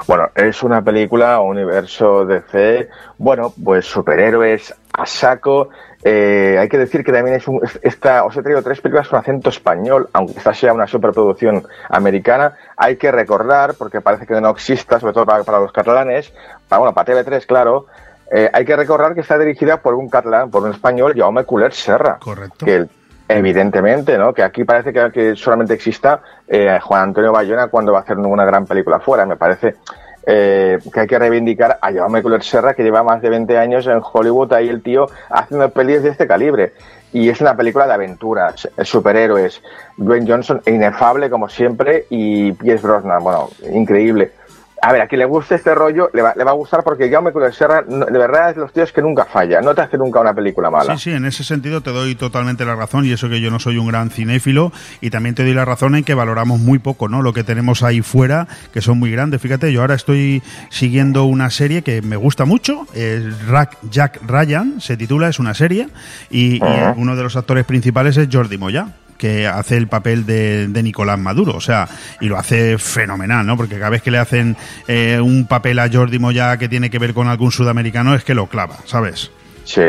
[0.06, 5.70] Bueno, es una película, universo DC, bueno, pues superhéroes a saco.
[6.04, 9.08] Eh, hay que decir que también es un, es- esta, os he traído tres películas
[9.08, 12.54] con acento español, aunque esta sea una superproducción americana.
[12.76, 16.34] Hay que recordar, porque parece que no exista, sobre todo para, para los catalanes,
[16.68, 17.86] para, bueno, para TV3, claro,
[18.34, 21.72] eh, hay que recordar que está dirigida por un catalán, por un español, Jaume Culer
[21.74, 22.18] Serra.
[22.20, 22.66] Correcto.
[22.66, 22.90] Que el-
[23.38, 24.34] evidentemente, ¿no?
[24.34, 28.46] Que aquí parece que, solamente exista eh, Juan Antonio Bayona cuando va a hacer una
[28.46, 29.26] gran película fuera.
[29.26, 29.76] Me parece
[30.26, 33.88] eh, que hay que reivindicar a Jaume Culer Serra, que lleva más de 20 años
[33.88, 36.74] en Hollywood, ahí el tío haciendo pelis de este calibre.
[37.14, 39.62] Y es una película de aventuras, eh, superhéroes.
[39.98, 44.32] Dwayne Johnson, inefable como siempre, y Pierce Brosnan, bueno, increíble.
[44.84, 47.08] A ver, a quien le guste este rollo, le va, le va a gustar porque
[47.08, 49.62] Jaume Culer Serra, de verdad, es de los tíos que nunca falla.
[49.62, 50.98] No te hace nunca una película mala.
[50.98, 53.60] Sí, sí, en ese sentido te doy totalmente la razón y eso que yo no
[53.60, 57.08] soy un gran cinéfilo y también te doy la razón en que valoramos muy poco,
[57.10, 57.22] ¿no?
[57.22, 59.40] Lo que tenemos ahí fuera, que son muy grandes.
[59.40, 64.82] Fíjate, yo ahora estoy siguiendo una serie que me gusta mucho, es Rack Jack Ryan,
[64.82, 65.90] se titula, es una serie
[66.32, 66.62] y, y
[66.96, 68.88] uno de los actores principales es Jordi Moya
[69.22, 71.88] que hace el papel de, Nicolás Maduro, o sea,
[72.20, 73.56] y lo hace fenomenal, ¿no?
[73.56, 74.58] Porque cada vez que le hacen
[74.88, 78.34] eh, un papel a Jordi Moya que tiene que ver con algún sudamericano es que
[78.34, 79.32] lo clava, ¿sabes?
[79.64, 79.80] Sí,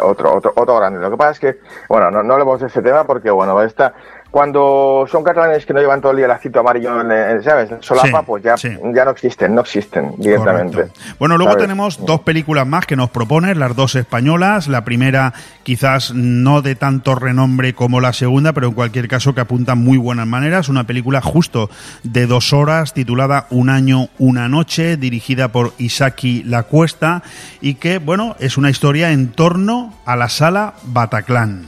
[0.00, 1.00] otro, otro, otro grande.
[1.00, 3.94] Lo que pasa es que, bueno, no, no hablemos de ese tema porque, bueno, esta,
[4.30, 7.70] cuando son catalanes que no llevan todo el día el acito amarillo, en, ¿sabes?
[7.80, 8.68] Solapa, Sí, pues ya, sí.
[8.94, 10.88] ya no existen, no existen directamente.
[11.18, 11.64] Bueno, luego ¿Sabes?
[11.64, 14.68] tenemos dos películas más que nos proponen, las dos españolas.
[14.68, 15.32] La primera,
[15.62, 19.96] quizás no de tanto renombre como la segunda, pero en cualquier caso que apuntan muy
[19.96, 20.68] buenas maneras.
[20.68, 21.70] Una película justo
[22.02, 27.22] de dos horas, titulada Un año, una noche, dirigida por Isaki La Cuesta,
[27.60, 31.66] y que, bueno, es una historia en torno a la sala Bataclan.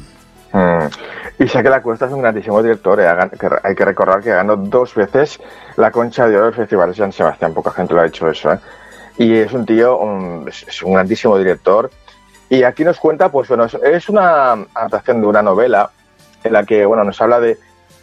[0.53, 1.20] Mm.
[1.41, 3.01] Y sé que la Cuesta es un grandísimo director.
[3.01, 3.09] eh,
[3.65, 5.41] Hay que recordar que ganó dos veces
[5.77, 7.55] la Concha de Oro del Festival de San Sebastián.
[7.55, 8.53] Poca gente lo ha hecho eso.
[8.53, 8.59] ¿eh?
[9.17, 11.91] Y es un tío, un- es un grandísimo director.
[12.51, 15.91] Y aquí nos cuenta, pues bueno, es una adaptación de una novela
[16.45, 17.57] en la que, bueno, nos habla de,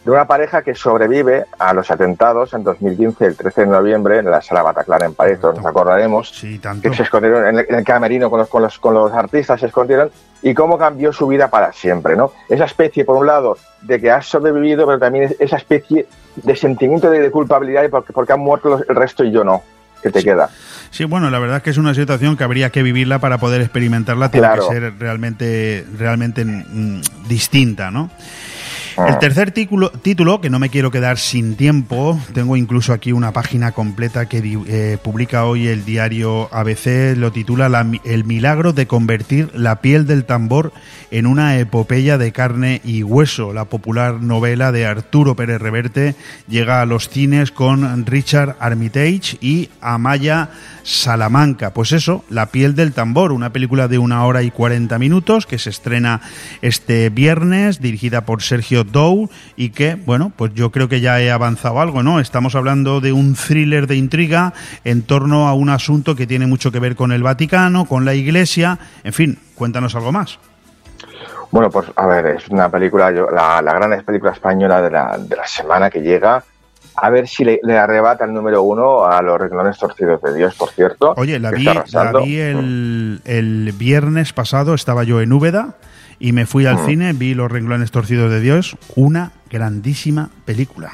[0.08, 4.30] de una pareja que sobrevive a los atentados en 2015, el 13 de noviembre, en
[4.30, 6.32] la sala Bataclan en París, todos nos acordaremos,
[6.80, 9.60] que se escondieron en el, en el camerino con los, con, los, con los artistas,
[9.60, 10.10] se escondieron,
[10.40, 12.32] y cómo cambió su vida para siempre, ¿no?
[12.48, 16.06] Esa especie, por un lado, de que has sobrevivido, pero también esa especie
[16.36, 19.44] de sentimiento de, de culpabilidad y porque, porque han muerto los- el resto y yo
[19.44, 19.62] no,
[20.02, 20.48] que te queda.
[20.90, 23.60] Sí, bueno, la verdad es que es una situación que habría que vivirla para poder
[23.60, 24.68] experimentarla, tiene Claro.
[24.70, 28.08] que ser realmente, realmente mm, distinta, ¿no?
[29.00, 29.10] Ah.
[29.10, 33.32] El tercer título, título, que no me quiero quedar sin tiempo, tengo incluso aquí una
[33.32, 38.88] página completa que eh, publica hoy el diario ABC, lo titula La El milagro de
[38.88, 40.72] convertir la piel del tambor
[41.12, 43.52] en una epopeya de carne y hueso.
[43.52, 46.16] La popular novela de Arturo Pérez Reverte
[46.48, 50.50] llega a los cines con Richard Armitage y Amaya
[50.82, 51.72] Salamanca.
[51.72, 55.58] Pues eso, La piel del tambor, una película de una hora y 40 minutos que
[55.58, 56.20] se estrena
[56.62, 61.30] este viernes, dirigida por Sergio Doe y que, bueno, pues yo creo que ya he
[61.30, 62.20] avanzado algo, ¿no?
[62.20, 64.52] Estamos hablando de un thriller de intriga
[64.84, 68.14] en torno a un asunto que tiene mucho que ver con el Vaticano, con la
[68.14, 70.38] Iglesia, en fin, cuéntanos algo más.
[71.50, 75.36] Bueno, pues a ver, es una película, la, la gran película española de la, de
[75.36, 76.44] la semana que llega
[77.00, 80.70] a ver si le, arrebata el número uno a los renglones torcidos de Dios, por
[80.70, 81.14] cierto.
[81.16, 85.76] Oye, la vi, el, viernes pasado, estaba yo en Úbeda
[86.18, 86.86] y me fui al mm.
[86.86, 90.92] cine, vi los renglones torcidos de Dios, una grandísima película.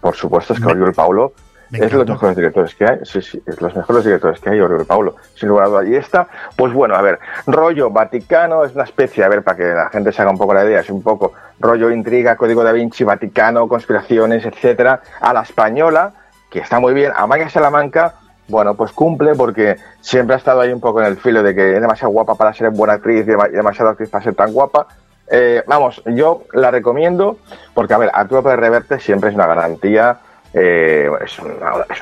[0.00, 1.32] Por supuesto, es que Oriol Paulo
[1.72, 4.86] es los mejores directores que hay, sí, sí, es los mejores directores que hay, Oriol
[4.86, 5.86] Paulo, sin lugar a dudas.
[5.88, 9.64] Y esta, pues bueno, a ver, rollo Vaticano es una especie, a ver, para que
[9.64, 12.72] la gente se haga un poco la idea, es un poco rollo intriga, código da
[12.72, 16.12] Vinci, Vaticano, conspiraciones, etcétera, a la española,
[16.50, 18.14] que está muy bien, Amaya Salamanca,
[18.48, 21.74] bueno, pues cumple porque siempre ha estado ahí un poco en el filo de que
[21.74, 24.86] es demasiado guapa para ser buena actriz y demasiado actriz para ser tan guapa.
[25.28, 27.38] Eh, vamos, yo la recomiendo
[27.74, 30.20] porque, a ver, Arturo Pérez Reverte siempre es una garantía
[30.58, 31.38] eh, es,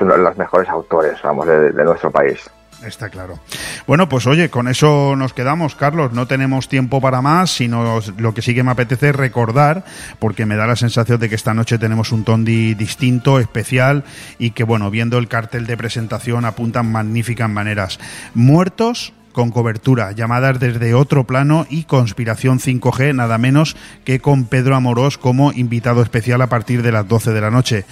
[0.01, 2.49] uno de los mejores autores, vamos, de, nuestro país.
[2.85, 3.39] Está claro.
[3.87, 6.13] Bueno, pues oye, con eso nos quedamos, Carlos.
[6.13, 9.83] No tenemos tiempo para más, sino lo que sí que me apetece es recordar,
[10.19, 14.03] porque me da la sensación de que esta noche tenemos un tondi distinto, especial,
[14.37, 17.99] y que, bueno, viendo el cartel de presentación apuntan magníficas maneras.
[18.33, 23.75] Muertos con cobertura, llamadas desde otro plano y conspiración 5G, nada menos
[24.05, 27.83] que con Pedro Amorós como invitado especial a partir de las 12 de la noche.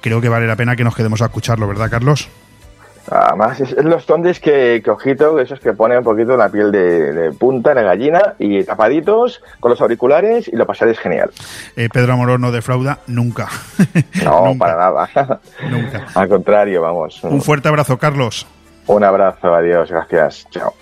[0.00, 2.28] Creo que vale la pena que nos quedemos a escucharlo, ¿verdad, Carlos?
[3.10, 7.32] Además, es, los tondes que, que, ojito, esos que ponen un poquito la piel de,
[7.38, 11.30] punta, de gallina y tapaditos con los auriculares y lo pasaréis genial.
[11.76, 13.48] Eh, Pedro Amorós no defrauda nunca.
[14.24, 15.40] No, para nada.
[15.68, 16.06] nunca.
[16.14, 17.22] Al contrario, vamos.
[17.24, 18.46] Un fuerte abrazo, Carlos.
[18.86, 20.46] Un abrazo, adiós, gracias.
[20.50, 20.72] Chao.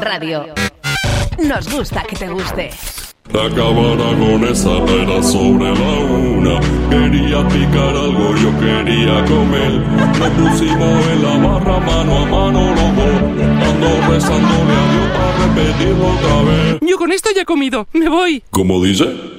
[0.00, 0.54] Radio.
[1.38, 2.70] Nos gusta que te guste.
[3.32, 6.60] La cabana con esa era sobre la una.
[6.90, 9.72] Quería picar algo, yo quería comer.
[10.18, 13.16] Nos pusimos en la barra mano a mano los dos.
[13.68, 16.78] Ando rezándole a Dios para repetirlo otra vez.
[16.80, 18.42] Yo con esto ya he comido, me voy.
[18.50, 19.37] ¿Cómo dice?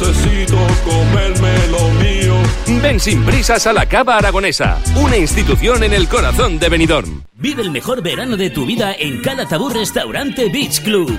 [0.00, 2.34] Necesito comerme lo mío.
[2.82, 7.22] Ven sin prisas a la Cava Aragonesa, una institución en el corazón de Benidorm.
[7.34, 11.18] Vive el mejor verano de tu vida en Calatabur Restaurante Beach Club.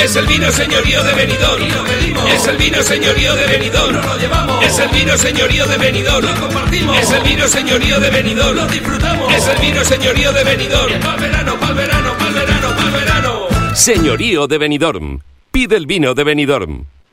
[0.00, 1.62] Es el vino señorío de Benidorm.
[2.28, 3.94] Es el vino señorío de Benidorm.
[3.94, 4.64] lo llevamos.
[4.64, 6.26] Es el vino señorío de Benidorm.
[6.26, 6.98] Lo compartimos.
[6.98, 8.56] Es el vino señorío de Benidorm.
[8.56, 9.34] Lo disfrutamos.
[9.34, 11.00] Es el vino señorío de Benidorm.
[11.00, 13.46] Pa'l verano, pa'l verano, pa'l verano, pa'l verano.
[13.74, 15.20] Señorío de Benidorm.
[15.50, 16.86] Pide el vino de Benidorm.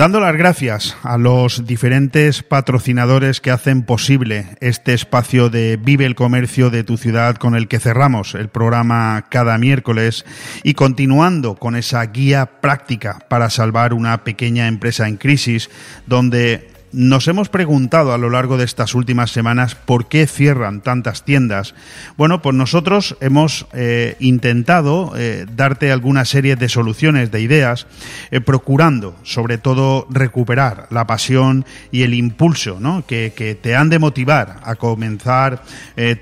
[0.00, 6.14] Dando las gracias a los diferentes patrocinadores que hacen posible este espacio de Vive el
[6.14, 10.24] Comercio de tu ciudad con el que cerramos el programa cada miércoles
[10.62, 15.68] y continuando con esa guía práctica para salvar una pequeña empresa en crisis
[16.06, 21.24] donde nos hemos preguntado a lo largo de estas últimas semanas por qué cierran tantas
[21.24, 21.74] tiendas.
[22.16, 27.86] Bueno, pues nosotros hemos eh, intentado eh, darte alguna serie de soluciones, de ideas,
[28.30, 33.04] eh, procurando sobre todo recuperar la pasión y el impulso ¿no?
[33.06, 35.62] que, que, te han de motivar a comenzar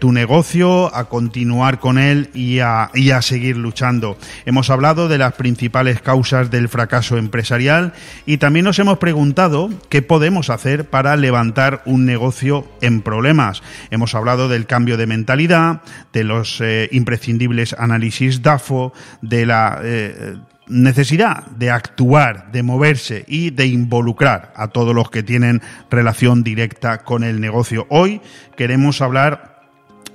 [0.01, 4.19] tu negocio, a continuar con él y a, y a seguir luchando.
[4.45, 7.93] Hemos hablado de las principales causas del fracaso empresarial
[8.27, 13.63] y también nos hemos preguntado qué podemos hacer hacer para levantar un negocio en problemas.
[13.91, 15.83] Hemos hablado del cambio de mentalidad,
[16.13, 20.37] de los eh, imprescindibles análisis DAFO, de la eh,
[20.67, 26.99] necesidad de actuar, de moverse y de involucrar a todos los que tienen relación directa
[27.05, 27.87] con el negocio.
[27.89, 28.21] Hoy
[28.57, 29.59] queremos hablar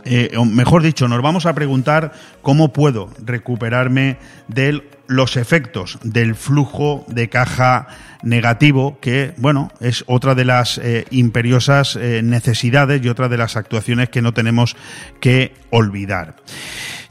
[0.05, 2.11] eh, mejor dicho, nos vamos a preguntar
[2.41, 4.17] cómo puedo recuperarme
[4.49, 7.87] de los efectos del flujo de caja
[8.23, 13.57] negativo, que, bueno, es otra de las eh, imperiosas eh, necesidades y otra de las
[13.57, 14.75] actuaciones que no tenemos
[15.19, 16.35] que olvidar.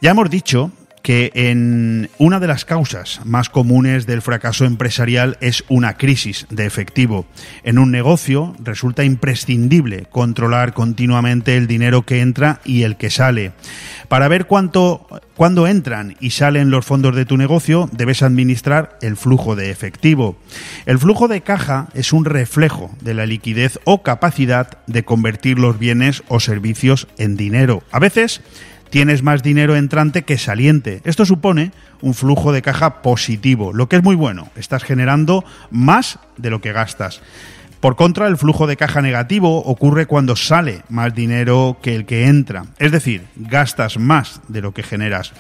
[0.01, 0.73] Ya hemos dicho
[1.03, 6.67] que en una de las causas más comunes del fracaso empresarial es una crisis de
[6.67, 7.27] efectivo.
[7.65, 13.53] En un negocio resulta imprescindible controlar continuamente el dinero que entra y el que sale.
[14.09, 19.17] Para ver cuánto cuando entran y salen los fondos de tu negocio, debes administrar el
[19.17, 20.37] flujo de efectivo.
[20.87, 25.79] El flujo de caja es un reflejo de la liquidez o capacidad de convertir los
[25.79, 27.83] bienes o servicios en dinero.
[27.91, 28.43] A veces
[28.93, 31.01] tienes más dinero entrante que saliente.
[31.05, 34.51] Esto supone un flujo de caja positivo, lo que es muy bueno.
[34.55, 37.23] Estás generando más de lo que gastas.
[37.81, 42.27] Por contra, el flujo de caja negativo ocurre cuando sale más dinero que el que
[42.27, 45.33] entra, es decir, gastas más de lo que generas.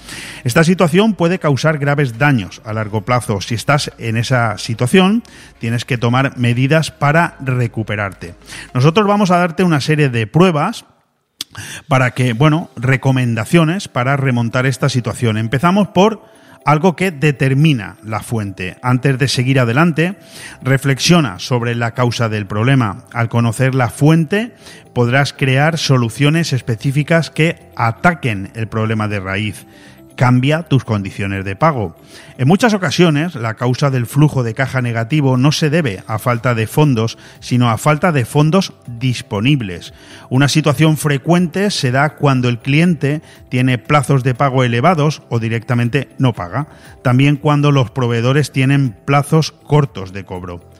[0.44, 3.42] Esta situación puede causar graves daños a largo plazo.
[3.42, 5.22] Si estás en esa situación,
[5.58, 8.34] tienes que tomar medidas para recuperarte.
[8.72, 10.86] Nosotros vamos a darte una serie de pruebas
[11.88, 15.36] para que, bueno, recomendaciones para remontar esta situación.
[15.36, 16.22] Empezamos por
[16.64, 18.76] algo que determina la fuente.
[18.82, 20.16] Antes de seguir adelante,
[20.62, 23.04] reflexiona sobre la causa del problema.
[23.12, 24.54] Al conocer la fuente,
[24.94, 29.66] podrás crear soluciones específicas que ataquen el problema de raíz
[30.22, 31.96] cambia tus condiciones de pago.
[32.38, 36.54] En muchas ocasiones, la causa del flujo de caja negativo no se debe a falta
[36.54, 39.92] de fondos, sino a falta de fondos disponibles.
[40.30, 46.10] Una situación frecuente se da cuando el cliente tiene plazos de pago elevados o directamente
[46.18, 46.68] no paga.
[47.02, 50.71] También cuando los proveedores tienen plazos cortos de cobro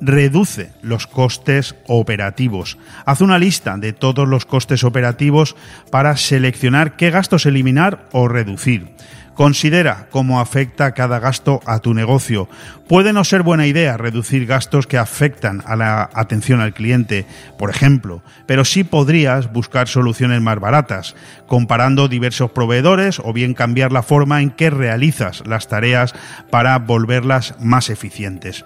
[0.00, 2.78] reduce los costes operativos.
[3.04, 5.56] Haz una lista de todos los costes operativos
[5.90, 8.94] para seleccionar qué gastos eliminar o reducir.
[9.38, 12.48] Considera cómo afecta cada gasto a tu negocio.
[12.88, 17.24] Puede no ser buena idea reducir gastos que afectan a la atención al cliente,
[17.56, 21.14] por ejemplo, pero sí podrías buscar soluciones más baratas,
[21.46, 26.16] comparando diversos proveedores o bien cambiar la forma en que realizas las tareas
[26.50, 28.64] para volverlas más eficientes.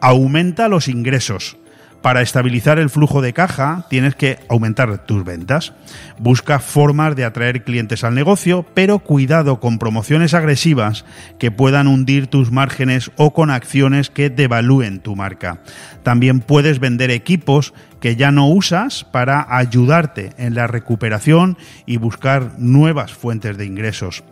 [0.00, 1.56] Aumenta los ingresos
[2.02, 5.72] para estabilizar el flujo de caja tienes que aumentar tus ventas.
[6.18, 11.04] Busca formas de atraer clientes al negocio, pero cuidado con promociones agresivas
[11.38, 15.60] que puedan hundir tus márgenes o con acciones que devalúen tu marca.
[16.04, 22.52] También puedes vender equipos que ya no usas para ayudarte en la recuperación y buscar
[22.58, 24.22] nuevas fuentes de ingresos.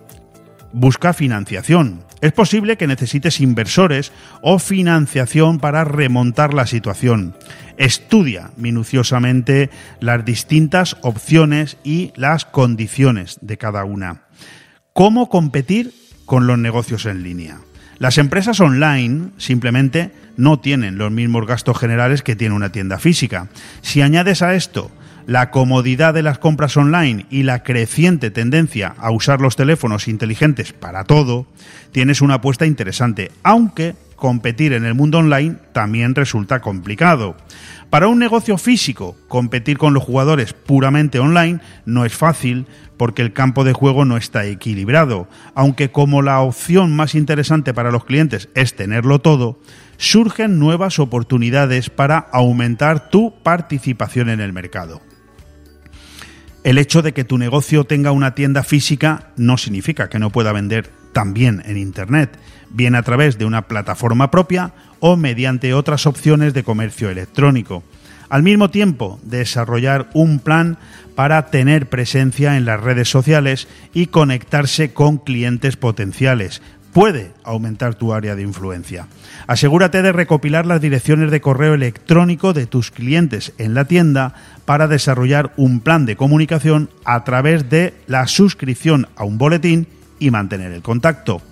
[0.73, 2.05] Busca financiación.
[2.21, 7.37] Es posible que necesites inversores o financiación para remontar la situación.
[7.77, 9.71] Estudia minuciosamente
[10.01, 14.23] las distintas opciones y las condiciones de cada una.
[14.95, 15.93] ¿Cómo competir
[16.25, 17.61] con los negocios en línea?
[17.99, 23.49] Las empresas online simplemente no tienen los mismos gastos generales que tiene una tienda física.
[23.83, 24.91] Si añades a esto
[25.27, 30.73] la comodidad de las compras online y la creciente tendencia a usar los teléfonos inteligentes
[30.73, 31.47] para todo,
[31.90, 37.36] tienes una apuesta interesante, aunque competir en el mundo online también resulta complicado.
[37.90, 42.66] Para un negocio físico, competir con los jugadores puramente online no es fácil
[42.97, 47.90] porque el campo de juego no está equilibrado, aunque como la opción más interesante para
[47.90, 49.61] los clientes es tenerlo todo,
[49.98, 55.01] surgen nuevas oportunidades para aumentar tu participación en el mercado.
[56.67, 60.51] El hecho de que tu negocio tenga una tienda física no significa que no pueda
[60.51, 62.41] vender también en Internet,
[62.71, 67.85] bien a través de una plataforma propia o mediante otras opciones de comercio electrónico.
[68.29, 70.77] Al mismo tiempo, desarrollar un plan
[71.15, 76.63] para tener presencia en las redes sociales y conectarse con clientes potenciales,
[76.97, 79.06] puede aumentar tu área de influencia.
[79.47, 84.32] Asegúrate de recopilar las direcciones de correo electrónico de tus clientes en la tienda
[84.64, 89.86] para desarrollar un plan de comunicación a través de la suscripción a un boletín
[90.18, 91.43] y mantener el contacto.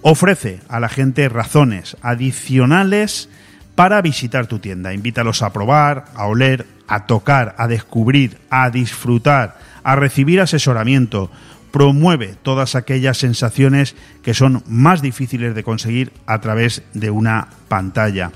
[0.00, 3.28] Ofrece a la gente razones adicionales
[3.76, 4.92] para visitar tu tienda.
[4.92, 11.30] Invítalos a probar, a oler, a tocar, a descubrir, a disfrutar, a recibir asesoramiento
[11.72, 18.30] promueve todas aquellas sensaciones que son más difíciles de conseguir a través de una pantalla.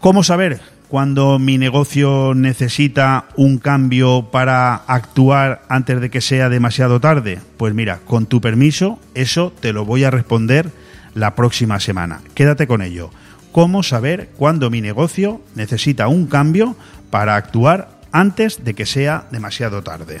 [0.00, 7.00] ¿Cómo saber cuando mi negocio necesita un cambio para actuar antes de que sea demasiado
[7.00, 7.38] tarde?
[7.56, 10.70] Pues mira, con tu permiso, eso te lo voy a responder
[11.14, 12.20] la próxima semana.
[12.34, 13.10] Quédate con ello.
[13.52, 16.74] ¿Cómo saber cuándo mi negocio necesita un cambio
[17.10, 20.20] para actuar antes de que sea demasiado tarde?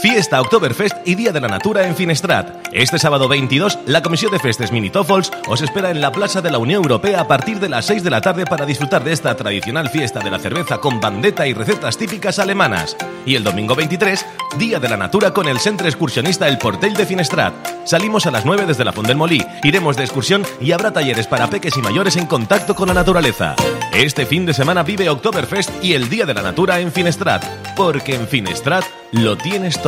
[0.00, 2.68] Fiesta Oktoberfest y Día de la Natura en Finestrat.
[2.72, 6.58] Este sábado 22, la Comisión de Festes Minitoffels os espera en la Plaza de la
[6.58, 9.88] Unión Europea a partir de las 6 de la tarde para disfrutar de esta tradicional
[9.88, 12.96] fiesta de la cerveza con bandeta y recetas típicas alemanas.
[13.26, 14.24] Y el domingo 23,
[14.56, 17.52] Día de la Natura con el Centro Excursionista El Portel de Finestrat.
[17.84, 21.26] Salimos a las 9 desde la Font del Molí, iremos de excursión y habrá talleres
[21.26, 23.56] para peques y mayores en contacto con la naturaleza.
[23.92, 27.44] Este fin de semana vive Oktoberfest y el Día de la Natura en Finestrat,
[27.74, 29.87] porque en Finestrat lo tienes todo.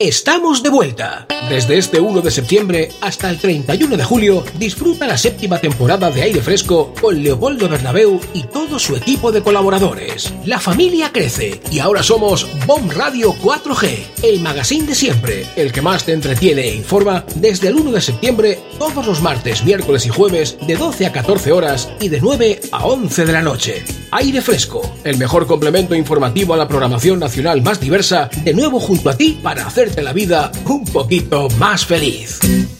[0.00, 1.26] Estamos de vuelta.
[1.50, 6.22] Desde este 1 de septiembre hasta el 31 de julio, disfruta la séptima temporada de
[6.22, 10.32] Aire Fresco con Leopoldo Bernabeu y todo su equipo de colaboradores.
[10.46, 15.82] La familia crece y ahora somos Bomb Radio 4G, el magazine de siempre, el que
[15.82, 20.08] más te entretiene e informa desde el 1 de septiembre todos los martes, miércoles y
[20.08, 23.84] jueves de 12 a 14 horas y de 9 a 11 de la noche.
[24.12, 29.08] Aire Fresco, el mejor complemento informativo a la programación nacional más diversa, de nuevo junto
[29.08, 32.79] a ti para hacerte la vida un poquito más feliz.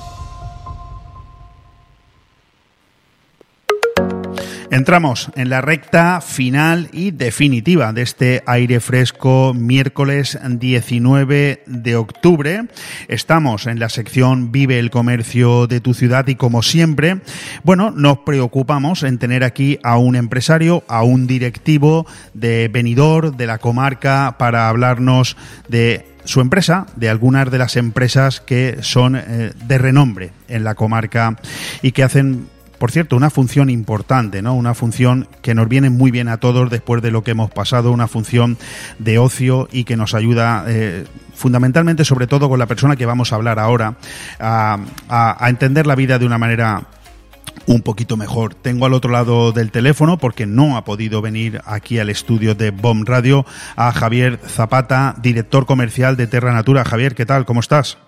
[4.71, 12.67] Entramos en la recta final y definitiva de este aire fresco miércoles 19 de octubre.
[13.09, 17.19] Estamos en la sección Vive el comercio de tu ciudad y como siempre,
[17.63, 23.47] bueno, nos preocupamos en tener aquí a un empresario, a un directivo de Benidorm, de
[23.47, 25.35] la comarca, para hablarnos
[25.67, 30.75] de su empresa, de algunas de las empresas que son eh, de renombre en la
[30.75, 31.35] comarca
[31.81, 32.47] y que hacen
[32.81, 34.55] Por cierto, una función importante, ¿no?
[34.55, 37.91] Una función que nos viene muy bien a todos después de lo que hemos pasado,
[37.91, 38.57] una función
[38.97, 41.05] de ocio y que nos ayuda eh,
[41.35, 43.97] fundamentalmente, sobre todo con la persona que vamos a hablar ahora,
[44.39, 46.87] a, entender la vida de una manera
[47.67, 48.55] un poquito mejor.
[48.55, 52.71] Tengo al otro lado del teléfono, porque no ha podido venir aquí al estudio de
[52.71, 53.45] BOM Radio,
[53.75, 56.83] a Javier Zapata, director comercial de Terra Natura.
[56.83, 57.45] Javier, ¿qué tal?
[57.45, 57.99] ¿Cómo estás?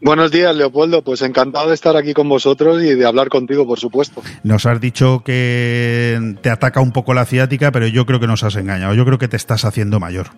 [0.00, 1.02] Buenos días, Leopoldo.
[1.02, 4.22] Pues encantado de estar aquí con vosotros y de hablar contigo, por supuesto.
[4.42, 8.42] Nos has dicho que te ataca un poco la ciática, pero yo creo que nos
[8.42, 8.94] has engañado.
[8.94, 10.28] Yo creo que te estás haciendo mayor.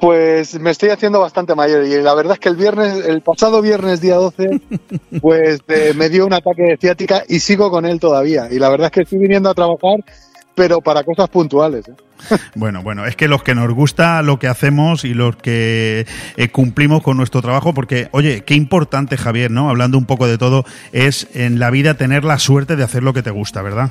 [0.00, 3.60] Pues me estoy haciendo bastante mayor y la verdad es que el viernes, el pasado
[3.60, 4.62] viernes día 12,
[5.20, 8.48] pues eh, me dio un ataque de ciática y sigo con él todavía.
[8.50, 9.98] Y la verdad es que estoy viniendo a trabajar,
[10.54, 11.88] pero para cosas puntuales.
[11.88, 11.94] ¿eh?
[12.54, 16.06] Bueno, bueno, es que los que nos gusta lo que hacemos y los que
[16.36, 19.70] eh, cumplimos con nuestro trabajo, porque, oye, qué importante, Javier, ¿no?
[19.70, 23.12] Hablando un poco de todo, es en la vida tener la suerte de hacer lo
[23.12, 23.90] que te gusta, ¿verdad?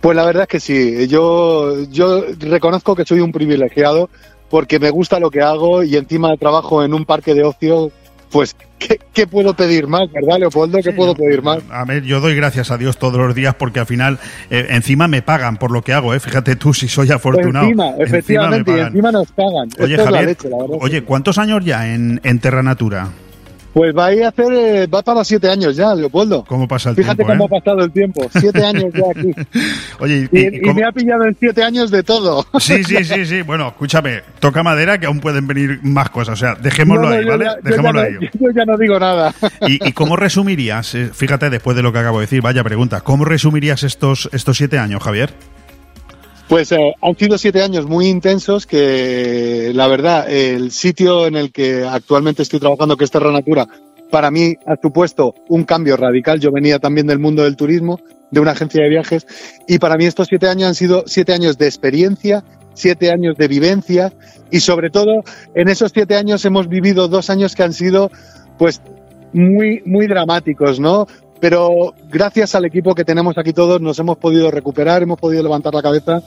[0.00, 1.08] Pues la verdad es que sí.
[1.08, 4.10] Yo, yo reconozco que soy un privilegiado
[4.50, 7.90] porque me gusta lo que hago y encima trabajo en un parque de ocio,
[8.34, 10.78] pues, ¿qué, qué puedo pedir más, verdad, Leopoldo?
[10.78, 11.62] ¿Qué sí, puedo pedir más?
[11.70, 14.18] A ver, yo doy gracias a Dios todos los días porque al final
[14.50, 16.18] eh, encima me pagan por lo que hago, ¿eh?
[16.18, 17.66] Fíjate tú si soy afortunado.
[17.66, 19.68] Encima, efectivamente, encima y encima nos pagan.
[19.78, 23.10] Oye, Javier, leche, oye, ¿cuántos años ya en, en Terra Natura?
[23.74, 26.44] Pues va a ir a hacer, eh, va para siete años ya, Leopoldo.
[26.46, 27.32] ¿Cómo pasa el Fíjate tiempo?
[27.32, 27.46] cómo eh?
[27.58, 28.26] ha pasado el tiempo.
[28.38, 29.32] Siete años ya aquí.
[29.98, 32.46] Oye, y, y, y me ha pillado en siete años de todo.
[32.60, 33.42] Sí, sí, sí, sí.
[33.42, 36.34] Bueno, escúchame, toca madera que aún pueden venir más cosas.
[36.34, 37.44] O sea, dejémoslo No, no, ahí, ¿vale?
[37.46, 38.30] ya- yo dejémoslo ya ahí.
[38.40, 39.34] Yo ya no digo nada.
[39.66, 43.00] ¿Y, y cómo resumirías, eh, fíjate después de lo que acabo de decir, vaya pregunta,
[43.00, 45.30] ¿cómo resumirías estos, estos siete años, Javier?
[46.48, 51.52] Pues eh, han sido siete años muy intensos que, la verdad, el sitio en el
[51.52, 53.66] que actualmente estoy trabajando, que es Terra Natura,
[54.10, 56.40] para mí ha supuesto un cambio radical.
[56.40, 57.98] Yo venía también del mundo del turismo,
[58.30, 59.26] de una agencia de viajes,
[59.66, 62.44] y para mí estos siete años han sido siete años de experiencia,
[62.74, 64.12] siete años de vivencia,
[64.50, 68.10] y sobre todo en esos siete años hemos vivido dos años que han sido,
[68.58, 68.82] pues,
[69.32, 71.06] muy, muy dramáticos, ¿no?
[71.40, 75.74] Pero gracias al equipo que tenemos aquí todos nos hemos podido recuperar, hemos podido levantar
[75.74, 76.22] la cabeza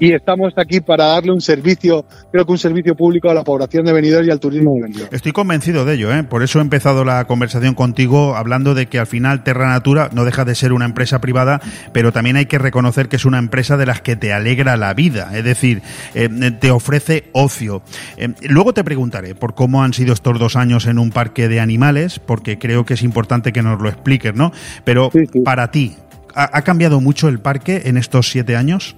[0.00, 3.84] y estamos aquí para darle un servicio, creo que un servicio público a la población
[3.84, 5.08] de Benidorm y al turismo de Benidorm.
[5.14, 6.24] Estoy convencido de ello, ¿eh?
[6.24, 10.24] por eso he empezado la conversación contigo hablando de que al final Terra Natura no
[10.24, 11.60] deja de ser una empresa privada,
[11.92, 14.94] pero también hay que reconocer que es una empresa de las que te alegra la
[14.94, 15.82] vida, es decir,
[16.14, 16.28] eh,
[16.58, 17.82] te ofrece ocio.
[18.16, 21.60] Eh, luego te preguntaré por cómo han sido estos dos años en un parque de
[21.60, 24.50] animales, porque creo que es importante que nos lo expliques, ¿no?
[24.84, 25.10] Pero
[25.44, 25.96] para ti,
[26.34, 28.96] ¿ha, ha cambiado mucho el parque en estos siete años?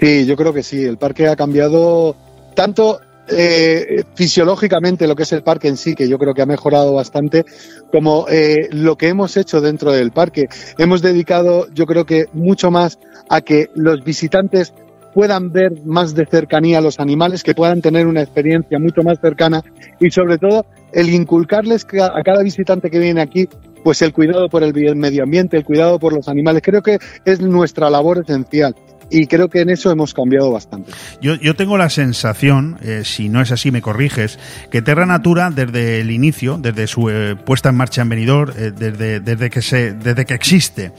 [0.00, 0.84] Sí, yo creo que sí.
[0.84, 2.16] El parque ha cambiado
[2.54, 6.46] tanto eh, fisiológicamente lo que es el parque en sí, que yo creo que ha
[6.46, 7.44] mejorado bastante,
[7.92, 10.48] como eh, lo que hemos hecho dentro del parque.
[10.78, 12.98] Hemos dedicado, yo creo que mucho más
[13.28, 14.72] a que los visitantes
[15.14, 19.18] puedan ver más de cercanía a los animales, que puedan tener una experiencia mucho más
[19.20, 19.62] cercana
[20.00, 23.48] y sobre todo el inculcarles ca- a cada visitante que viene aquí
[23.82, 26.62] pues el cuidado por el medio ambiente, el cuidado por los animales.
[26.64, 28.74] Creo que es nuestra labor esencial
[29.10, 30.92] y creo que en eso hemos cambiado bastante.
[31.20, 34.38] Yo, yo tengo la sensación, eh, si no es así me corriges,
[34.70, 38.72] que Terra Natura desde el inicio, desde su eh, puesta en marcha en Benidorm, eh,
[38.76, 40.92] desde, desde, que se, desde que existe,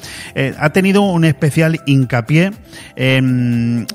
[0.60, 2.52] ha tenido un especial hincapié
[2.96, 3.88] en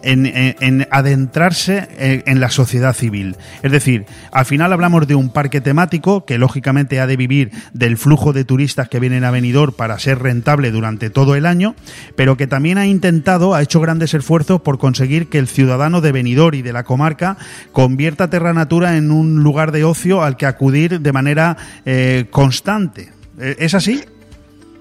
[0.90, 3.36] adentrarse en, en la sociedad civil.
[3.62, 7.96] Es decir, al final hablamos de un parque temático que lógicamente ha de vivir del
[7.96, 11.74] flujo de turistas que vienen a Benidorm para ser rentable durante todo el año,
[12.16, 16.12] pero que también ha intentado, ha hecho grandes esfuerzos por conseguir que el ciudadano de
[16.12, 17.36] Benidorm y de la comarca
[17.72, 23.12] convierta Terra Natura en un lugar de ocio al que acudir de manera eh, constante.
[23.38, 24.02] Eh, ¿Es así?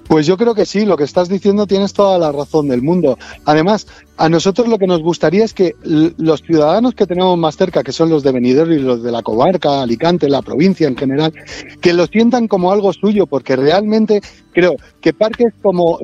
[0.08, 3.18] Pues yo creo que sí, lo que estás diciendo tienes toda la razón del mundo.
[3.44, 3.88] Además,
[4.18, 7.92] a nosotros lo que nos gustaría es que los ciudadanos que tenemos más cerca, que
[7.92, 11.34] son los de Benidorm y los de la comarca, Alicante, la provincia en general,
[11.82, 14.22] que lo sientan como algo suyo, porque realmente
[14.54, 15.98] creo que parques como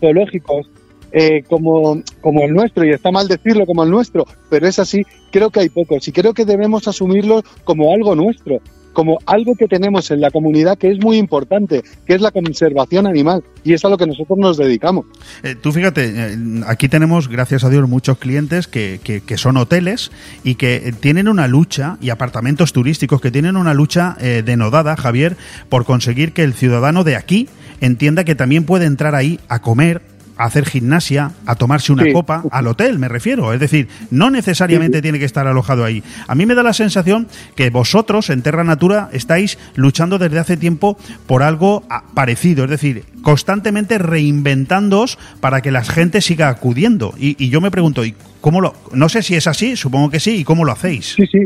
[0.00, 0.68] zoológicos,
[1.12, 5.02] eh, como, como el nuestro, y está mal decirlo como el nuestro, pero es así,
[5.30, 8.60] creo que hay pocos y creo que debemos asumirlo como algo nuestro,
[8.92, 13.06] como algo que tenemos en la comunidad que es muy importante, que es la conservación
[13.06, 15.04] animal, y es a lo que nosotros nos dedicamos.
[15.42, 20.10] Eh, tú fíjate, eh, aquí tenemos, gracias a Dios, muchos clientes que, que- son hoteles
[20.44, 25.36] y que eh, tienen una lucha, y apartamentos turísticos que tienen una lucha denodada, Javier,
[25.68, 27.48] por conseguir que el ciudadano de aquí
[27.82, 30.00] entienda que también puede entrar ahí a comer,
[30.36, 32.12] a hacer gimnasia, a tomarse una Sí.
[32.12, 33.52] copa, al hotel, me refiero.
[33.52, 36.02] Es decir, no necesariamente tiene que estar alojado ahí.
[36.28, 40.56] A mí me da la sensación que vosotros en Terra Natura estáis luchando desde hace
[40.56, 47.14] tiempo por algo ah, parecido, es decir, constantemente reinventándoos para que la gente siga acudiendo.
[47.18, 48.74] Y, y yo me pregunto, ¿y cómo lo?
[48.92, 51.14] No sé si es así, supongo que sí, ¿y cómo lo hacéis?
[51.16, 51.38] Sí, sí.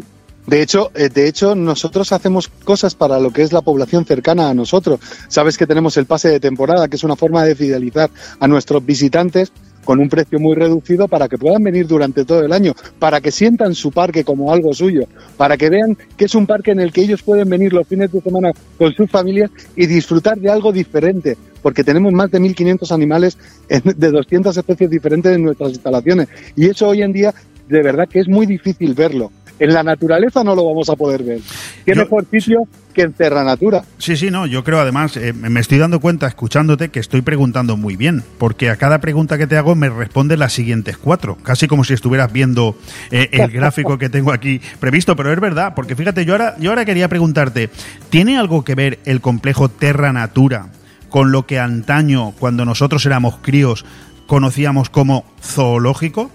[0.46, 4.48] De hecho, eh, de hecho, nosotros hacemos cosas para lo que es la población cercana
[4.48, 5.00] a nosotros.
[5.28, 8.84] Sabes que tenemos el pase de temporada, que es una forma de fidelizar a nuestros
[8.84, 9.52] visitantes
[9.84, 13.30] con un precio muy reducido para que puedan venir durante todo el año, para que
[13.30, 15.06] sientan su parque como algo suyo,
[15.36, 18.12] para que vean que es un parque en el que ellos pueden venir los fines
[18.12, 22.92] de semana con sus familias y disfrutar de algo diferente, porque tenemos más de 1.500
[22.92, 23.38] animales
[23.68, 26.28] de 200 especies diferentes en nuestras instalaciones.
[26.56, 27.34] Y eso hoy en día,
[27.68, 29.30] de verdad que es muy difícil verlo.
[29.60, 31.40] En la naturaleza no lo vamos a poder ver.
[31.84, 32.62] ¿Qué mejor sitio
[32.94, 33.84] que en Terra Natura?
[33.98, 37.76] Sí, sí, no, yo creo además, eh, me estoy dando cuenta escuchándote que estoy preguntando
[37.76, 41.68] muy bien, porque a cada pregunta que te hago me responde las siguientes cuatro, casi
[41.68, 42.74] como si estuvieras viendo
[43.10, 46.70] eh, el gráfico que tengo aquí previsto, pero es verdad, porque fíjate, yo ahora, yo
[46.70, 47.68] ahora quería preguntarte,
[48.08, 50.68] ¿tiene algo que ver el complejo Terra Natura
[51.10, 53.84] con lo que antaño, cuando nosotros éramos críos,
[54.26, 56.30] conocíamos como zoológico?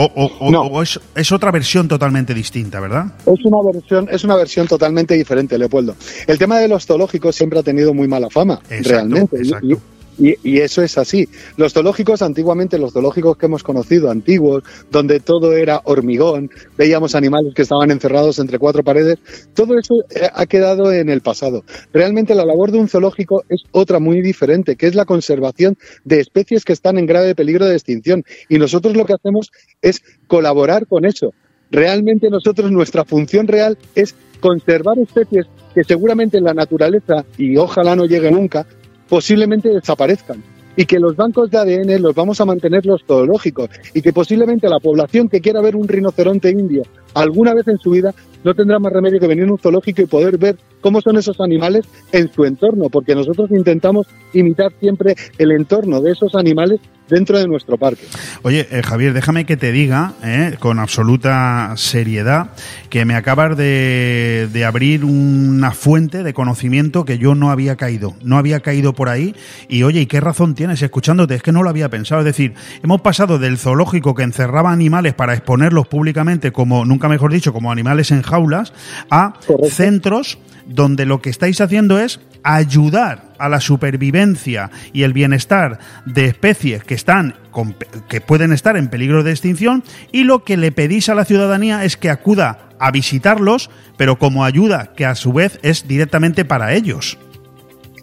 [0.00, 3.06] ¿O, o- o- o es, es otra versión totalmente distinta, verdad?
[3.26, 5.96] Es una versión, es una versión totalmente diferente, Leopoldo.
[6.28, 9.36] El tema de los zoológicos siempre ha tenido muy mala fama, Exacto, realmente.
[9.38, 9.66] Exacto.
[9.66, 9.76] Y,
[10.18, 11.28] y- y eso es así.
[11.56, 17.54] Los zoológicos, antiguamente, los zoológicos que hemos conocido, antiguos, donde todo era hormigón, veíamos animales
[17.54, 19.18] que estaban encerrados entre cuatro paredes,
[19.54, 21.64] todo eso eh, ha quedado en el pasado.
[21.92, 26.20] Realmente la labor de un zoológico es otra muy diferente, que es la conservación de
[26.20, 28.24] especies que están en grave peligro de extinción.
[28.48, 29.50] Y nosotros lo que hacemos
[29.82, 31.32] es colaborar con eso.
[31.70, 37.94] Realmente nosotros, nuestra función real es conservar especies que seguramente en la naturaleza, y ojalá
[37.94, 38.66] no llegue nunca,
[39.08, 40.42] posiblemente desaparezcan.
[40.76, 43.68] Y que los bancos de ADN los vamos a mantener los zoológicos.
[43.94, 47.90] Y que posiblemente la población que quiera ver un rinoceronte indio alguna vez en su
[47.90, 48.14] vida
[48.44, 51.40] no tendrá más remedio que venir a un zoológico y poder ver cómo son esos
[51.40, 52.90] animales en su entorno.
[52.90, 56.78] Porque nosotros intentamos imitar siempre el entorno de esos animales
[57.08, 58.02] dentro de nuestro parque.
[58.42, 62.50] Oye, eh, Javier, déjame que te diga, eh, con absoluta seriedad,
[62.90, 68.14] que me acabas de, de abrir una fuente de conocimiento que yo no había caído.
[68.22, 69.34] No había caído por ahí.
[69.68, 71.34] Y oye, ¿y qué razón tienes escuchándote?
[71.34, 72.20] Es que no lo había pensado.
[72.20, 77.32] Es decir, hemos pasado del zoológico que encerraba animales para exponerlos públicamente, como, nunca mejor
[77.32, 78.72] dicho, como animales en jaulas,
[79.10, 79.34] a
[79.70, 86.26] centros donde lo que estáis haciendo es ayudar a la supervivencia y el bienestar de
[86.26, 87.76] especies que están con-
[88.08, 89.82] que pueden estar en peligro de extinción
[90.12, 94.44] y lo que le pedís a la ciudadanía es que acuda a visitarlos, pero como
[94.44, 97.18] ayuda que a su vez es directamente para ellos.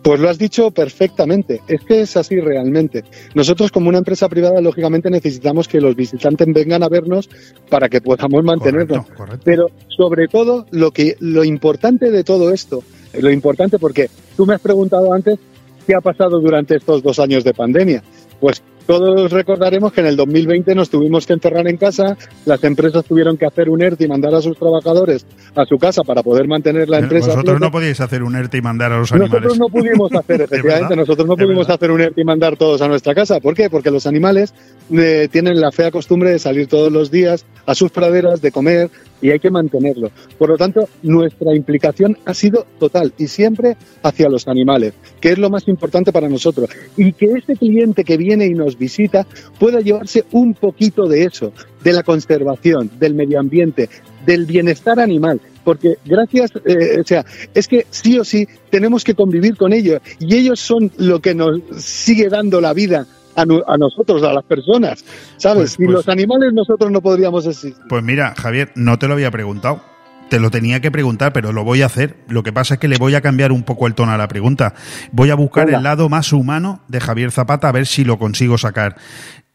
[0.04, 1.62] Pues lo has dicho perfectamente.
[1.68, 3.04] Es que es así realmente.
[3.34, 7.28] Nosotros como una empresa privada, lógicamente necesitamos que los visitantes vengan a vernos
[7.72, 9.08] para que podamos mantenernos.
[9.44, 12.84] Pero sobre todo, lo que lo importante de todo esto,
[13.20, 15.40] lo importante porque tú me has preguntado antes
[15.86, 18.04] qué ha pasado durante estos dos años de pandemia.
[18.40, 23.04] Pues todos recordaremos que en el 2020 nos tuvimos que encerrar en casa, las empresas
[23.04, 25.26] tuvieron que hacer un ERTE y mandar a sus trabajadores
[25.56, 27.32] a su casa para poder mantener la empresa.
[27.32, 29.34] a Vosotros no podíais hacer un ERTE y mandar a los animales.
[29.34, 32.88] Nosotros no pudimos hacer, efectivamente, nosotros no pudimos hacer un ERTE y mandar todos a
[32.88, 33.40] nuestra casa.
[33.40, 33.72] ¿Por qué?
[33.72, 34.54] Porque los animales
[34.92, 38.92] eh, tienen la fea costumbre de salir todos los días a sus praderas, de comer,
[39.22, 40.12] y hay que mantenerlo.
[40.38, 45.38] Por lo tanto, nuestra implicación ha sido total y siempre hacia los animales, que es
[45.38, 46.70] lo más importante para nosotros.
[46.98, 49.26] Y que ese cliente que viene y nos visita
[49.60, 53.90] pueda llevarse un poquito de eso, de la conservación, del medio ambiente,
[54.26, 55.40] del bienestar animal.
[55.64, 60.00] Porque gracias, eh, o sea, es que sí o sí tenemos que convivir con ellos
[60.20, 65.04] y ellos son lo que nos sigue dando la vida a, nosotros, a las personas,
[65.38, 65.58] ¿sabes?
[65.58, 67.76] Pues- Sin pues- los animales nosotros no podríamos existir.
[67.90, 69.82] Pues mira, Javier, no te lo había preguntado.
[70.30, 72.18] Te lo tenía que preguntar, pero lo voy a hacer.
[72.28, 74.28] Lo que pasa es que le voy a cambiar un poco el tono a la
[74.28, 74.74] pregunta.
[75.12, 78.58] Voy a buscar el lado más humano de Javier Zapata a ver si lo consigo
[78.58, 78.96] sacar.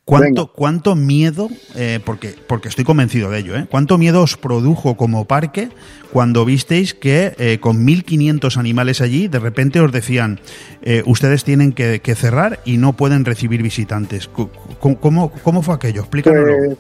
[0.05, 3.67] ¿Cuánto, cuánto miedo, eh, porque, porque estoy convencido de ello, ¿eh?
[3.71, 5.69] ¿cuánto miedo os produjo como parque
[6.13, 10.41] cuando visteis que eh, con 1.500 animales allí, de repente os decían,
[10.83, 14.29] eh, ustedes tienen que, que cerrar y no pueden recibir visitantes?
[14.29, 16.01] ¿Cómo, cómo, cómo fue aquello?
[16.01, 16.57] Explícanoslo.
[16.57, 16.79] Pues,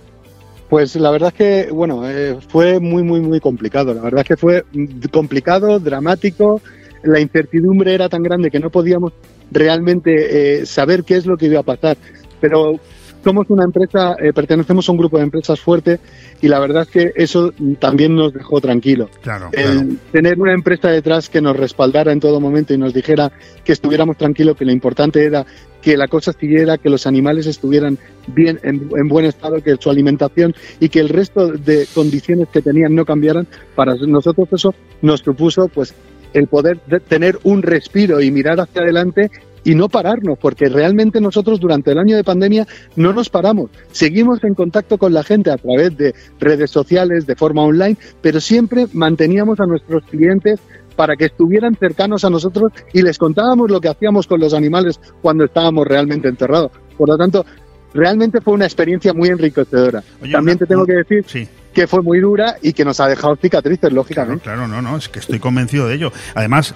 [0.68, 2.02] pues la verdad es que, bueno,
[2.48, 3.94] fue muy, muy, muy complicado.
[3.94, 4.64] La verdad es que fue
[5.12, 6.60] complicado, dramático.
[7.04, 9.12] La incertidumbre era tan grande que no podíamos
[9.52, 11.96] realmente saber qué es lo que iba a pasar.
[12.40, 12.80] Pero
[13.22, 16.00] somos una empresa, eh, pertenecemos a un grupo de empresas fuerte
[16.40, 19.08] y la verdad es que eso también nos dejó tranquilo.
[19.22, 23.32] Claro, El tener una empresa detrás que nos respaldara en todo momento y nos dijera
[23.64, 25.44] que estuviéramos tranquilos, que lo importante era
[25.82, 29.90] que la cosa siguiera, que los animales estuvieran bien, en, en buen estado, que su
[29.90, 35.20] alimentación y que el resto de condiciones que tenían no cambiaran, para nosotros eso nos
[35.20, 35.94] supuso pues
[36.32, 39.30] el poder de tener un respiro y mirar hacia adelante
[39.64, 42.66] y no pararnos, porque realmente nosotros durante el año de pandemia
[42.96, 43.70] no nos paramos.
[43.92, 48.40] Seguimos en contacto con la gente a través de redes sociales, de forma online, pero
[48.40, 50.60] siempre manteníamos a nuestros clientes
[50.96, 55.00] para que estuvieran cercanos a nosotros y les contábamos lo que hacíamos con los animales
[55.22, 56.72] cuando estábamos realmente enterrados.
[56.98, 57.46] Por lo tanto,
[57.94, 60.02] realmente fue una experiencia muy enriquecedora.
[60.30, 61.24] También te tengo que decir
[61.72, 64.42] que fue muy dura y que nos ha dejado cicatrices, lógicamente.
[64.44, 66.12] Claro, no, no, es que estoy convencido de ello.
[66.34, 66.74] Además,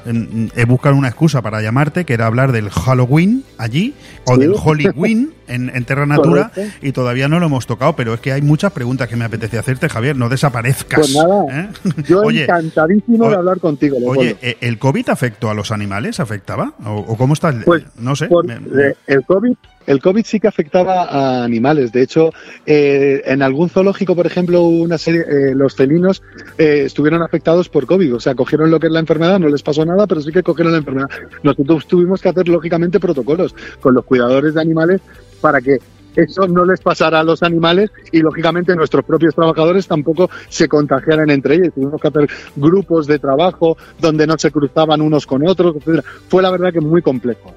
[0.55, 3.95] he buscado una excusa para llamarte, que era hablar del Halloween allí,
[4.27, 4.41] o Sí.
[4.41, 6.77] del Halloween en, en Terra Natura, Correcto.
[6.87, 9.59] y todavía no lo hemos tocado, pero es que hay muchas preguntas que me apetece
[9.59, 11.01] hacerte, Javier, no desaparezcas.
[11.01, 11.69] Pues nada, ¿eh?
[12.09, 13.97] yo Oye, encantadísimo de hablar contigo.
[14.07, 14.37] Oye.
[14.41, 16.21] ¿e- ¿el COVID afectó a los animales?
[16.21, 16.73] ¿Afectaba?
[16.85, 17.51] ¿O, o cómo está?
[17.51, 18.27] el- Pues, no sé.
[18.29, 19.53] por- me- eh, el COVID
[19.87, 21.93] el COVID sí que afectaba a animales.
[21.93, 22.31] De hecho,
[22.65, 26.23] eh, en algún zoológico, por ejemplo, una serie, eh, los felinos
[26.59, 28.17] eh, estuvieron afectados por COVID.
[28.17, 30.43] O sea, cogieron lo que es la enfermedad, no les pasó nada, pero sí que
[30.43, 31.09] cogieron la enfermedad.
[31.43, 35.01] Nosotros tuvimos que hacer, lógicamente, protocolos con los cuidadores de animales
[35.41, 35.79] para que
[36.17, 41.31] eso no les pasara a los animales y lógicamente nuestros propios trabajadores tampoco se contagiaran
[41.31, 41.75] entre ellos.
[41.75, 46.05] Tuvimos que hacer grupos de trabajo donde no se cruzaban unos con otros, etcétera.
[46.29, 47.55] Fue la verdad que muy complejo.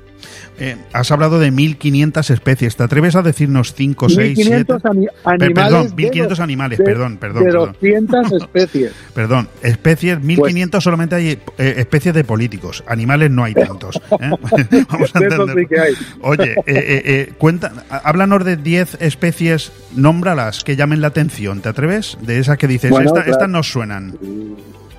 [0.60, 2.76] Eh, has hablado de 1.500 especies.
[2.76, 4.50] ¿Te atreves a decirnos 5, 6, 7?
[4.66, 5.54] 1500 ani- animales.
[5.56, 7.76] perdón, de 1.500 dos- animales, de- perdón, perdón, De perdón.
[7.80, 8.92] 200 especies.
[9.14, 11.28] Perdón, especies, 1.500 solamente hay
[11.58, 12.84] eh, especies de políticos.
[12.88, 13.96] Animales no hay tantos.
[14.20, 14.30] ¿eh?
[14.90, 15.94] Vamos a hay.
[16.22, 21.62] Oye, eh, eh, eh, cuenta, háblanos de 10 especies, nómbralas que llamen la atención.
[21.62, 22.18] ¿Te atreves?
[22.22, 23.32] De esas que dices, Bueno, "Esta- claro.
[23.32, 24.18] estas nos suenan.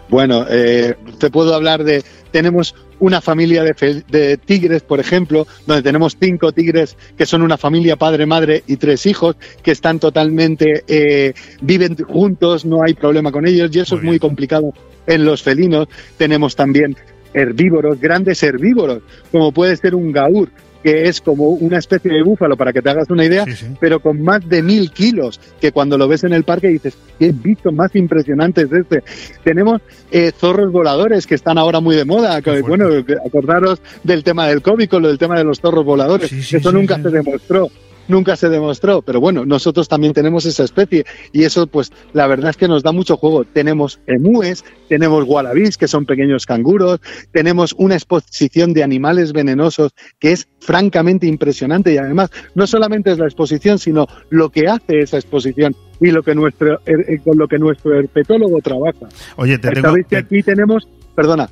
[0.09, 2.03] Bueno, eh, te puedo hablar de.
[2.31, 7.57] Tenemos una familia de, de tigres, por ejemplo, donde tenemos cinco tigres que son una
[7.57, 10.85] familia padre, madre y tres hijos que están totalmente.
[10.89, 14.73] eh, viven juntos, no hay problema con ellos y eso es muy complicado
[15.07, 15.89] en los felinos.
[16.17, 16.97] Tenemos también
[17.35, 20.51] herbívoros, grandes herbívoros, como puede ser un gaur
[20.83, 23.45] que es como una especie de búfalo, para que te hagas una idea,
[23.81, 27.33] pero con más de mil kilos, que cuando lo ves en el parque dices, qué
[27.33, 29.03] bicho más impresionante es este.
[29.43, 29.81] Tenemos
[30.11, 32.41] eh, zorros voladores que están ahora muy de moda.
[32.43, 32.87] que, bueno,
[33.25, 36.33] acordaros del tema del COVID, con lo del tema de los zorros voladores.
[36.33, 37.69] Eso nunca se demostró.
[38.09, 42.51] Nunca se demostró, pero bueno, nosotros también tenemos esa especie y eso pues la verdad
[42.51, 43.45] es que nos da mucho juego.
[43.45, 47.01] Tenemos emúes, tenemos wallabies, que son pequeños canguros,
[47.33, 53.19] tenemos una exposición de animales venenosos que es francamente impresionante y además no solamente es
[53.19, 57.37] la exposición, sino lo que hace esa exposición y lo que nuestro her- eh, con
[57.37, 59.07] lo que nuestro herpetólogo trabaja.
[59.37, 61.51] Oye, te tengo, Sabéis que aquí tenemos, perdona,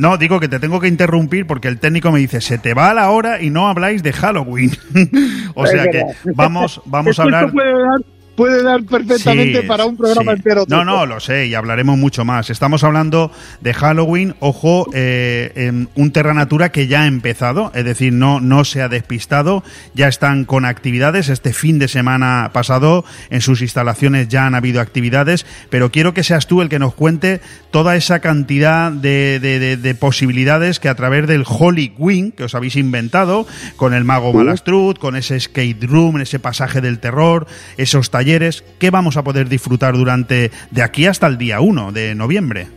[0.00, 2.94] No, digo que te tengo que interrumpir porque el técnico me dice, se te va
[2.94, 4.70] la hora y no habláis de Halloween.
[5.54, 6.02] o sea que
[6.34, 7.52] vamos, vamos a hablar...
[7.52, 8.00] Puede dar,
[8.40, 10.36] puede dar perfectamente Sí, para un programa sí.
[10.38, 10.64] entero.
[10.68, 12.48] No, no, lo sé, y hablaremos mucho más.
[12.48, 13.30] Estamos hablando
[13.60, 18.40] de Halloween, ojo, eh, en un Terra Natura que ya ha empezado, es decir, no,
[18.40, 19.62] no se ha despistado,
[19.94, 21.28] ya están con actividades.
[21.28, 26.22] Este fin de semana pasado en sus instalaciones ya han habido actividades, pero quiero que
[26.24, 30.88] seas tú el que nos cuente toda esa cantidad de, de- de- de posibilidades que
[30.88, 33.46] a través del Holy Wing que os habéis inventado,
[33.76, 34.36] con el mago Sí.
[34.38, 37.46] Malastrut, con ese skate room, ese pasaje del terror,
[37.76, 38.29] esos talleres,
[38.78, 42.68] ¿qué vamos a poder disfrutar durante de aquí hasta el día 1 de noviembre?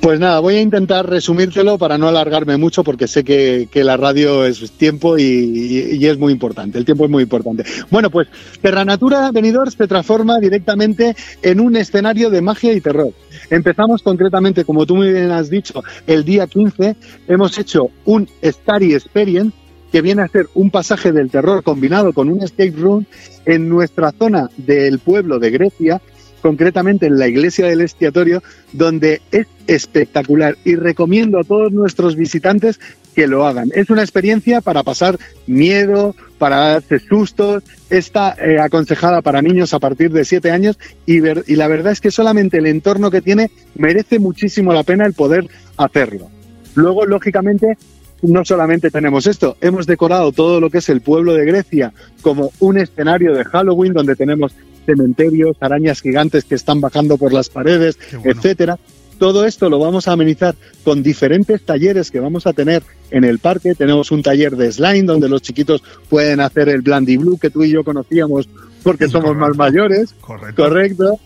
[0.00, 3.96] Pues nada, voy a intentar resumírtelo para no alargarme mucho porque sé que, que la
[3.96, 7.64] radio es tiempo y, es muy importante, el tiempo es muy importante.
[7.90, 8.28] Bueno, pues
[8.60, 13.12] Terra Natura Benidorm se transforma directamente en un escenario de magia y terror.
[13.50, 16.96] Empezamos concretamente, como tú muy bien has dicho, el día 15,
[17.28, 19.63] hemos hecho un Starry Experience
[19.94, 23.06] que viene a ser un pasaje del terror combinado con un escape room
[23.46, 26.02] en nuestra zona del pueblo de Grecia,
[26.42, 28.42] concretamente en la iglesia del expiatorio,
[28.72, 32.80] donde es espectacular y recomiendo a todos nuestros visitantes
[33.14, 33.70] que lo hagan.
[33.72, 35.16] Es una experiencia para pasar
[35.46, 40.76] miedo, para darse sustos, está eh, aconsejada para niños a partir de 7 años
[41.06, 45.12] y, la verdad es que solamente el entorno que tiene merece muchísimo la pena el
[45.12, 45.46] poder
[45.76, 46.30] hacerlo.
[46.74, 47.78] Luego, lógicamente,
[48.24, 51.92] no solamente tenemos esto, hemos decorado todo lo que es el pueblo de Grecia
[52.22, 54.54] como un escenario de Halloween donde tenemos
[54.86, 58.78] cementerios, arañas gigantes que están bajando por las paredes, etcétera.
[59.18, 63.38] todo esto lo vamos a amenizar con diferentes talleres que vamos a tener en el
[63.38, 63.74] parque.
[63.74, 67.62] Tenemos un taller de slime donde los chiquitos pueden hacer el Blandy Blue que tú
[67.62, 68.48] y yo conocíamos
[68.82, 70.14] porque somos más mayores.
[70.20, 70.62] Correcto.
[70.64, 71.20] Correcto.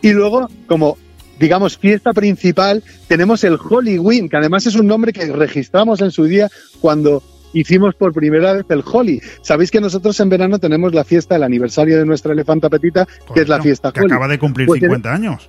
[0.00, 0.96] Y luego, como
[1.38, 6.24] digamos, fiesta principal, tenemos el Halloween, que además es un nombre que registramos en su
[6.24, 6.48] día
[6.80, 7.22] cuando
[7.52, 9.20] hicimos por primera vez el Holly.
[9.42, 13.40] Sabéis que nosotros en verano tenemos la fiesta, el aniversario de nuestra elefanta petita, que
[13.40, 14.12] es la fiesta que Holly.
[14.12, 15.48] acaba de cumplir Pues 50 años.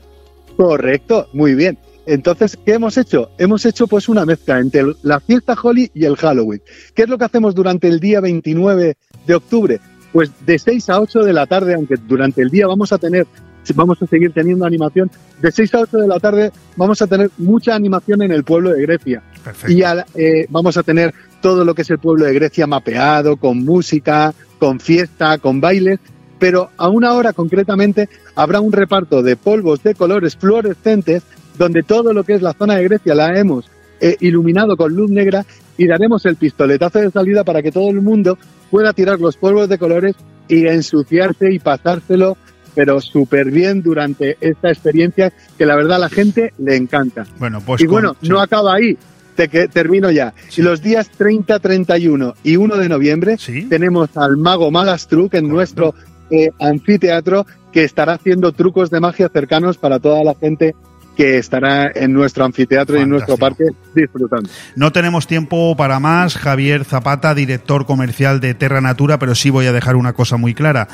[0.56, 1.78] Correcto, muy bien.
[2.06, 3.32] Entonces, ¿qué hemos hecho?
[3.38, 6.62] Hemos hecho pues una mezcla entre la fiesta Holly y el Halloween.
[6.96, 8.96] ¿Qué es lo que hacemos durante el día 29
[9.26, 9.80] de octubre?
[10.14, 13.28] Pues de 6 a 8 de la tarde, aunque durante el día vamos a tener,
[13.76, 15.10] vamos a seguir teniendo animación,
[15.42, 18.72] de 6 a 8 de la tarde vamos a tener mucha animación en el pueblo
[18.72, 19.22] de Grecia.
[19.70, 23.38] Y al- eh, vamos a tener todo lo que es el pueblo de Grecia mapeado,
[23.38, 26.00] con música, con fiesta, con bailes,
[26.40, 31.24] pero a una hora concretamente habrá un reparto de polvos de colores fluorescentes
[31.58, 33.66] donde todo lo que es la zona de Grecia la hemos
[34.00, 35.46] eh, iluminado con luz negra
[35.78, 38.38] y daremos el pistoletazo de salida para que todo el mundo
[38.70, 40.16] pueda tirar los polvos de colores
[40.48, 42.38] y ensuciarse y pasárselo
[42.78, 47.26] pero súper bien durante esta experiencia que la verdad a la gente le encanta.
[47.40, 48.96] Bueno, pues y con- bueno, no acaba ahí.
[49.36, 50.36] Te que, termino ya.
[50.56, 53.38] Y los días 30, 31 y 1 de noviembre
[53.68, 55.96] tenemos al mago Malastruc en nuestro
[56.30, 60.76] eh, anfiteatro que estará haciendo trucos de magia cercanos para toda la gente
[61.18, 63.66] que estará en nuestro anfiteatro y en nuestro parque
[63.96, 64.48] disfrutando.
[64.76, 66.38] No tenemos tiempo para más.
[66.38, 70.54] Javier Zapata, director comercial de Terra Natura, pero sí voy a dejar una cosa muy
[70.54, 70.88] clara.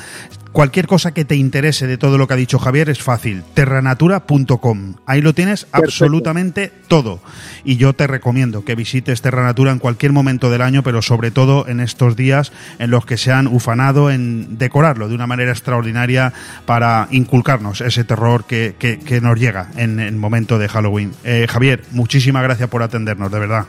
[0.53, 3.43] Cualquier cosa que te interese de todo lo que ha dicho Javier es fácil.
[3.55, 4.95] Terranatura.com.
[5.05, 7.19] Ahí lo tienes absolutamente todo.
[7.63, 11.31] Y yo te recomiendo que visites Terra Natura en cualquier momento del año, pero sobre
[11.31, 15.51] todo en estos días en los que se han ufanado en decorarlo de una manera
[15.51, 16.33] extraordinaria
[16.65, 21.11] para inculcarnos ese terror que, que- que nos llega en el momento de Halloween.
[21.23, 23.65] Eh, Javier, muchísimas gracias por atendernos, de verdad.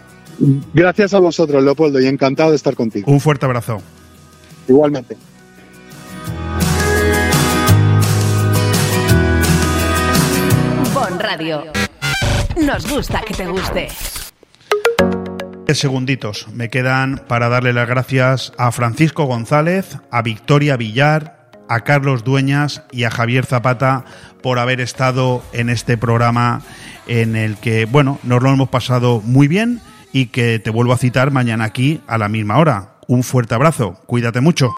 [0.73, 3.11] Gracias a vosotros, Leopoldo, y encantado de estar contigo.
[3.11, 3.81] Un fuerte abrazo.
[4.69, 5.17] Igualmente.
[10.93, 11.65] Bon Radio.
[12.61, 13.89] Nos gusta que te guste.
[15.73, 22.23] Segunditos me quedan para darle las gracias a Francisco González, a Victoria Villar, a Carlos
[22.23, 24.05] Dueñas y a Javier Zapata
[24.45, 26.61] por haber estado en este programa
[27.07, 29.81] en el que, bueno, nos lo hemos pasado muy bien
[30.13, 32.91] y que te vuelvo a citar mañana aquí a la misma hora.
[33.07, 34.75] Un fuerte abrazo, cuídate mucho.